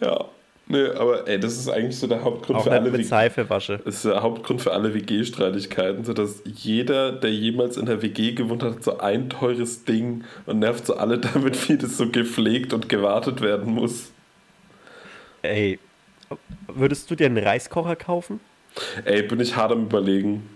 Ja. 0.00 0.26
Nö, 0.68 0.92
aber 0.96 1.28
ey, 1.28 1.38
das 1.38 1.56
ist 1.56 1.68
eigentlich 1.68 1.96
so 1.96 2.08
der 2.08 2.24
Hauptgrund 2.24 2.58
Auch 2.58 2.64
für 2.64 2.72
alle 2.72 2.90
mit 2.90 3.06
Seife 3.06 3.48
wasche. 3.48 3.80
Das 3.84 3.96
ist 3.96 4.04
der 4.04 4.20
Hauptgrund 4.20 4.60
für 4.60 4.72
alle 4.72 4.92
WG-Streitigkeiten, 4.94 6.04
so 6.04 6.12
dass 6.12 6.42
jeder, 6.44 7.12
der 7.12 7.32
jemals 7.32 7.76
in 7.76 7.86
der 7.86 8.02
WG 8.02 8.32
gewohnt 8.32 8.64
hat, 8.64 8.82
so 8.82 8.98
ein 8.98 9.30
teures 9.30 9.84
Ding 9.84 10.24
und 10.46 10.58
nervt 10.58 10.86
so 10.86 10.96
alle 10.96 11.18
damit, 11.34 11.68
wie 11.68 11.76
das 11.76 11.96
so 11.96 12.08
gepflegt 12.08 12.72
und 12.72 12.88
gewartet 12.88 13.42
werden 13.42 13.74
muss. 13.74 14.10
Ey, 15.42 15.78
würdest 16.66 17.08
du 17.10 17.14
dir 17.14 17.26
einen 17.26 17.38
Reiskocher 17.38 17.94
kaufen? 17.94 18.40
Ey, 19.04 19.22
bin 19.22 19.38
ich 19.38 19.54
hart 19.54 19.70
am 19.70 19.84
überlegen. 19.84 20.50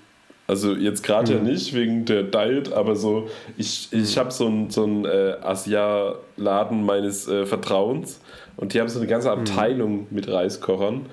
Also 0.49 0.75
jetzt 0.75 1.05
gerade 1.05 1.35
ja 1.35 1.39
nicht 1.39 1.73
wegen 1.75 2.05
der 2.07 2.25
Diet, 2.25 2.73
aber 2.73 2.97
so, 2.97 3.29
ich, 3.57 3.89
ich 3.93 4.19
habe 4.19 4.33
so 4.33 4.49
einen 4.49 4.69
so 4.69 4.85
äh, 5.07 5.37
Asia-Laden 5.41 6.85
meines 6.85 7.29
äh, 7.29 7.47
Vertrauens 7.47 8.21
und 8.61 8.75
die 8.75 8.81
haben 8.81 8.89
so 8.89 8.99
eine 8.99 9.09
ganze 9.09 9.31
Abteilung 9.31 10.07
mit 10.11 10.29
Reiskochern 10.29 11.07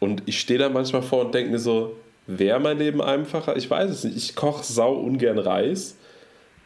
und 0.00 0.22
ich 0.26 0.38
stehe 0.38 0.58
da 0.58 0.68
manchmal 0.68 1.02
vor 1.02 1.24
und 1.24 1.34
denke 1.34 1.50
mir 1.50 1.58
so, 1.58 1.96
wäre 2.26 2.60
mein 2.60 2.78
Leben 2.78 3.00
einfacher? 3.00 3.56
Ich 3.56 3.68
weiß 3.70 3.90
es 3.90 4.04
nicht. 4.04 4.16
Ich 4.16 4.36
koche 4.36 4.62
sau 4.62 4.94
ungern 4.94 5.38
Reis, 5.38 5.96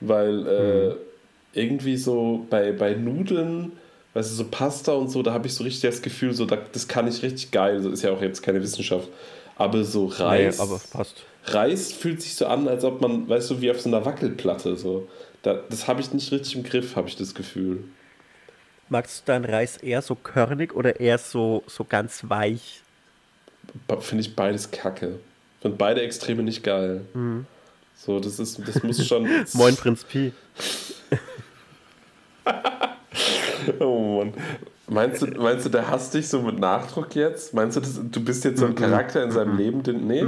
weil 0.01 0.47
äh, 0.47 1.59
irgendwie 1.59 1.97
so 1.97 2.47
bei, 2.51 2.73
bei 2.73 2.95
Nudeln, 2.95 3.73
weißt 4.15 4.33
du, 4.33 4.35
so 4.35 4.45
Pasta 4.51 4.93
und 4.93 5.09
so, 5.09 5.23
da 5.23 5.33
habe 5.33 5.47
ich 5.47 5.55
so 5.55 5.63
richtig 5.63 5.83
das 5.83 6.03
Gefühl, 6.03 6.35
so, 6.35 6.47
da, 6.47 6.59
das 6.73 6.89
kann 6.89 7.07
ich 7.07 7.23
richtig 7.23 7.53
geil. 7.53 7.81
So 7.81 7.91
ist 7.91 8.03
ja 8.03 8.11
auch 8.11 8.21
jetzt 8.21 8.43
keine 8.43 8.61
Wissenschaft. 8.61 9.09
Aber 9.57 9.85
so 9.85 10.07
Reis. 10.07 10.59
Nee, 10.59 10.63
aber 10.63 10.81
passt. 10.93 11.23
Reis 11.47 11.93
fühlt 11.93 12.23
sich 12.23 12.35
so 12.35 12.47
an, 12.47 12.67
als 12.67 12.85
ob 12.85 13.01
man, 13.01 13.29
weißt 13.29 13.51
du, 13.51 13.61
wie 13.61 13.71
auf 13.71 13.81
so 13.81 13.89
einer 13.89 14.05
Wackelplatte. 14.05 14.77
So. 14.77 15.09
Da, 15.43 15.61
das 15.69 15.87
habe 15.87 16.01
ich 16.01 16.13
nicht 16.13 16.33
richtig 16.33 16.57
im 16.57 16.65
Griff, 16.65 16.97
habe 16.97 17.09
ich 17.09 17.17
das 17.17 17.35
Gefühl. 17.35 17.85
Magst 18.89 19.21
du 19.21 19.33
deinen 19.33 19.45
Reis 19.45 19.77
eher 19.79 20.03
so 20.03 20.15
körnig 20.15 20.75
oder 20.75 21.01
eher 21.01 21.19
so, 21.19 21.63
so 21.67 21.85
ganz 21.85 22.29
weich? 22.29 22.83
Finde 24.01 24.23
ich 24.23 24.37
beides 24.37 24.71
kacke. 24.71 25.19
Finde 25.61 25.77
beide 25.77 26.03
Extreme 26.03 26.43
nicht 26.43 26.63
geil. 26.63 27.03
So, 27.97 28.21
das 28.21 28.39
ist, 28.39 28.61
das 28.67 28.83
muss 28.83 29.07
schon. 29.07 29.29
Moin 29.55 29.77
Prinz 29.77 30.05
Pi. 30.05 30.33
Oh 33.79 34.19
Mann. 34.19 34.35
Meinst 34.87 35.23
du, 35.23 35.27
meinst 35.27 35.65
du, 35.65 35.71
der 35.71 35.89
hasst 35.89 36.13
dich 36.13 36.29
so 36.29 36.43
mit 36.43 36.59
Nachdruck 36.59 37.15
jetzt? 37.15 37.55
Meinst 37.55 37.77
du, 37.79 37.81
das, 37.81 37.99
du 38.03 38.23
bist 38.23 38.45
jetzt 38.45 38.61
so 38.61 38.67
ein 38.67 38.75
Charakter 38.75 39.25
in 39.25 39.31
seinem 39.31 39.57
Leben, 39.57 39.83
den, 39.83 40.07
nee, 40.07 40.27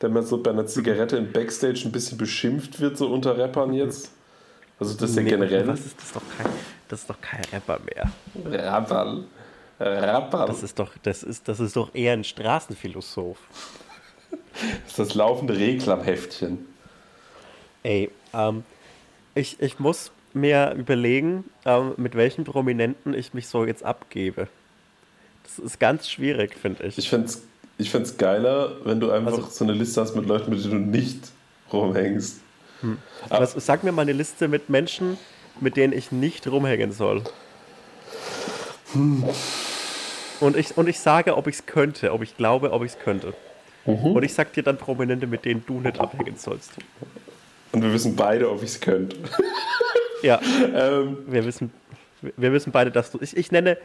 der 0.00 0.08
mal 0.08 0.22
so 0.22 0.40
bei 0.40 0.52
einer 0.52 0.66
Zigarette 0.66 1.16
im 1.16 1.32
Backstage 1.32 1.82
ein 1.84 1.90
bisschen 1.90 2.16
beschimpft 2.16 2.80
wird, 2.80 2.96
so 2.96 3.08
unter 3.08 3.36
Rappern 3.36 3.72
jetzt? 3.72 4.12
Also 4.78 4.94
das 4.94 5.10
ist 5.10 5.16
ja 5.16 5.22
Nee, 5.22 5.30
generell. 5.30 5.66
Was 5.66 5.80
ist 5.80 5.98
das 6.00 6.12
doch 6.12 6.22
kein, 6.38 6.52
das 6.88 7.00
ist 7.00 7.10
doch 7.10 7.20
kein 7.20 7.42
Rapper 7.52 7.78
mehr. 7.84 8.10
Rapper. 8.44 9.24
Rapper. 9.78 10.46
Das 10.46 10.62
ist 10.62 10.78
doch, 10.78 10.92
das 11.02 11.22
ist, 11.22 11.48
das 11.48 11.60
ist 11.60 11.76
doch 11.76 11.94
eher 11.94 12.12
ein 12.14 12.24
Straßenphilosoph. 12.24 13.38
Das 14.30 14.90
ist 14.90 14.98
das 14.98 15.14
laufende 15.14 15.56
Reklamheftchen. 15.56 16.66
Ey, 17.82 18.10
ähm, 18.32 18.64
ich, 19.34 19.60
ich 19.60 19.78
muss 19.78 20.10
mir 20.32 20.72
überlegen, 20.76 21.44
ähm, 21.64 21.92
mit 21.96 22.14
welchen 22.14 22.44
Prominenten 22.44 23.14
ich 23.14 23.34
mich 23.34 23.48
so 23.48 23.64
jetzt 23.64 23.84
abgebe. 23.84 24.48
Das 25.44 25.58
ist 25.58 25.78
ganz 25.78 26.08
schwierig, 26.08 26.54
finde 26.56 26.84
ich. 26.84 26.98
Ich 26.98 27.08
fände 27.10 27.26
es 27.26 27.42
ich 27.78 27.90
find's 27.90 28.16
geiler, 28.16 28.72
wenn 28.84 29.00
du 29.00 29.10
einfach 29.10 29.34
Also- 29.34 29.48
so 29.50 29.64
eine 29.64 29.74
Liste 29.74 30.00
hast 30.00 30.14
mit 30.16 30.26
Leuten, 30.26 30.50
mit 30.50 30.64
denen 30.64 30.90
du 30.92 30.98
nicht 30.98 31.20
rumhängst. 31.72 32.40
Ah. 33.28 33.40
Was, 33.40 33.52
sag 33.52 33.84
mir 33.84 33.92
mal 33.92 34.02
eine 34.02 34.12
Liste 34.12 34.48
mit 34.48 34.70
Menschen, 34.70 35.18
mit 35.60 35.76
denen 35.76 35.92
ich 35.92 36.12
nicht 36.12 36.46
rumhängen 36.46 36.92
soll. 36.92 37.22
Hm. 38.92 39.24
Und, 40.40 40.56
ich, 40.56 40.76
und 40.76 40.88
ich 40.88 40.98
sage, 40.98 41.36
ob 41.36 41.46
ich 41.46 41.56
es 41.56 41.66
könnte, 41.66 42.12
ob 42.12 42.22
ich 42.22 42.36
glaube, 42.36 42.72
ob 42.72 42.84
ich 42.84 42.92
es 42.92 42.98
könnte. 42.98 43.34
Mhm. 43.86 44.12
Und 44.12 44.22
ich 44.22 44.34
sag 44.34 44.52
dir 44.52 44.62
dann 44.62 44.76
Prominente, 44.76 45.26
mit 45.26 45.44
denen 45.44 45.64
du 45.66 45.80
nicht 45.80 45.98
abhängen 45.98 46.36
sollst. 46.36 46.72
Und 47.72 47.82
wir 47.82 47.92
wissen 47.92 48.16
beide, 48.16 48.50
ob 48.50 48.62
ich 48.62 48.70
es 48.70 48.80
könnte. 48.80 49.16
Ja. 50.22 50.40
Ähm, 50.74 51.18
wir, 51.26 51.44
wissen, 51.44 51.70
wir 52.20 52.52
wissen 52.52 52.72
beide, 52.72 52.90
dass 52.90 53.10
du. 53.10 53.18
Ich, 53.20 53.36
ich 53.36 53.52
nenne 53.52 53.78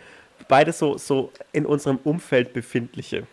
beide 0.47 0.73
so, 0.73 0.97
so 0.97 1.31
in 1.51 1.65
unserem 1.65 1.99
Umfeld 2.03 2.53
befindliche. 2.53 3.23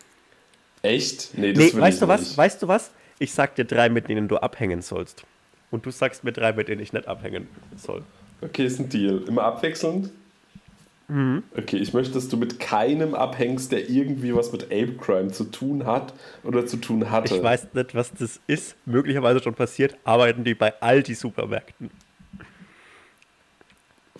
Echt? 0.81 1.37
Nee, 1.37 1.53
das 1.53 1.73
nee, 1.73 1.79
weißt 1.79 2.01
du 2.01 2.07
was? 2.07 2.21
Nicht. 2.21 2.37
Weißt 2.37 2.61
du 2.61 2.67
was? 2.67 2.91
Ich 3.17 3.33
sag 3.33 3.55
dir 3.55 3.65
drei, 3.65 3.89
mit 3.89 4.07
denen 4.07 4.27
du 4.27 4.37
abhängen 4.37 4.81
sollst. 4.81 5.23
Und 5.71 5.85
du 5.85 5.91
sagst 5.91 6.23
mir 6.23 6.31
drei, 6.31 6.53
mit 6.53 6.67
denen 6.67 6.81
ich 6.81 6.93
nicht 6.93 7.07
abhängen 7.07 7.47
soll. 7.75 8.03
Okay, 8.41 8.65
ist 8.65 8.79
ein 8.79 8.89
Deal. 8.89 9.23
Immer 9.27 9.43
abwechselnd? 9.43 10.11
Mhm. 11.09 11.43
Okay, 11.57 11.77
ich 11.77 11.93
möchte, 11.93 12.13
dass 12.13 12.29
du 12.29 12.37
mit 12.37 12.59
keinem 12.59 13.15
abhängst, 13.15 13.71
der 13.71 13.89
irgendwie 13.89 14.35
was 14.35 14.51
mit 14.51 14.65
Ape 14.65 14.93
Crime 14.93 15.31
zu 15.31 15.45
tun 15.45 15.85
hat 15.85 16.13
oder 16.43 16.67
zu 16.67 16.77
tun 16.77 17.09
hatte. 17.09 17.35
Ich 17.35 17.43
weiß 17.43 17.73
nicht, 17.73 17.95
was 17.95 18.13
das 18.13 18.39
ist. 18.45 18.75
Möglicherweise 18.85 19.41
schon 19.41 19.55
passiert. 19.55 19.97
Arbeiten 20.03 20.43
die 20.43 20.53
bei 20.53 20.79
Aldi-Supermärkten? 20.81 21.89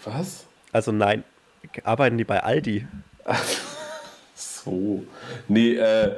Was? 0.04 0.46
Also 0.72 0.92
nein, 0.92 1.24
arbeiten 1.84 2.18
die 2.18 2.24
bei 2.24 2.42
Aldi? 2.42 2.88
so. 4.34 5.04
Nee, 5.48 5.76
äh, 5.76 6.16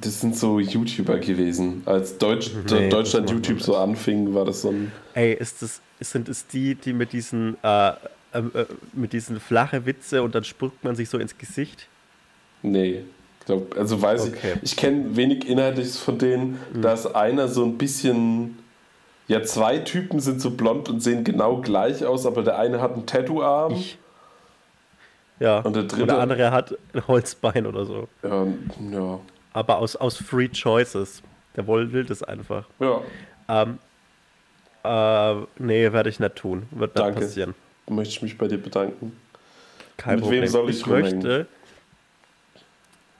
das 0.00 0.20
sind 0.20 0.36
so 0.36 0.58
YouTuber 0.58 1.18
gewesen. 1.18 1.82
Als 1.86 2.18
Deutsch, 2.18 2.50
nee, 2.70 2.88
Deutschland 2.88 3.30
YouTube 3.30 3.60
so 3.60 3.76
anfing, 3.76 4.34
war 4.34 4.44
das 4.44 4.62
so 4.62 4.70
ein. 4.70 4.92
Ey, 5.14 5.34
ist 5.34 5.62
das, 5.62 5.80
sind 6.00 6.28
es 6.28 6.46
die, 6.46 6.74
die 6.74 6.92
mit 6.92 7.12
diesen, 7.12 7.56
äh, 7.62 7.88
äh, 7.88 7.94
mit 8.92 9.12
diesen 9.12 9.40
flache 9.40 9.86
Witze 9.86 10.22
und 10.22 10.34
dann 10.34 10.44
spuckt 10.44 10.82
man 10.84 10.96
sich 10.96 11.08
so 11.08 11.18
ins 11.18 11.36
Gesicht? 11.36 11.88
Nee. 12.62 13.04
Glaub, 13.46 13.76
also 13.76 14.00
weiß 14.00 14.28
okay. 14.28 14.54
ich, 14.56 14.72
ich 14.72 14.76
kenne 14.76 15.16
wenig 15.16 15.48
Inhaltliches 15.48 15.98
von 15.98 16.18
denen. 16.18 16.58
Mhm. 16.72 16.82
Da 16.82 16.92
ist 16.92 17.06
einer 17.06 17.48
so 17.48 17.64
ein 17.64 17.78
bisschen. 17.78 18.58
Ja, 19.26 19.42
zwei 19.42 19.78
Typen 19.78 20.20
sind 20.20 20.40
so 20.40 20.50
blond 20.52 20.88
und 20.88 21.02
sehen 21.02 21.22
genau 21.22 21.60
gleich 21.60 22.04
aus, 22.04 22.24
aber 22.24 22.42
der 22.42 22.58
eine 22.58 22.80
hat 22.80 22.94
einen 22.94 23.04
Tattoo-Arm. 23.04 23.84
Ja. 25.38 25.60
Und 25.60 25.76
der 25.76 25.82
dritte. 25.82 26.02
Und 26.02 26.08
der 26.08 26.18
andere 26.18 26.50
hat 26.50 26.78
ein 26.94 27.06
Holzbein 27.06 27.66
oder 27.66 27.84
so. 27.84 28.08
Ja, 28.22 28.46
ja 28.90 29.20
aber 29.52 29.78
aus, 29.78 29.96
aus 29.96 30.16
Free 30.16 30.48
Choices. 30.48 31.22
Der 31.56 31.66
will, 31.66 31.92
will 31.92 32.04
das 32.04 32.22
einfach. 32.22 32.64
Ja. 32.78 33.00
Ähm, 33.48 33.78
äh, 34.84 35.46
nee, 35.58 35.92
werde 35.92 36.08
ich 36.08 36.20
nicht 36.20 36.36
tun. 36.36 36.66
Wird 36.70 36.94
nicht 36.94 37.04
Danke. 37.04 37.20
passieren. 37.20 37.54
Möchte 37.88 38.14
ich 38.14 38.22
mich 38.22 38.38
bei 38.38 38.48
dir 38.48 38.58
bedanken. 38.58 39.18
Kein 39.96 40.16
Mit 40.16 40.22
Problem. 40.22 40.42
wem 40.42 40.48
soll 40.48 40.70
ich, 40.70 40.80
ich 40.80 40.86
möchte 40.86 41.46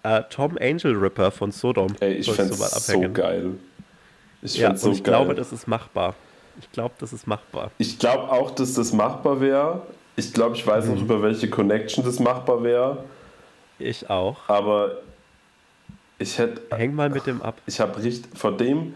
äh, 0.03 0.23
Tom 0.31 0.57
Angel 0.61 0.95
Ripper 0.95 1.31
von 1.31 1.51
Sodom. 1.51 1.95
Ey, 2.01 2.15
ich 2.15 2.31
fände 2.31 2.55
es 2.55 2.87
so 2.87 3.01
geil. 3.13 3.55
Ich 4.43 4.57
ja, 4.57 4.75
so 4.77 4.93
ich 4.93 5.03
geil. 5.03 5.15
glaube, 5.15 5.35
das 5.35 5.53
ist 5.53 5.67
machbar. 5.67 6.15
Ich 6.61 6.71
glaube, 6.73 6.95
das 6.99 7.13
ist 7.13 7.27
machbar. 7.27 7.71
Ich 7.79 7.99
glaube 7.99 8.31
auch, 8.31 8.51
dass 8.53 8.75
das 8.75 8.93
machbar 8.93 9.41
wäre. 9.41 9.83
Ich 10.17 10.33
glaube, 10.33 10.57
ich 10.57 10.67
weiß 10.67 10.87
mhm. 10.87 10.95
noch, 10.95 11.03
über 11.03 11.23
welche 11.23 11.49
Connection 11.51 12.05
das 12.05 12.19
machbar 12.21 12.63
wäre. 12.63 13.05
Ich 13.79 14.09
auch. 14.09 14.49
Aber 14.49 15.03
ich 16.19 16.39
hätte. 16.39 16.63
Häng 16.77 16.95
mal 16.95 17.11
mit 17.11 17.27
dem 17.27 17.43
ab. 17.43 17.61
Ich 17.67 17.81
habe 17.81 18.03
richtig. 18.03 18.39
Vor 18.39 18.57
dem. 18.57 18.95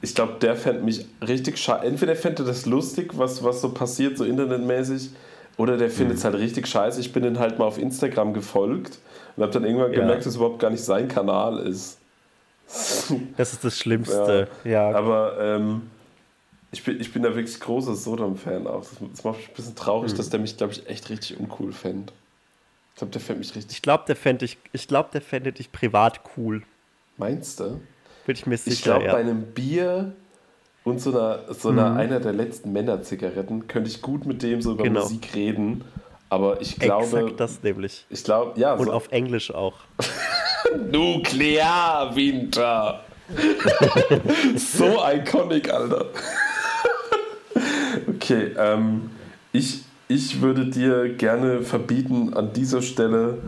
Ich 0.00 0.14
glaube, 0.14 0.34
der 0.40 0.54
fände 0.54 0.82
mich 0.82 1.06
richtig 1.26 1.58
scheiße. 1.58 1.84
Entweder 1.84 2.14
fände 2.14 2.44
das 2.44 2.66
lustig, 2.66 3.18
was, 3.18 3.42
was 3.42 3.60
so 3.60 3.70
passiert, 3.70 4.16
so 4.16 4.24
internetmäßig, 4.24 5.10
oder 5.56 5.76
der 5.76 5.90
findet 5.90 6.18
es 6.18 6.22
mhm. 6.22 6.28
halt 6.28 6.38
richtig 6.38 6.68
scheiße. 6.68 7.00
Ich 7.00 7.12
bin 7.12 7.24
den 7.24 7.40
halt 7.40 7.58
mal 7.58 7.64
auf 7.64 7.78
Instagram 7.78 8.32
gefolgt 8.32 8.98
und 9.34 9.42
habe 9.42 9.52
dann 9.52 9.64
irgendwann 9.64 9.92
ja. 9.92 10.00
gemerkt, 10.00 10.20
dass 10.20 10.28
es 10.28 10.36
überhaupt 10.36 10.60
gar 10.60 10.70
nicht 10.70 10.84
sein 10.84 11.08
Kanal 11.08 11.58
ist. 11.58 11.98
Das 13.36 13.52
ist 13.52 13.64
das 13.64 13.78
Schlimmste, 13.78 14.46
ja. 14.64 14.70
ja. 14.70 14.96
Aber 14.96 15.36
ähm, 15.40 15.82
ich, 16.70 16.84
bin, 16.84 17.00
ich 17.00 17.12
bin 17.12 17.22
da 17.22 17.34
wirklich 17.34 17.58
großer 17.58 17.94
Sodom-Fan 17.94 18.66
auch. 18.66 18.80
Das, 18.80 18.96
das, 19.14 19.24
macht 19.24 19.38
mich 19.38 19.48
ein 19.48 19.54
bisschen 19.54 19.74
traurig, 19.74 20.12
mhm. 20.12 20.16
dass 20.16 20.30
der 20.30 20.38
mich, 20.38 20.56
glaube 20.56 20.74
ich, 20.74 20.86
echt 20.86 21.08
richtig 21.08 21.40
uncool 21.40 21.72
fände. 21.72 22.12
Ich 22.98 23.00
glaube, 23.00 23.12
der 23.12 23.20
fände 23.20 23.38
mich 23.38 23.54
richtig. 23.54 23.76
Ich 23.76 23.82
glaube, 23.82 24.02
der 24.08 24.16
fände 24.16 24.44
ich, 24.44 24.58
ich 24.72 24.88
glaube, 24.88 25.10
der 25.12 25.20
fände 25.20 25.52
dich 25.52 25.70
privat 25.70 26.20
cool. 26.36 26.64
Meinst 27.16 27.60
du? 27.60 27.80
Bin 28.26 28.34
ich 28.34 28.44
mir 28.44 28.58
sicher. 28.58 28.74
Ich 28.74 28.82
glaube, 28.82 29.04
ja. 29.04 29.12
bei 29.12 29.20
einem 29.20 29.52
Bier 29.52 30.16
und 30.82 31.00
so 31.00 31.10
einer, 31.10 31.54
so 31.54 31.68
einer, 31.68 31.90
mhm. 31.90 31.96
einer 31.96 32.18
der 32.18 32.32
letzten 32.32 32.72
Männerzigaretten 32.72 33.68
könnte 33.68 33.88
ich 33.88 34.02
gut 34.02 34.26
mit 34.26 34.42
dem 34.42 34.62
so 34.62 34.72
über 34.72 34.82
genau. 34.82 35.02
Musik 35.02 35.32
reden. 35.32 35.84
Aber 36.28 36.60
ich 36.60 36.76
glaube. 36.76 37.04
Exakt 37.04 37.38
das 37.38 37.62
nämlich. 37.62 38.04
Ich 38.10 38.24
glaube, 38.24 38.58
ja. 38.58 38.74
Und 38.74 38.86
so. 38.86 38.92
auf 38.92 39.12
Englisch 39.12 39.54
auch. 39.54 39.76
Nuklearwinter. 40.90 43.04
so 44.56 45.04
iconic, 45.06 45.72
Alter. 45.72 46.06
okay, 48.08 48.56
ähm, 48.58 49.10
ich, 49.52 49.84
ich 50.08 50.40
würde 50.40 50.66
dir 50.66 51.14
gerne 51.14 51.62
verbieten, 51.62 52.34
an 52.34 52.52
dieser 52.52 52.82
Stelle 52.82 53.38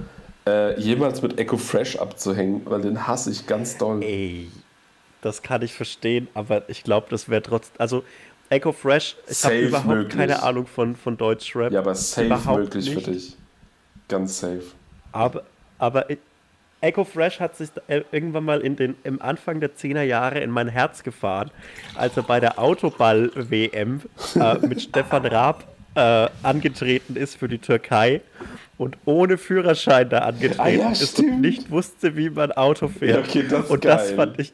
äh, 0.46 0.78
jemals 0.78 1.22
mit 1.22 1.38
Echo 1.38 1.56
Fresh 1.56 1.96
abzuhängen, 1.96 2.62
weil 2.66 2.82
den 2.82 3.06
hasse 3.06 3.30
ich 3.30 3.46
ganz 3.46 3.78
doll. 3.78 4.02
Ey, 4.02 4.48
das 5.22 5.42
kann 5.42 5.62
ich 5.62 5.74
verstehen, 5.74 6.28
aber 6.34 6.68
ich 6.68 6.84
glaube, 6.84 7.08
das 7.10 7.28
wäre 7.28 7.42
trotzdem. 7.42 7.76
Also, 7.78 8.04
Echo 8.50 8.72
Fresh, 8.72 9.16
ich 9.28 9.44
habe 9.44 9.58
überhaupt 9.58 9.86
möglich. 9.86 10.18
keine 10.18 10.42
Ahnung 10.42 10.66
von, 10.66 10.96
von 10.96 11.16
Deutschrap. 11.16 11.72
Ja, 11.72 11.80
aber 11.80 11.94
safe 11.94 12.26
überhaupt 12.26 12.58
möglich 12.58 12.94
nicht. 12.94 13.04
für 13.04 13.10
dich. 13.12 13.36
Ganz 14.08 14.40
safe. 14.40 14.62
Aber, 15.12 15.44
aber 15.78 16.06
Echo 16.80 17.04
Fresh 17.04 17.40
hat 17.40 17.56
sich 17.56 17.68
äh, 17.86 18.02
irgendwann 18.10 18.44
mal 18.44 18.60
in 18.60 18.74
den, 18.74 18.96
im 19.04 19.22
Anfang 19.22 19.60
der 19.60 19.76
10er 19.76 20.02
Jahre 20.02 20.40
in 20.40 20.50
mein 20.50 20.68
Herz 20.68 21.02
gefahren, 21.02 21.50
als 21.94 22.16
er 22.16 22.22
bei 22.22 22.40
der 22.40 22.58
Autoball-WM 22.58 24.00
äh, 24.34 24.66
mit 24.66 24.82
Stefan 24.88 25.26
Raab 25.26 25.64
äh, 25.94 26.28
angetreten 26.42 27.16
ist 27.16 27.36
für 27.36 27.48
die 27.48 27.58
Türkei 27.58 28.20
und 28.78 28.96
ohne 29.04 29.38
Führerschein 29.38 30.08
da 30.08 30.18
angetreten 30.20 30.60
ah, 30.60 30.68
ja, 30.68 30.92
ist 30.92 31.18
und 31.18 31.40
nicht 31.40 31.70
wusste, 31.70 32.16
wie 32.16 32.30
man 32.30 32.52
Auto 32.52 32.88
fährt. 32.88 33.26
Ja, 33.26 33.40
okay, 33.40 33.48
das 33.48 33.70
und 33.70 33.82
geil. 33.82 33.96
das 33.96 34.10
fand 34.12 34.38
ich 34.38 34.52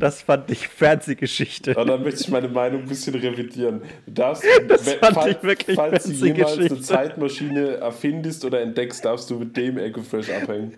das 0.00 0.22
fand 0.22 0.50
ich 0.50 0.66
Fernsehgeschichte. 0.66 1.74
Und 1.74 1.86
dann 1.86 2.02
möchte 2.02 2.22
ich 2.22 2.28
meine 2.30 2.48
Meinung 2.48 2.82
ein 2.82 2.88
bisschen 2.88 3.14
revidieren. 3.14 3.82
Du 4.06 4.12
darfst, 4.12 4.42
das 4.68 4.94
fand 4.94 5.14
falls, 5.14 5.36
ich 5.36 5.42
wirklich 5.42 5.76
falls 5.76 6.04
du 6.04 6.12
jemals 6.12 6.58
eine 6.58 6.80
Zeitmaschine 6.80 7.76
erfindest 7.76 8.44
oder 8.44 8.62
entdeckst, 8.62 9.04
darfst 9.04 9.28
du 9.30 9.38
mit 9.38 9.54
dem 9.56 9.76
Ecofresh 9.76 10.30
abhängen. 10.30 10.74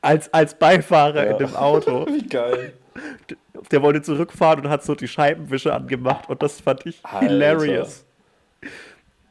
Als, 0.00 0.32
als 0.32 0.54
Beifahrer 0.54 1.26
ja. 1.26 1.32
in 1.32 1.38
dem 1.38 1.56
Auto. 1.56 2.06
Wie 2.08 2.26
geil. 2.26 2.74
Der 3.72 3.82
wollte 3.82 4.02
zurückfahren 4.02 4.64
und 4.64 4.70
hat 4.70 4.84
so 4.84 4.94
die 4.94 5.08
Scheibenwische 5.08 5.74
angemacht 5.74 6.28
und 6.28 6.40
das 6.40 6.60
fand 6.60 6.86
ich 6.86 7.00
Alter. 7.02 7.26
hilarious. 7.26 8.05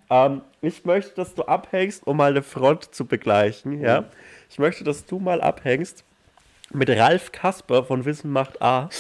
Ähm, 0.10 0.42
ich 0.62 0.86
möchte, 0.86 1.16
dass 1.16 1.34
du 1.36 1.44
abhängst, 1.44 2.06
um 2.06 2.18
mal 2.18 2.32
eine 2.32 2.44
Front 2.44 2.94
zu 2.94 3.06
begleichen. 3.06 3.82
Ja? 3.82 4.02
Mhm. 4.02 4.06
Ich 4.50 4.60
möchte, 4.60 4.84
dass 4.84 5.06
du 5.06 5.20
mal 5.20 5.42
abhängst 5.42 6.04
mit 6.72 6.90
Ralf 6.90 7.32
Kasper 7.32 7.84
von 7.84 8.06
Wissen 8.06 8.32
macht 8.32 8.62
A. 8.62 8.90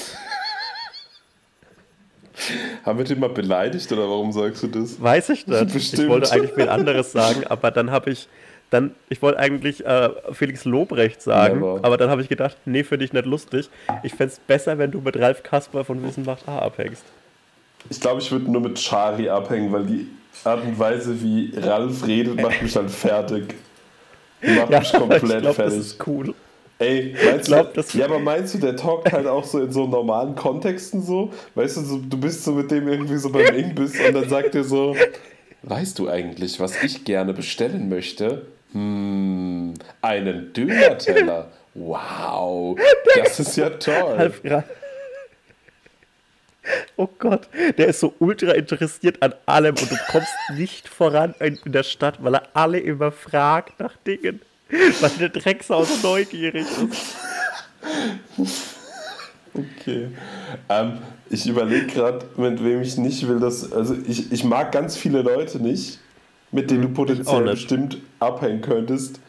Haben 2.86 2.98
wir 2.98 3.06
den 3.06 3.20
mal 3.20 3.30
beleidigt 3.30 3.92
oder 3.92 4.10
warum 4.10 4.32
sagst 4.32 4.64
du 4.64 4.68
das? 4.68 5.02
Weiß 5.02 5.30
ich 5.30 5.48
nicht. 5.48 5.74
Bestimmt. 5.74 6.04
Ich 6.04 6.10
wollte 6.10 6.32
eigentlich 6.32 6.54
viel 6.54 6.70
anderes 6.76 7.12
sagen, 7.12 7.46
aber 7.48 7.72
dann 7.72 7.92
habe 7.92 8.12
ich 8.12 8.28
dann, 8.72 8.96
ich 9.10 9.22
wollte 9.22 9.40
eigentlich 9.40 9.86
äh, 9.86 10.10
Felix 10.34 10.66
Lobrecht 10.66 11.22
sagen, 11.22 11.60
Never. 11.60 11.80
aber 11.84 11.98
dann 11.98 12.10
habe 12.10 12.22
ich 12.22 12.30
gedacht, 12.30 12.58
nee, 12.66 12.84
finde 12.84 13.06
ich 13.06 13.14
nicht 13.14 13.26
lustig. 13.26 13.70
Ich 14.04 14.14
fände 14.14 14.34
es 14.34 14.40
besser, 14.40 14.78
wenn 14.78 14.92
du 14.92 15.00
mit 15.02 15.18
Ralf 15.18 15.44
Kasper 15.44 15.86
von 15.86 16.04
Wissen 16.04 16.26
macht 16.26 16.48
A 16.48 16.60
abhängst. 16.60 17.04
Ich 17.90 18.02
glaube, 18.02 18.22
ich 18.22 18.32
würde 18.32 18.52
nur 18.52 18.62
mit 18.62 18.84
Chari 18.84 19.30
abhängen, 19.30 19.72
weil 19.72 19.86
die 19.86 20.10
Art 20.44 20.64
und 20.64 20.78
Weise, 20.78 21.22
wie 21.22 21.52
Ralf 21.58 22.06
redet, 22.06 22.42
macht 22.42 22.62
mich 22.62 22.74
dann 22.74 22.90
fertig. 22.90 23.56
Macht 24.42 24.70
ja, 24.70 24.80
mich 24.80 24.94
komplett 24.94 25.24
ich 25.24 25.30
glaub, 25.42 25.56
fertig. 25.56 25.78
Das 25.78 25.86
ist 25.88 26.08
cool. 26.08 26.34
Ey, 26.78 27.16
meinst 27.24 27.46
glaub, 27.46 27.74
du, 27.74 27.82
ja, 27.98 28.06
aber 28.06 28.20
meinst 28.20 28.54
du, 28.54 28.58
der 28.58 28.76
talkt 28.76 29.12
halt 29.14 29.28
auch 29.28 29.46
so 29.46 29.62
in 29.62 29.72
so 29.72 29.88
normalen 29.88 30.36
Kontexten 30.36 31.02
so? 31.02 31.32
Weißt 31.56 31.78
du, 31.78 31.82
so, 31.82 31.98
du 31.98 32.18
bist 32.18 32.44
so 32.44 32.52
mit 32.52 32.70
dem 32.70 32.88
irgendwie 32.88 33.16
so 33.16 33.30
beim 33.30 33.56
Imbiss 33.56 33.98
und 34.00 34.14
dann 34.14 34.28
sagt 34.28 34.56
er 34.56 34.66
so, 34.66 34.96
weißt 35.64 35.98
du 35.98 36.10
eigentlich, 36.10 36.60
was 36.60 36.84
ich 36.84 37.06
gerne 37.06 37.34
bestellen 37.34 37.88
möchte? 37.88 38.48
Hm, 38.74 39.74
einen 40.02 40.52
Döner-Teller. 40.52 41.50
Wow, 41.76 42.78
das 43.16 43.40
ist 43.40 43.56
ja 43.56 43.70
toll. 43.70 44.34
Oh 46.98 47.10
Gott, 47.20 47.50
der 47.78 47.88
ist 47.88 48.00
so 48.00 48.14
ultra 48.20 48.52
interessiert 48.52 49.22
an 49.22 49.34
allem 49.46 49.76
und 49.76 49.92
du 49.92 49.98
kommst 50.10 50.32
nicht 50.54 50.88
voran 50.88 51.36
in 51.40 51.60
der 51.66 51.84
Stadt, 51.84 52.24
weil 52.24 52.36
er 52.36 52.48
alle 52.54 52.80
immer 52.80 53.12
fragt 53.12 53.80
nach 53.80 53.96
Dingen. 54.08 54.42
Weil 54.70 55.12
der 55.20 55.30
Drecksau 55.30 55.84
so 55.84 56.08
neugierig 56.08 56.66
ist. 56.66 57.16
Okay. 59.54 60.10
Ähm, 60.70 60.98
ich 61.30 61.48
überlege 61.48 61.88
gerade, 61.88 62.26
mit 62.38 62.64
wem 62.64 62.82
ich 62.82 62.98
nicht 62.98 63.28
will, 63.28 63.40
dass. 63.40 63.72
Also 63.72 63.96
ich, 64.08 64.32
ich 64.32 64.44
mag 64.44 64.72
ganz 64.72 64.98
viele 64.98 65.22
Leute 65.22 65.60
nicht, 65.60 66.00
mit 66.52 66.72
denen 66.72 66.84
du 66.84 66.90
potenziell 66.90 67.44
bestimmt 67.44 67.98
abhängen 68.20 68.62
könntest. 68.62 69.20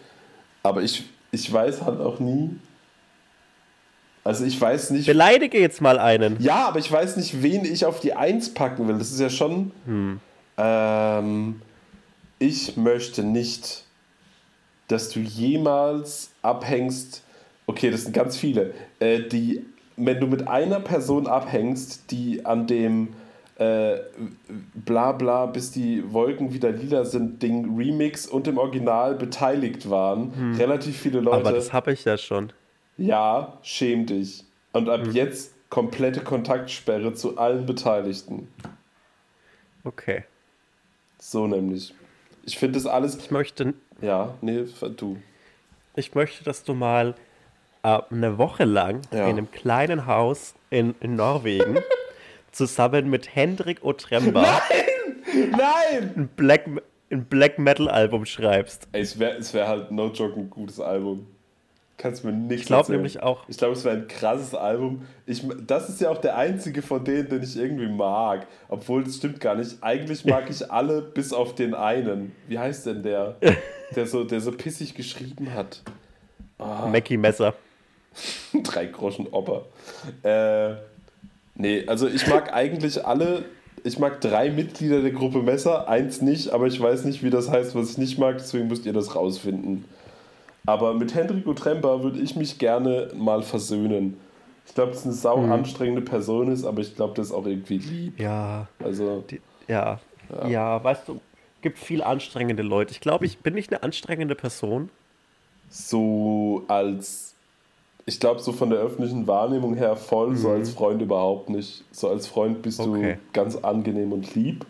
Aber 0.63 0.83
ich, 0.83 1.05
ich 1.31 1.53
weiß 1.53 1.83
halt 1.83 2.01
auch 2.01 2.19
nie, 2.19 2.51
also 4.27 4.45
ich 4.45 4.61
weiß 4.61 4.91
nicht. 4.91 5.07
Beleidige 5.07 5.61
jetzt 5.61 5.81
mal 5.81 6.01
einen. 6.01 6.37
Ja, 6.41 6.67
aber 6.67 6.81
ich 6.81 6.91
weiß 6.91 7.17
nicht, 7.17 7.43
wen 7.43 7.65
ich 7.65 7.85
auf 7.87 8.01
die 8.01 8.15
Eins 8.15 8.53
packen 8.53 8.89
will. 8.89 8.99
Das 8.99 9.13
ist 9.13 9.21
ja 9.21 9.31
schon. 9.31 9.71
Hm. 9.85 10.21
Ähm, 10.59 11.63
ich 12.41 12.77
möchte 12.77 13.23
nicht, 13.23 13.85
dass 14.89 15.11
du 15.11 15.21
jemals 15.21 16.31
abhängst. 16.43 17.23
Okay, 17.67 17.91
das 17.91 18.03
sind 18.03 18.13
ganz 18.15 18.37
viele. 18.37 18.75
Äh, 18.99 19.21
die, 19.21 19.65
wenn 19.97 20.19
du 20.19 20.27
mit 20.27 20.49
einer 20.49 20.81
Person 20.81 21.29
abhängst, 21.29 22.11
die 22.11 22.45
an 22.45 22.67
dem 22.67 23.15
äh, 23.59 23.99
bla 24.75 25.13
bla, 25.13 25.47
bis 25.47 25.71
die 25.71 26.03
Wolken 26.13 26.53
wieder 26.53 26.73
lila 26.73 27.05
sind, 27.05 27.43
Ding 27.43 27.77
Remix 27.77 28.27
und 28.27 28.49
im 28.49 28.59
Original 28.59 29.15
beteiligt 29.15 29.89
waren. 29.89 30.35
Hm. 30.35 30.57
Relativ 30.57 30.97
viele 30.99 31.21
Leute. 31.21 31.37
Aber 31.37 31.53
das 31.53 31.73
habe 31.73 31.93
ich 31.93 32.05
ja 32.05 32.19
schon. 32.19 32.53
Ja, 32.97 33.59
schäm 33.63 34.07
dich. 34.07 34.45
Und 34.73 34.89
ab 34.89 35.07
hm. 35.07 35.13
jetzt 35.13 35.55
komplette 35.71 36.21
Kontaktsperre 36.21 37.15
zu 37.15 37.39
allen 37.39 37.67
Beteiligten. 37.67 38.49
Okay. 39.85 40.25
So 41.19 41.47
nämlich. 41.47 41.95
Ich 42.45 42.59
finde 42.59 42.79
das 42.79 42.87
alles. 42.87 43.17
Ich 43.17 43.31
möchte. 43.31 43.75
Ja, 44.01 44.35
nee, 44.41 44.65
du. 44.97 45.17
Ich 45.97 46.15
möchte, 46.15 46.45
dass 46.45 46.63
du 46.63 46.75
mal 46.75 47.15
äh, 47.83 48.01
eine 48.11 48.39
Woche 48.39 48.65
lang 48.65 49.03
ja. 49.13 49.25
in 49.25 49.39
einem 49.39 49.51
kleinen 49.51 50.07
Haus 50.07 50.55
in, 50.71 50.95
in 51.01 51.17
Norwegen 51.17 51.79
zusammen 52.53 53.09
mit 53.09 53.35
Hendrik 53.35 53.85
Otremba 53.85 54.43
Nein! 54.43 55.51
Nein! 55.51 56.13
ein 56.17 56.29
Black, 56.37 56.67
ein 57.11 57.25
Black 57.25 57.59
Metal 57.59 57.89
Album 57.89 58.27
schreibst. 58.27 58.89
Ey, 58.93 59.03
es 59.03 59.19
wäre 59.19 59.41
wär 59.53 59.69
halt 59.69 59.91
no 59.91 60.09
joke 60.09 60.39
ein 60.39 60.51
gutes 60.51 60.81
Album. 60.81 61.27
Kannst 61.99 62.25
mir 62.25 62.33
nicht 62.33 62.61
Ich 62.61 62.67
glaube 62.67 62.93
nämlich 62.93 63.23
auch. 63.23 63.49
Ich 63.49 63.57
glaube, 63.57 63.73
es 63.73 63.85
wäre 63.85 63.97
ein 63.97 64.09
krasses 64.09 64.55
Album. 64.55 65.07
Ich, 65.25 65.47
das 65.67 65.89
ist 65.89 66.01
ja 66.01 66.11
auch 66.11 66.19
der 66.19 66.37
einzige 66.37 66.83
von 66.83 67.03
denen, 67.03 67.29
den 67.29 67.43
ich 67.43 67.57
irgendwie 67.57 67.89
mag. 67.89 68.47
Obwohl, 68.69 69.03
das 69.03 69.17
stimmt 69.17 69.41
gar 69.41 69.55
nicht. 69.55 69.83
Eigentlich 69.83 70.25
mag 70.25 70.51
ich 70.51 70.71
alle 70.71 71.01
bis 71.15 71.33
auf 71.33 71.55
den 71.55 71.75
einen. 71.75 72.33
Wie 72.49 72.59
heißt 72.59 72.87
denn 72.87 73.03
der? 73.03 73.37
Der 73.95 74.07
so, 74.07 74.25
der 74.25 74.41
so 74.41 74.53
pissig 74.53 74.95
geschrieben 74.95 75.55
hat. 75.55 75.83
Oh. 76.59 76.89
Mackie 76.89 77.17
Messer. 77.17 77.55
Drei 78.63 78.87
Groschen 78.87 79.27
Oper. 79.29 79.65
Äh, 80.23 80.77
Nee, 81.59 81.85
also 81.87 82.07
ich 82.07 82.27
mag 82.27 82.53
eigentlich 82.53 83.05
alle. 83.05 83.45
Ich 83.85 83.99
mag 83.99 84.21
drei 84.21 84.51
Mitglieder 84.51 85.01
der 85.01 85.13
Gruppe 85.13 85.43
Messer, 85.43 85.89
eins 85.89 86.21
nicht, 86.21 86.51
aber 86.51 86.67
ich 86.67 86.81
weiß 86.81 87.05
nicht, 87.05 87.23
wie 87.23 87.31
das 87.31 87.49
heißt, 87.51 87.77
was 87.77 87.91
ich 87.91 87.99
nicht 87.99 88.19
mag, 88.19 88.39
deswegen 88.39 88.67
müsst 88.67 88.85
ihr 88.85 88.93
das 88.93 89.15
rausfinden. 89.15 89.85
Aber 90.67 90.95
mit 90.95 91.15
Hendrik 91.15 91.45
Tremper 91.57 92.03
würde 92.03 92.19
ich 92.19 92.37
mich 92.37 92.59
gerne 92.59 93.09
mal 93.17 93.43
versöhnen. 93.43 94.19
Ich 94.67 94.75
glaube, 94.75 94.93
dass 94.93 95.05
eine 95.05 95.15
sau 95.15 95.39
mhm. 95.39 95.53
anstrengende 95.53 96.03
Person 96.03 96.51
ist, 96.51 96.65
aber 96.65 96.81
ich 96.81 96.97
glaube, 96.97 97.15
das 97.15 97.29
ist 97.29 97.33
auch 97.33 97.47
irgendwie 97.47 97.79
lieb. 97.79 98.21
Ja. 98.21 98.67
Also. 98.83 99.25
Die, 99.31 99.41
ja. 99.69 100.01
ja. 100.31 100.49
Ja, 100.49 100.85
weißt 100.85 101.09
du, 101.09 101.21
gibt 101.63 101.79
viel 101.79 102.03
anstrengende 102.03 102.63
Leute. 102.63 102.91
Ich 102.91 103.01
glaube, 103.01 103.27
ich 103.27 103.39
bin 103.39 103.55
nicht 103.55 103.73
eine 103.73 103.83
anstrengende 103.83 104.35
Person. 104.35 104.91
So 105.69 106.65
als 106.69 107.37
ich 108.09 108.21
glaube, 108.21 108.41
so 108.41 108.53
von 108.53 108.71
der 108.71 108.79
öffentlichen 108.79 109.27
Wahrnehmung 109.27 109.75
her 109.75 109.97
voll, 109.97 110.31
mhm. 110.31 110.37
so 110.37 110.51
als 110.51 110.71
Freund 110.71 111.03
überhaupt 111.03 111.51
nicht. 111.51 111.85
So 111.91 112.09
als 112.09 112.29
Freund 112.29 112.63
bist 112.63 112.79
okay. 112.79 113.15
du 113.15 113.33
ganz 113.33 113.57
angenehm 113.57 114.13
und 114.13 114.35
lieb. 114.37 114.65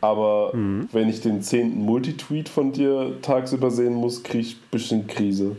Aber 0.00 0.54
mhm. 0.54 0.88
wenn 0.92 1.08
ich 1.08 1.20
den 1.20 1.42
zehnten 1.42 1.84
Multitweet 1.84 2.48
von 2.48 2.72
dir 2.72 3.20
tagsüber 3.22 3.70
sehen 3.70 3.94
muss, 3.94 4.22
kriege 4.22 4.44
ich 4.44 4.56
ein 4.56 4.68
bisschen 4.70 5.06
Krise. 5.06 5.56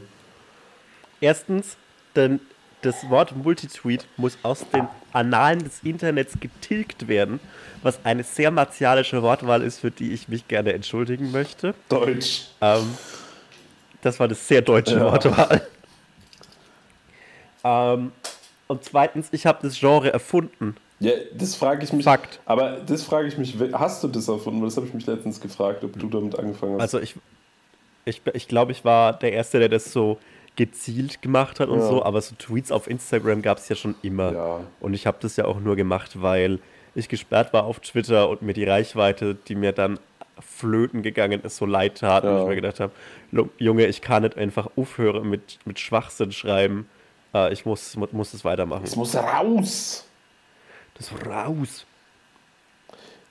Erstens, 1.20 1.76
denn 2.16 2.40
das 2.82 3.10
Wort 3.10 3.36
Multitweet 3.36 4.08
muss 4.16 4.38
aus 4.42 4.66
den 4.70 4.88
Annalen 5.12 5.60
des 5.60 5.84
Internets 5.84 6.40
getilgt 6.40 7.08
werden, 7.10 7.42
was 7.84 8.00
eine 8.06 8.24
sehr 8.24 8.52
martialische 8.52 9.22
Wortwahl 9.22 9.62
ist, 9.64 9.80
für 9.80 9.92
die 9.92 10.12
ich 10.14 10.30
mich 10.30 10.48
gerne 10.48 10.74
entschuldigen 10.74 11.32
möchte. 11.32 11.74
Deutsch. 11.90 12.48
Ähm, 12.62 12.96
das 14.02 14.20
war 14.20 14.28
eine 14.28 14.36
sehr 14.36 14.62
deutsche 14.62 14.96
ja. 14.96 15.12
Wortwahl. 15.12 15.68
Ähm, 17.64 18.14
und 18.68 18.84
zweitens, 18.84 19.28
ich 19.32 19.46
habe 19.46 19.60
das 19.62 19.78
Genre 19.78 20.14
erfunden. 20.14 20.76
Ja, 21.00 21.12
das 21.34 21.56
frage 21.56 21.84
ich 21.84 21.94
mich. 21.94 22.04
Fakt. 22.04 22.40
Aber 22.46 22.78
das 22.86 23.04
frage 23.04 23.28
ich 23.28 23.38
mich, 23.38 23.56
hast 23.74 24.04
du 24.04 24.08
das 24.08 24.28
erfunden? 24.28 24.62
Das 24.62 24.76
habe 24.76 24.86
ich 24.86 24.94
mich 24.94 25.06
letztens 25.06 25.40
gefragt, 25.40 25.84
ob 25.84 25.98
du 25.98 26.08
damit 26.08 26.38
angefangen 26.38 26.74
hast. 26.74 26.82
Also 26.82 27.00
ich, 27.00 27.16
ich, 28.06 28.22
ich 28.34 28.48
glaube, 28.48 28.72
ich 28.72 28.84
war 28.84 29.14
der 29.14 29.32
Erste, 29.32 29.60
der 29.60 29.70
das 29.70 29.92
so 29.92 30.18
gezielt 30.56 31.22
gemacht 31.22 31.62
hat 31.62 31.70
und 31.70 31.80
ja. 31.80 31.88
so, 31.88 32.04
aber 32.04 32.22
so 32.22 32.36
Tweets 32.36 32.72
auf 32.72 32.90
Instagram 32.90 33.42
gab 33.42 33.60
es 33.60 33.70
ja 33.70 33.78
schon 33.78 33.96
immer. 34.02 34.34
Ja. 34.34 34.60
Und 34.82 34.94
ich 34.94 35.08
habe 35.08 35.18
das 35.22 35.38
ja 35.38 35.46
auch 35.46 35.60
nur 35.60 35.78
gemacht, 35.78 36.22
weil 36.22 36.60
ich 36.96 37.08
gesperrt 37.08 37.54
war 37.54 37.64
auf 37.64 37.80
Twitter 37.80 38.28
und 38.28 38.42
mir 38.42 38.54
die 38.54 38.66
Reichweite, 38.66 39.36
die 39.48 39.56
mir 39.56 39.72
dann 39.72 40.00
flöten 40.40 41.02
gegangen 41.02 41.42
ist, 41.42 41.58
so 41.58 41.66
leid 41.66 42.00
tat. 42.00 42.26
Ja. 42.26 42.32
Und 42.32 42.42
ich 42.42 42.48
mir 42.48 42.56
gedacht 42.56 42.82
habe, 42.82 42.92
Junge, 43.58 43.86
ich 43.86 44.02
kann 44.02 44.24
nicht 44.24 44.38
einfach 44.38 44.70
aufhören 44.76 45.30
mit, 45.30 45.60
mit 45.66 45.80
Schwachsinn 45.80 46.34
schreiben 46.34 46.88
äh, 47.34 47.54
ich 47.54 47.66
muss, 47.66 47.96
muss 48.12 48.34
es 48.34 48.44
weitermachen. 48.44 48.84
Es 48.84 48.96
muss 48.96 49.16
raus. 49.16 50.06
Das 51.00 51.12
raus. 51.26 51.86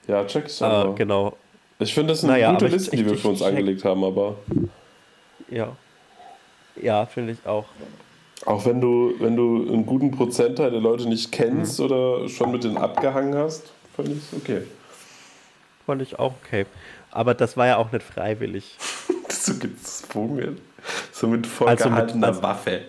Ja, 0.08 0.24
check 0.24 0.46
ich 0.46 0.60
äh, 0.60 0.92
Genau. 0.96 1.36
Ich 1.78 1.94
finde, 1.94 2.12
das 2.12 2.22
sind 2.22 2.30
naja, 2.30 2.50
gute 2.52 2.66
Listen, 2.66 2.94
ich, 2.94 3.02
die 3.02 3.10
wir 3.10 3.16
für 3.16 3.28
uns 3.28 3.42
angelegt 3.42 3.84
haben, 3.84 4.02
aber. 4.02 4.36
Ja. 5.48 5.76
Ja, 6.80 7.06
finde 7.06 7.32
ich 7.32 7.46
auch. 7.46 7.66
Auch 8.46 8.64
wenn 8.64 8.80
du, 8.80 9.14
wenn 9.18 9.36
du 9.36 9.68
einen 9.68 9.86
guten 9.86 10.10
Prozentteil 10.10 10.70
der 10.70 10.80
Leute 10.80 11.08
nicht 11.08 11.30
kennst 11.30 11.78
mhm. 11.78 11.84
oder 11.84 12.28
schon 12.28 12.50
mit 12.50 12.64
denen 12.64 12.78
abgehangen 12.78 13.34
hast, 13.34 13.72
fand 13.94 14.08
ich 14.08 14.18
es 14.18 14.32
okay. 14.34 14.62
Fand 15.86 16.02
ich 16.02 16.18
auch 16.18 16.32
okay. 16.44 16.66
Aber 17.10 17.34
das 17.34 17.56
war 17.56 17.66
ja 17.66 17.76
auch 17.76 17.92
nicht 17.92 18.02
freiwillig. 18.02 18.76
so 19.28 19.54
gezwungen. 19.54 20.60
So 21.12 21.26
mit 21.26 21.46
vollgehaltener 21.46 22.28
also 22.28 22.40
mit, 22.40 22.48
Waffe. 22.48 22.80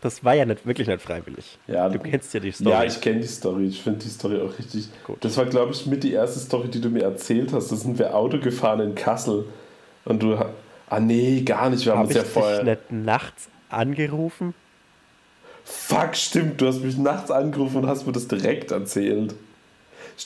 Das 0.00 0.24
war 0.24 0.34
ja 0.34 0.44
nicht, 0.44 0.66
wirklich 0.66 0.88
nicht 0.88 1.02
freiwillig. 1.02 1.58
Ja, 1.66 1.88
du 1.88 1.98
kennst 1.98 2.32
ja 2.34 2.40
die 2.40 2.52
Story. 2.52 2.70
Ja, 2.70 2.84
ich 2.84 3.00
kenne 3.00 3.20
die 3.20 3.26
Story. 3.26 3.66
Ich 3.66 3.82
finde 3.82 4.00
die 4.00 4.08
Story 4.08 4.40
auch 4.40 4.58
richtig. 4.58 4.88
Gut. 5.04 5.18
Das 5.20 5.36
war, 5.36 5.46
glaube 5.46 5.72
ich, 5.72 5.86
mit 5.86 6.04
die 6.04 6.12
erste 6.12 6.38
Story, 6.38 6.68
die 6.68 6.80
du 6.80 6.88
mir 6.88 7.02
erzählt 7.02 7.52
hast. 7.52 7.70
Da 7.70 7.76
sind 7.76 7.98
wir 7.98 8.14
Auto 8.14 8.38
gefahren 8.38 8.80
in 8.80 8.94
Kassel. 8.94 9.44
Und 10.04 10.22
du. 10.22 10.38
Ah, 10.88 11.00
nee, 11.00 11.42
gar 11.42 11.70
nicht. 11.70 11.84
Wir 11.84 11.92
haben 11.92 12.00
Hab 12.00 12.06
uns 12.06 12.16
ja 12.16 12.24
vorher. 12.24 12.64
Dich 12.64 12.66
nicht 12.66 12.92
nachts 12.92 13.48
angerufen? 13.68 14.54
Fuck, 15.64 16.16
stimmt. 16.16 16.60
Du 16.60 16.66
hast 16.66 16.80
mich 16.80 16.96
nachts 16.96 17.30
angerufen 17.30 17.78
und 17.78 17.86
hast 17.88 18.06
mir 18.06 18.12
das 18.12 18.26
direkt 18.26 18.70
erzählt. 18.70 19.34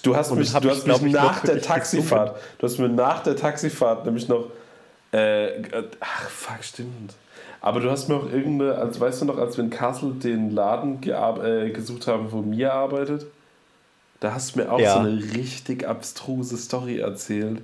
Du 0.03 0.17
hast 0.17 0.31
und 0.31 0.39
mich, 0.39 0.53
du 0.53 0.71
hast 0.71 0.87
mich 1.03 1.13
nach 1.13 1.41
der 1.41 1.61
Taxifahrt. 1.61 2.41
Du 2.59 2.67
hast 2.67 2.79
mir 2.79 2.89
nach 2.89 3.23
der 3.23 3.37
Taxifahrt 3.37 4.07
nämlich 4.07 4.29
noch. 4.29 4.47
Äh, 5.11 5.65
ach, 6.01 6.31
fuck, 6.31 6.63
stimmt. 6.65 7.15
Aber 7.63 7.79
du 7.79 7.91
hast 7.91 8.09
mir 8.09 8.17
auch 8.17 8.31
irgendeine, 8.31 8.75
als 8.75 9.01
weißt 9.01 9.23
du 9.23 9.27
noch, 9.27 9.39
als 9.39 9.57
wir 9.57 9.63
in 9.63 9.71
Kassel 9.71 10.15
den 10.15 10.51
Laden 10.51 11.01
äh, 11.05 11.71
gesucht 11.71 12.09
haben, 12.09 12.33
wo 12.33 12.43
Mia 12.43 12.73
arbeitet, 12.73 13.27
da 14.19 14.35
hast 14.35 14.55
du 14.55 14.61
mir 14.61 14.73
auch 14.73 14.81
ja. 14.81 14.95
so 14.95 14.99
eine 14.99 15.23
richtig 15.35 15.87
abstruse 15.87 16.57
Story 16.57 16.99
erzählt. 16.99 17.61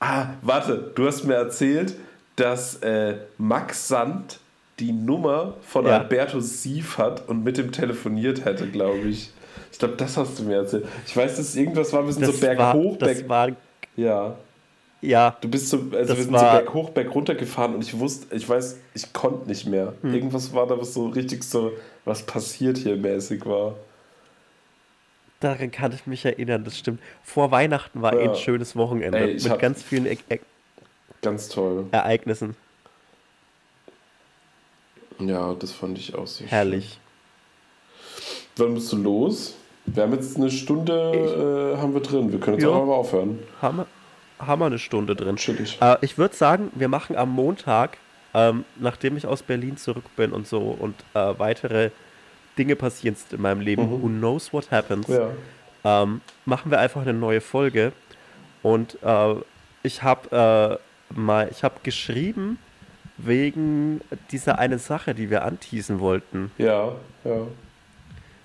Ah, 0.00 0.26
warte, 0.42 0.92
du 0.94 1.06
hast 1.06 1.24
mir 1.24 1.34
erzählt, 1.34 1.94
dass 2.36 2.76
äh, 2.82 3.16
Max 3.38 3.88
Sand 3.88 4.38
die 4.78 4.92
Nummer 4.92 5.54
von 5.62 5.86
ja. 5.86 5.98
Alberto 5.98 6.40
Sief 6.40 6.98
hat 6.98 7.26
und 7.28 7.42
mit 7.42 7.56
ihm 7.56 7.72
telefoniert 7.72 8.44
hätte, 8.44 8.68
glaube 8.68 9.08
ich. 9.08 9.30
Ich 9.70 9.78
glaube, 9.78 9.94
das 9.96 10.18
hast 10.18 10.38
du 10.38 10.42
mir 10.42 10.56
erzählt. 10.56 10.86
Ich 11.06 11.16
weiß, 11.16 11.36
dass 11.36 11.56
irgendwas 11.56 11.92
war, 11.94 12.04
wir 12.04 12.12
sind 12.12 12.26
das 12.26 12.34
so 12.34 12.40
berghoch. 12.40 13.00
War, 13.00 13.08
das 13.08 13.28
war 13.28 13.48
ja. 13.96 14.34
Ja. 15.02 15.36
Du 15.40 15.48
bist 15.48 15.68
so, 15.68 15.78
also 15.92 16.16
wir 16.16 16.22
sind 16.22 16.32
so 16.32 16.40
berg 16.40 16.72
hoch, 16.72 16.90
berg 16.90 17.12
runter 17.12 17.34
gefahren 17.34 17.74
und 17.74 17.82
ich 17.82 17.98
wusste, 17.98 18.34
ich 18.34 18.48
weiß, 18.48 18.78
ich 18.94 19.12
konnte 19.12 19.48
nicht 19.48 19.66
mehr. 19.66 19.94
Hm. 20.00 20.14
Irgendwas 20.14 20.54
war 20.54 20.66
da, 20.66 20.78
was 20.78 20.94
so 20.94 21.08
richtig 21.08 21.42
so, 21.42 21.72
was 22.04 22.24
passiert 22.24 22.78
hier 22.78 22.96
mäßig 22.96 23.44
war. 23.44 23.74
Daran 25.40 25.72
kann 25.72 25.92
ich 25.92 26.06
mich 26.06 26.24
erinnern, 26.24 26.62
das 26.62 26.78
stimmt. 26.78 27.00
Vor 27.24 27.50
Weihnachten 27.50 28.00
war 28.00 28.14
ja. 28.14 28.30
ein 28.30 28.36
schönes 28.36 28.76
Wochenende 28.76 29.18
Ey, 29.18 29.34
mit 29.34 29.58
ganz 29.58 29.82
vielen 29.82 30.06
e 30.06 30.16
e 30.28 30.38
ganz 31.20 31.48
toll. 31.48 31.86
Ereignissen. 31.90 32.54
Ja, 35.18 35.52
das 35.54 35.72
fand 35.72 35.98
ich 35.98 36.14
auch 36.14 36.28
sehr 36.28 36.46
Herrlich. 36.46 37.00
Schön. 38.56 38.66
Wann 38.66 38.74
bist 38.74 38.92
du 38.92 38.96
los? 38.98 39.56
Wir 39.86 40.04
haben 40.04 40.12
jetzt 40.12 40.36
eine 40.36 40.50
Stunde 40.50 41.74
äh, 41.74 41.80
haben 41.80 41.92
wir 41.92 42.00
drin. 42.02 42.30
Wir 42.30 42.38
können 42.38 42.58
jetzt 42.58 42.64
ja. 42.64 42.70
auch 42.70 42.86
mal 42.86 42.94
aufhören. 42.94 43.40
Haben 43.60 43.78
wir? 43.78 43.86
Haben 44.46 44.60
wir 44.60 44.66
eine 44.66 44.78
Stunde 44.78 45.14
drin. 45.16 45.36
Äh, 45.80 45.96
ich 46.00 46.18
würde 46.18 46.34
sagen, 46.34 46.70
wir 46.74 46.88
machen 46.88 47.16
am 47.16 47.30
Montag, 47.30 47.98
ähm, 48.34 48.64
nachdem 48.76 49.16
ich 49.16 49.26
aus 49.26 49.42
Berlin 49.42 49.76
zurück 49.76 50.04
bin 50.16 50.32
und 50.32 50.46
so 50.46 50.60
und 50.60 50.94
äh, 51.14 51.34
weitere 51.38 51.90
Dinge 52.58 52.76
passieren 52.76 53.16
in 53.30 53.40
meinem 53.40 53.60
Leben, 53.60 53.86
mhm. 53.86 54.02
who 54.02 54.08
knows 54.08 54.52
what 54.52 54.70
happens, 54.70 55.08
ja. 55.08 55.30
ähm, 55.84 56.20
machen 56.44 56.70
wir 56.70 56.78
einfach 56.78 57.02
eine 57.02 57.14
neue 57.14 57.40
Folge. 57.40 57.92
Und 58.62 58.98
äh, 59.02 59.34
ich 59.82 60.02
habe 60.02 60.80
äh, 61.10 61.14
mal, 61.18 61.48
ich 61.50 61.64
habe 61.64 61.76
geschrieben 61.82 62.58
wegen 63.16 64.00
dieser 64.30 64.58
eine 64.58 64.78
Sache, 64.78 65.14
die 65.14 65.30
wir 65.30 65.44
anteasen 65.44 66.00
wollten. 66.00 66.50
Ja, 66.58 66.92
ja. 67.24 67.46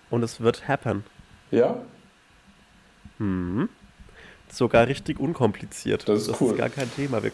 Und 0.09 0.23
es 0.23 0.39
wird 0.41 0.67
happen. 0.67 1.03
Ja? 1.51 1.77
Hm. 3.17 3.69
Sogar 4.57 4.87
richtig 4.87 5.19
unkompliziert. 5.19 6.09
Das 6.09 6.21
ist 6.21 6.29
das 6.31 6.41
cool. 6.41 6.51
ist 6.53 6.57
gar 6.57 6.69
kein 6.69 6.91
Thema. 6.95 7.21
Wir, 7.21 7.31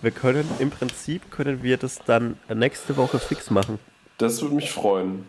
wir 0.00 0.10
können 0.10 0.48
im 0.58 0.70
Prinzip 0.70 1.30
können 1.30 1.62
wir 1.62 1.76
das 1.76 1.98
dann 2.06 2.38
nächste 2.52 2.96
Woche 2.96 3.18
fix 3.18 3.50
machen. 3.50 3.78
Das 4.16 4.40
würde 4.40 4.54
mich 4.54 4.70
freuen. 4.72 5.24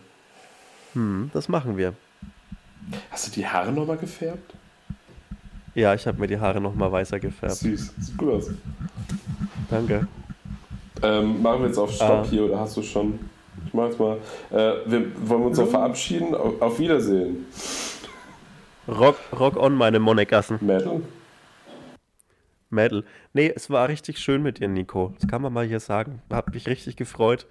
Hm, 0.93 1.29
das 1.33 1.49
machen 1.49 1.75
wir. 1.77 1.93
Hast 3.11 3.27
du 3.27 3.31
die 3.31 3.45
Haare 3.45 3.71
nochmal 3.73 3.97
gefärbt? 3.97 4.53
Ja, 5.75 5.93
ich 5.93 6.07
habe 6.07 6.19
mir 6.19 6.27
die 6.27 6.39
Haare 6.39 6.61
nochmal 6.61 6.91
weißer 6.91 7.19
gefärbt. 7.19 7.55
Süß. 7.57 7.93
Sieht 7.99 8.17
gut 8.17 8.33
aus. 8.33 8.49
Danke. 9.69 10.07
Ähm, 11.03 11.41
machen 11.41 11.61
wir 11.61 11.67
jetzt 11.67 11.77
auf 11.77 11.91
Stopp 11.93 12.25
Ah. 12.25 12.27
hier 12.29 12.45
oder 12.45 12.59
hast 12.61 12.77
du 12.77 12.81
schon? 12.81 13.19
Ich 13.67 13.73
mach 13.73 13.85
jetzt 13.87 13.99
mal. 13.99 14.17
Äh, 14.51 14.89
wir 14.89 15.29
wollen 15.29 15.43
uns 15.43 15.57
noch 15.57 15.69
verabschieden. 15.69 16.33
Auf, 16.33 16.61
auf 16.61 16.79
Wiedersehen. 16.79 17.45
Rock, 18.89 19.17
rock 19.37 19.57
on, 19.57 19.75
meine 19.75 19.99
Monegassen. 19.99 20.57
Metal. 20.61 21.01
Mädel. 22.71 23.03
Nee, 23.33 23.51
es 23.55 23.69
war 23.69 23.87
richtig 23.89 24.19
schön 24.19 24.41
mit 24.43 24.59
dir, 24.59 24.67
Nico. 24.67 25.13
Das 25.19 25.27
kann 25.27 25.41
man 25.41 25.53
mal 25.53 25.65
hier 25.65 25.79
sagen. 25.79 26.21
Hab 26.31 26.53
mich 26.53 26.67
richtig 26.67 26.95
gefreut, 26.95 27.47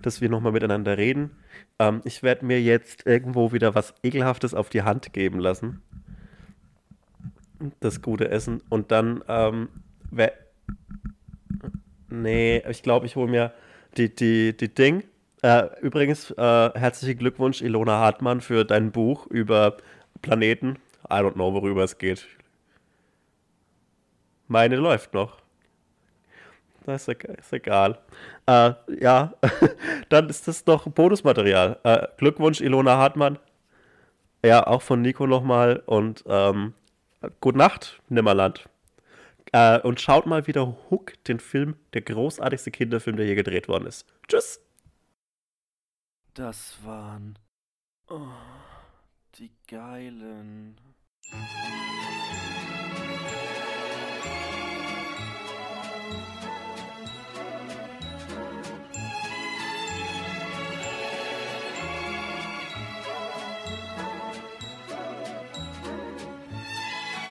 dass 0.00 0.20
wir 0.20 0.28
nochmal 0.28 0.52
miteinander 0.52 0.96
reden. 0.96 1.30
Ähm, 1.78 2.00
ich 2.04 2.22
werde 2.22 2.44
mir 2.46 2.60
jetzt 2.60 3.06
irgendwo 3.06 3.52
wieder 3.52 3.74
was 3.74 3.94
Ekelhaftes 4.02 4.54
auf 4.54 4.70
die 4.70 4.82
Hand 4.82 5.12
geben 5.12 5.40
lassen. 5.40 5.82
Das 7.80 8.02
gute 8.02 8.28
Essen. 8.30 8.62
Und 8.68 8.90
dann, 8.92 9.22
ähm, 9.28 9.68
wer- 10.10 10.32
Nee, 12.08 12.62
ich 12.68 12.82
glaube, 12.82 13.06
ich 13.06 13.16
hole 13.16 13.30
mir 13.30 13.52
die, 13.96 14.14
die, 14.14 14.54
die 14.56 14.74
Ding. 14.74 15.04
Äh, 15.42 15.68
übrigens, 15.80 16.30
äh, 16.30 16.70
herzlichen 16.74 17.18
Glückwunsch, 17.18 17.62
Ilona 17.62 17.98
Hartmann, 17.98 18.40
für 18.42 18.64
dein 18.64 18.92
Buch 18.92 19.26
über 19.26 19.76
Planeten. 20.22 20.78
I 21.10 21.16
don't 21.16 21.34
know, 21.34 21.52
worüber 21.52 21.84
es 21.84 21.98
geht. 21.98 22.26
Meine 24.48 24.76
läuft 24.76 25.14
noch. 25.14 25.42
Das 26.84 27.06
ist, 27.08 27.52
egal-. 27.52 27.98
Äh, 28.46 28.72
ja, 29.00 29.34
dann 30.08 30.28
ist 30.28 30.48
das 30.48 30.66
noch 30.66 30.88
Bonusmaterial. 30.88 31.78
Äh, 31.84 32.08
Glückwunsch, 32.16 32.60
Ilona 32.60 32.96
Hartmann. 32.96 33.38
Ja, 34.44 34.66
auch 34.66 34.82
von 34.82 35.02
Nico 35.02 35.26
nochmal. 35.26 35.82
Und 35.86 36.24
ähm, 36.26 36.74
gute 37.40 37.58
Nacht, 37.58 38.00
Nimmerland. 38.08 38.68
Äh, 39.52 39.80
und 39.80 40.00
schaut 40.00 40.26
mal 40.26 40.46
wieder 40.46 40.76
Hook, 40.90 41.12
den 41.24 41.38
Film, 41.38 41.76
der 41.94 42.02
großartigste 42.02 42.70
Kinderfilm, 42.70 43.16
der 43.16 43.26
je 43.26 43.34
gedreht 43.34 43.68
worden 43.68 43.86
ist. 43.86 44.06
Tschüss. 44.26 44.60
Das 46.34 46.78
waren 46.84 47.38
oh, 48.08 48.20
geilen. 49.72 50.76